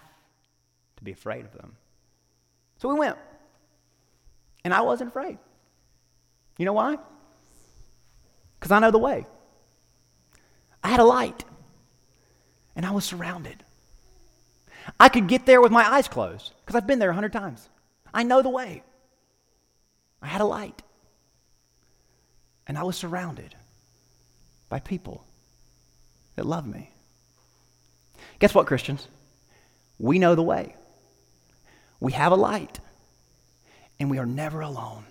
to 0.97 1.05
be 1.05 1.12
afraid 1.12 1.45
of 1.45 1.53
them. 1.53 1.77
So 2.79 2.89
we 2.89 2.99
went, 2.99 3.16
and 4.64 4.75
I 4.75 4.83
wasn't 4.83 5.11
afraid. 5.11 5.39
You 6.59 6.64
know 6.64 6.73
why? 6.73 6.97
Because 8.59 8.73
I 8.73 8.79
know 8.79 8.91
the 8.91 8.99
way. 8.99 9.27
I 10.83 10.89
had 10.89 11.01
a 11.01 11.05
light, 11.05 11.45
and 12.75 12.85
I 12.85 12.91
was 12.91 13.05
surrounded. 13.05 13.62
I 14.99 15.09
could 15.09 15.29
get 15.29 15.47
there 15.47 15.61
with 15.61 15.73
my 15.73 15.89
eyes 15.89 16.09
closed 16.09 16.53
because 16.61 16.77
I've 16.77 16.87
been 16.87 16.99
there 16.99 17.11
a 17.11 17.14
hundred 17.14 17.33
times. 17.33 17.68
I 18.12 18.25
know 18.25 18.43
the 18.43 18.49
way. 18.49 18.83
I 20.20 20.27
had 20.27 20.41
a 20.41 20.45
light, 20.45 20.83
and 22.66 22.79
I 22.79 22.83
was 22.83 22.97
surrounded 22.97 23.55
by 24.68 24.81
people 24.81 25.25
that 26.37 26.47
love 26.47 26.66
me. 26.66 26.91
Guess 28.39 28.55
what, 28.55 28.66
Christians? 28.66 29.09
We 29.99 30.18
know 30.18 30.35
the 30.35 30.43
way. 30.43 30.74
We 32.01 32.12
have 32.12 32.33
a 32.33 32.37
light, 32.37 32.80
and 34.01 34.11
we 34.11 34.18
are 34.18 34.26
never 34.26 34.61
alone. 34.61 35.05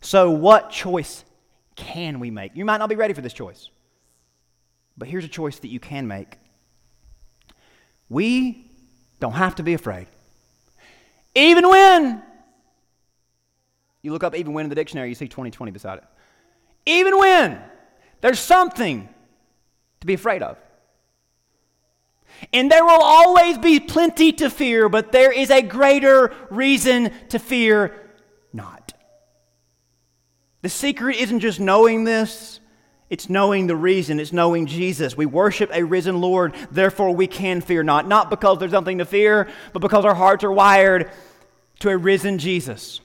So, 0.00 0.30
what 0.30 0.70
choice 0.70 1.24
can 1.76 2.20
we 2.20 2.30
make? 2.30 2.52
You 2.54 2.64
might 2.64 2.78
not 2.78 2.88
be 2.88 2.94
ready 2.94 3.12
for 3.12 3.20
this 3.20 3.32
choice, 3.32 3.68
but 4.96 5.08
here's 5.08 5.24
a 5.24 5.28
choice 5.28 5.58
that 5.58 5.68
you 5.68 5.80
can 5.80 6.06
make. 6.06 6.38
We 8.08 8.70
don't 9.20 9.32
have 9.32 9.56
to 9.56 9.62
be 9.62 9.74
afraid. 9.74 10.06
Even 11.34 11.68
when 11.68 12.22
you 14.02 14.12
look 14.12 14.24
up 14.24 14.34
even 14.34 14.52
when 14.54 14.64
in 14.64 14.68
the 14.70 14.74
dictionary, 14.74 15.08
you 15.08 15.14
see 15.14 15.28
2020 15.28 15.72
beside 15.72 15.98
it. 15.98 16.04
Even 16.86 17.18
when 17.18 17.60
there's 18.20 18.38
something 18.38 19.08
to 20.00 20.06
be 20.06 20.14
afraid 20.14 20.42
of. 20.42 20.58
And 22.52 22.70
there 22.70 22.84
will 22.84 23.02
always 23.02 23.58
be 23.58 23.80
plenty 23.80 24.32
to 24.32 24.50
fear, 24.50 24.88
but 24.88 25.12
there 25.12 25.32
is 25.32 25.50
a 25.50 25.62
greater 25.62 26.32
reason 26.50 27.12
to 27.30 27.38
fear 27.38 28.10
not. 28.52 28.92
The 30.62 30.68
secret 30.68 31.16
isn't 31.16 31.40
just 31.40 31.58
knowing 31.60 32.04
this, 32.04 32.60
it's 33.10 33.30
knowing 33.30 33.66
the 33.66 33.76
reason. 33.76 34.20
It's 34.20 34.32
knowing 34.32 34.66
Jesus. 34.66 35.16
We 35.16 35.26
worship 35.26 35.70
a 35.72 35.82
risen 35.82 36.20
Lord, 36.20 36.54
therefore 36.70 37.14
we 37.14 37.26
can 37.26 37.60
fear 37.60 37.82
not. 37.82 38.06
Not 38.06 38.30
because 38.30 38.58
there's 38.58 38.70
something 38.70 38.98
to 38.98 39.04
fear, 39.04 39.48
but 39.72 39.80
because 39.80 40.04
our 40.04 40.14
hearts 40.14 40.44
are 40.44 40.52
wired 40.52 41.10
to 41.80 41.88
a 41.88 41.96
risen 41.96 42.38
Jesus. 42.38 43.00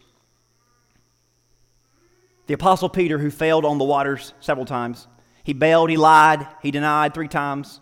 The 2.48 2.54
Apostle 2.54 2.90
Peter, 2.90 3.18
who 3.18 3.32
failed 3.32 3.64
on 3.64 3.78
the 3.78 3.86
waters 3.86 4.34
several 4.42 4.66
times, 4.66 5.08
he 5.44 5.54
bailed, 5.54 5.90
he 5.90 5.98
lied, 5.98 6.46
he 6.62 6.72
denied 6.72 7.14
three 7.14 7.28
times, 7.28 7.80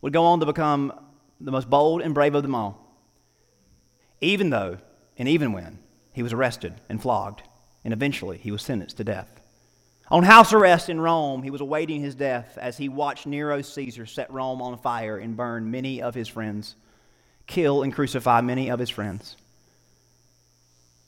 would 0.00 0.12
go 0.12 0.24
on 0.24 0.40
to 0.40 0.46
become 0.46 0.92
the 1.40 1.50
most 1.50 1.68
bold 1.68 2.02
and 2.02 2.14
brave 2.14 2.34
of 2.34 2.42
them 2.42 2.54
all. 2.54 2.84
Even 4.20 4.50
though, 4.50 4.78
and 5.18 5.28
even 5.28 5.52
when, 5.52 5.78
he 6.12 6.22
was 6.22 6.32
arrested 6.32 6.74
and 6.88 7.00
flogged, 7.00 7.42
and 7.84 7.92
eventually 7.92 8.38
he 8.38 8.50
was 8.50 8.62
sentenced 8.62 8.96
to 8.96 9.04
death. 9.04 9.40
On 10.10 10.22
house 10.22 10.54
arrest 10.54 10.88
in 10.88 11.00
Rome, 11.00 11.42
he 11.42 11.50
was 11.50 11.60
awaiting 11.60 12.00
his 12.00 12.14
death 12.14 12.56
as 12.58 12.78
he 12.78 12.88
watched 12.88 13.26
Nero 13.26 13.60
Caesar 13.60 14.06
set 14.06 14.30
Rome 14.32 14.62
on 14.62 14.78
fire 14.78 15.18
and 15.18 15.36
burn 15.36 15.70
many 15.70 16.00
of 16.00 16.14
his 16.14 16.28
friends, 16.28 16.76
kill 17.46 17.82
and 17.82 17.92
crucify 17.92 18.40
many 18.40 18.70
of 18.70 18.78
his 18.78 18.90
friends. 18.90 19.36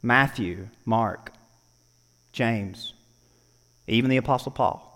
Matthew, 0.03 0.69
Mark, 0.85 1.33
James, 2.33 2.95
even 3.87 4.11
the 4.11 4.17
Apostle 4.17 4.53
Paul, 4.53 4.87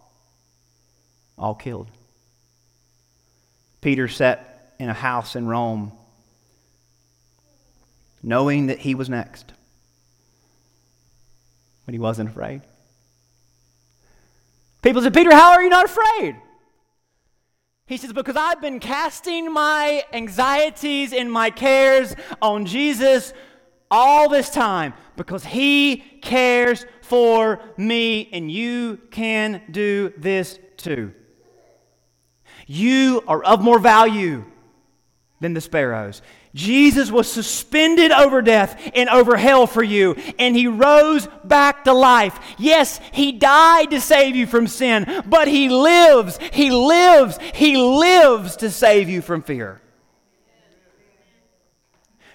all 1.36 1.54
killed. 1.54 1.88
Peter 3.80 4.08
sat 4.08 4.72
in 4.78 4.88
a 4.88 4.94
house 4.94 5.36
in 5.36 5.46
Rome, 5.46 5.92
knowing 8.22 8.66
that 8.66 8.78
he 8.78 8.94
was 8.94 9.08
next, 9.08 9.52
but 11.84 11.92
he 11.92 11.98
wasn't 11.98 12.30
afraid. 12.30 12.62
People 14.82 15.02
said, 15.02 15.14
Peter, 15.14 15.34
how 15.34 15.52
are 15.52 15.62
you 15.62 15.70
not 15.70 15.86
afraid? 15.86 16.36
He 17.86 17.96
says, 17.96 18.12
Because 18.12 18.36
I've 18.36 18.60
been 18.60 18.80
casting 18.80 19.52
my 19.52 20.04
anxieties 20.12 21.12
and 21.12 21.30
my 21.30 21.50
cares 21.50 22.14
on 22.40 22.66
Jesus 22.66 23.32
all 23.90 24.28
this 24.28 24.50
time 24.50 24.94
because 25.16 25.44
he 25.44 25.98
cares 26.22 26.86
for 27.04 27.60
me, 27.76 28.28
and 28.32 28.50
you 28.50 28.98
can 29.10 29.62
do 29.70 30.12
this 30.16 30.58
too. 30.76 31.12
You 32.66 33.22
are 33.26 33.42
of 33.44 33.60
more 33.60 33.78
value 33.78 34.44
than 35.40 35.52
the 35.52 35.60
sparrows. 35.60 36.22
Jesus 36.54 37.10
was 37.10 37.30
suspended 37.30 38.12
over 38.12 38.40
death 38.40 38.80
and 38.94 39.08
over 39.08 39.36
hell 39.36 39.66
for 39.66 39.82
you, 39.82 40.14
and 40.38 40.56
he 40.56 40.66
rose 40.66 41.28
back 41.44 41.84
to 41.84 41.92
life. 41.92 42.38
Yes, 42.58 43.00
he 43.12 43.32
died 43.32 43.90
to 43.90 44.00
save 44.00 44.36
you 44.36 44.46
from 44.46 44.66
sin, 44.66 45.22
but 45.26 45.48
he 45.48 45.68
lives, 45.68 46.38
he 46.52 46.70
lives, 46.70 47.38
he 47.54 47.76
lives 47.76 48.56
to 48.56 48.70
save 48.70 49.08
you 49.08 49.20
from 49.20 49.42
fear. 49.42 49.80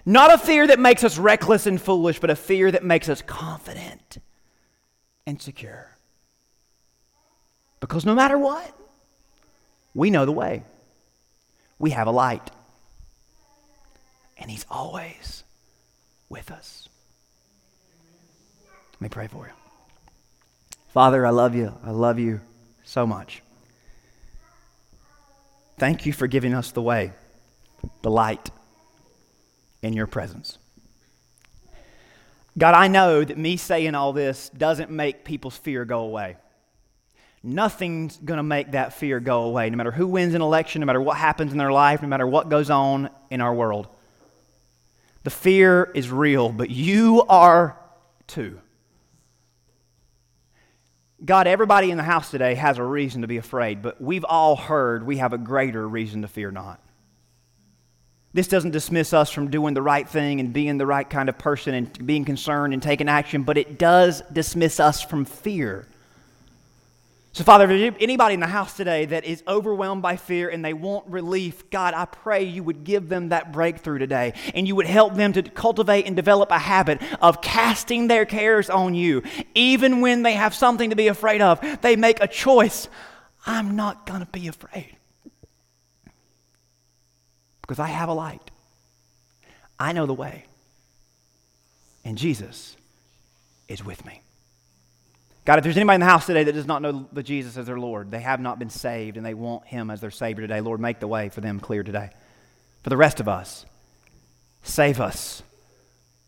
Not 0.05 0.33
a 0.33 0.37
fear 0.37 0.67
that 0.67 0.79
makes 0.79 1.03
us 1.03 1.17
reckless 1.17 1.65
and 1.65 1.81
foolish, 1.81 2.19
but 2.19 2.29
a 2.29 2.35
fear 2.35 2.71
that 2.71 2.83
makes 2.83 3.09
us 3.09 3.21
confident 3.21 4.17
and 5.29 5.41
secure. 5.41 5.95
Because 7.79 8.03
no 8.03 8.15
matter 8.15 8.37
what, 8.37 8.75
we 9.93 10.09
know 10.09 10.25
the 10.25 10.31
way. 10.31 10.63
We 11.77 11.91
have 11.91 12.07
a 12.07 12.11
light 12.11 12.49
and 14.37 14.49
He's 14.49 14.65
always 14.69 15.43
with 16.29 16.51
us. 16.51 16.89
Let 18.93 19.01
me 19.01 19.09
pray 19.09 19.27
for 19.27 19.45
you. 19.45 19.53
Father, 20.93 21.25
I 21.25 21.29
love 21.29 21.55
you. 21.55 21.73
I 21.85 21.91
love 21.91 22.17
you 22.19 22.41
so 22.83 23.05
much. 23.05 23.41
Thank 25.77 26.05
you 26.05 26.11
for 26.11 26.27
giving 26.27 26.53
us 26.53 26.71
the 26.71 26.81
way, 26.81 27.13
the 28.01 28.11
light 28.11 28.49
in 29.81 29.93
your 29.93 30.07
presence. 30.07 30.57
God, 32.59 32.75
I 32.75 32.89
know 32.89 33.23
that 33.23 33.37
me 33.37 33.55
saying 33.55 33.95
all 33.95 34.11
this 34.11 34.49
doesn't 34.49 34.91
make 34.91 35.23
people's 35.23 35.55
fear 35.55 35.85
go 35.85 36.01
away. 36.01 36.35
Nothing's 37.41 38.17
going 38.17 38.35
to 38.35 38.43
make 38.43 38.71
that 38.71 38.91
fear 38.91 39.21
go 39.21 39.43
away, 39.43 39.69
no 39.69 39.77
matter 39.77 39.91
who 39.91 40.07
wins 40.07 40.33
an 40.33 40.41
election, 40.41 40.81
no 40.81 40.85
matter 40.85 41.01
what 41.01 41.15
happens 41.15 41.53
in 41.53 41.57
their 41.57 41.71
life, 41.71 42.01
no 42.01 42.09
matter 42.09 42.27
what 42.27 42.49
goes 42.49 42.69
on 42.69 43.09
in 43.29 43.39
our 43.39 43.53
world. 43.53 43.87
The 45.23 45.29
fear 45.29 45.89
is 45.95 46.11
real, 46.11 46.49
but 46.49 46.69
you 46.69 47.23
are 47.29 47.79
too. 48.27 48.59
God, 51.23 51.47
everybody 51.47 51.91
in 51.91 51.97
the 51.97 52.03
house 52.03 52.29
today 52.29 52.55
has 52.55 52.77
a 52.77 52.83
reason 52.83 53.21
to 53.21 53.27
be 53.27 53.37
afraid, 53.37 53.81
but 53.81 54.01
we've 54.01 54.25
all 54.25 54.57
heard 54.57 55.05
we 55.05 55.17
have 55.17 55.31
a 55.31 55.37
greater 55.37 55.87
reason 55.87 56.23
to 56.23 56.27
fear 56.27 56.51
not. 56.51 56.81
This 58.31 58.47
doesn't 58.47 58.71
dismiss 58.71 59.11
us 59.11 59.31
from 59.31 59.49
doing 59.49 59.73
the 59.73 59.81
right 59.81 60.07
thing 60.07 60.39
and 60.39 60.53
being 60.53 60.77
the 60.77 60.85
right 60.85 61.09
kind 61.09 61.29
of 61.29 61.37
person 61.37 61.73
and 61.73 62.05
being 62.05 62.25
concerned 62.25 62.73
and 62.73 62.83
taking 62.83 63.09
action, 63.09 63.43
but 63.43 63.57
it 63.57 63.79
does 63.79 64.21
dismiss 64.31 64.79
us 64.79 65.01
from 65.01 65.25
fear. 65.25 65.87
So, 67.31 67.43
Father, 67.43 67.69
if 67.71 67.95
anybody 67.99 68.33
in 68.35 68.39
the 68.39 68.47
house 68.47 68.75
today 68.75 69.05
that 69.05 69.23
is 69.23 69.43
overwhelmed 69.47 70.01
by 70.01 70.15
fear 70.15 70.49
and 70.49 70.63
they 70.63 70.73
want 70.73 71.07
relief, 71.07 71.69
God, 71.69 71.93
I 71.93 72.05
pray 72.05 72.43
you 72.43 72.63
would 72.63 72.83
give 72.83 73.09
them 73.09 73.29
that 73.29 73.51
breakthrough 73.51 73.97
today 73.97 74.33
and 74.53 74.67
you 74.67 74.75
would 74.75 74.87
help 74.87 75.15
them 75.15 75.33
to 75.33 75.43
cultivate 75.43 76.05
and 76.05 76.15
develop 76.15 76.51
a 76.51 76.59
habit 76.59 77.01
of 77.21 77.41
casting 77.41 78.07
their 78.07 78.25
cares 78.25 78.69
on 78.69 78.93
you. 78.93 79.23
Even 79.55 80.01
when 80.01 80.21
they 80.23 80.33
have 80.33 80.53
something 80.53 80.89
to 80.91 80.95
be 80.95 81.07
afraid 81.07 81.41
of, 81.41 81.61
they 81.81 81.95
make 81.95 82.21
a 82.21 82.27
choice 82.27 82.87
I'm 83.45 83.75
not 83.75 84.05
going 84.05 84.19
to 84.19 84.27
be 84.27 84.47
afraid 84.47 84.98
because 87.69 87.79
I 87.79 87.89
have 87.89 88.09
a 88.09 88.13
light. 88.13 88.49
I 89.79 89.93
know 89.93 90.07
the 90.07 90.13
way. 90.15 90.45
And 92.03 92.17
Jesus 92.17 92.75
is 93.67 93.85
with 93.85 94.03
me. 94.07 94.23
God, 95.45 95.59
if 95.59 95.63
there's 95.63 95.77
anybody 95.77 95.95
in 95.95 96.01
the 96.01 96.07
house 96.07 96.25
today 96.25 96.43
that 96.45 96.53
does 96.53 96.65
not 96.65 96.81
know 96.81 97.07
the 97.13 97.21
Jesus 97.21 97.57
as 97.57 97.67
their 97.67 97.77
Lord, 97.77 98.09
they 98.09 98.21
have 98.21 98.39
not 98.39 98.57
been 98.57 98.71
saved 98.71 99.17
and 99.17 99.25
they 99.25 99.35
want 99.35 99.67
Him 99.67 99.91
as 99.91 100.01
their 100.01 100.09
Savior 100.09 100.41
today, 100.41 100.61
Lord, 100.61 100.79
make 100.79 100.99
the 100.99 101.07
way 101.07 101.29
for 101.29 101.41
them 101.41 101.59
clear 101.59 101.83
today. 101.83 102.09
For 102.81 102.89
the 102.89 102.97
rest 102.97 103.19
of 103.19 103.27
us, 103.27 103.67
save 104.63 104.99
us 104.99 105.43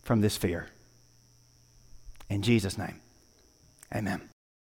from 0.03 0.21
this 0.21 0.37
fear. 0.37 0.67
In 2.29 2.43
Jesus' 2.43 2.77
name, 2.77 3.01
amen. 3.91 4.30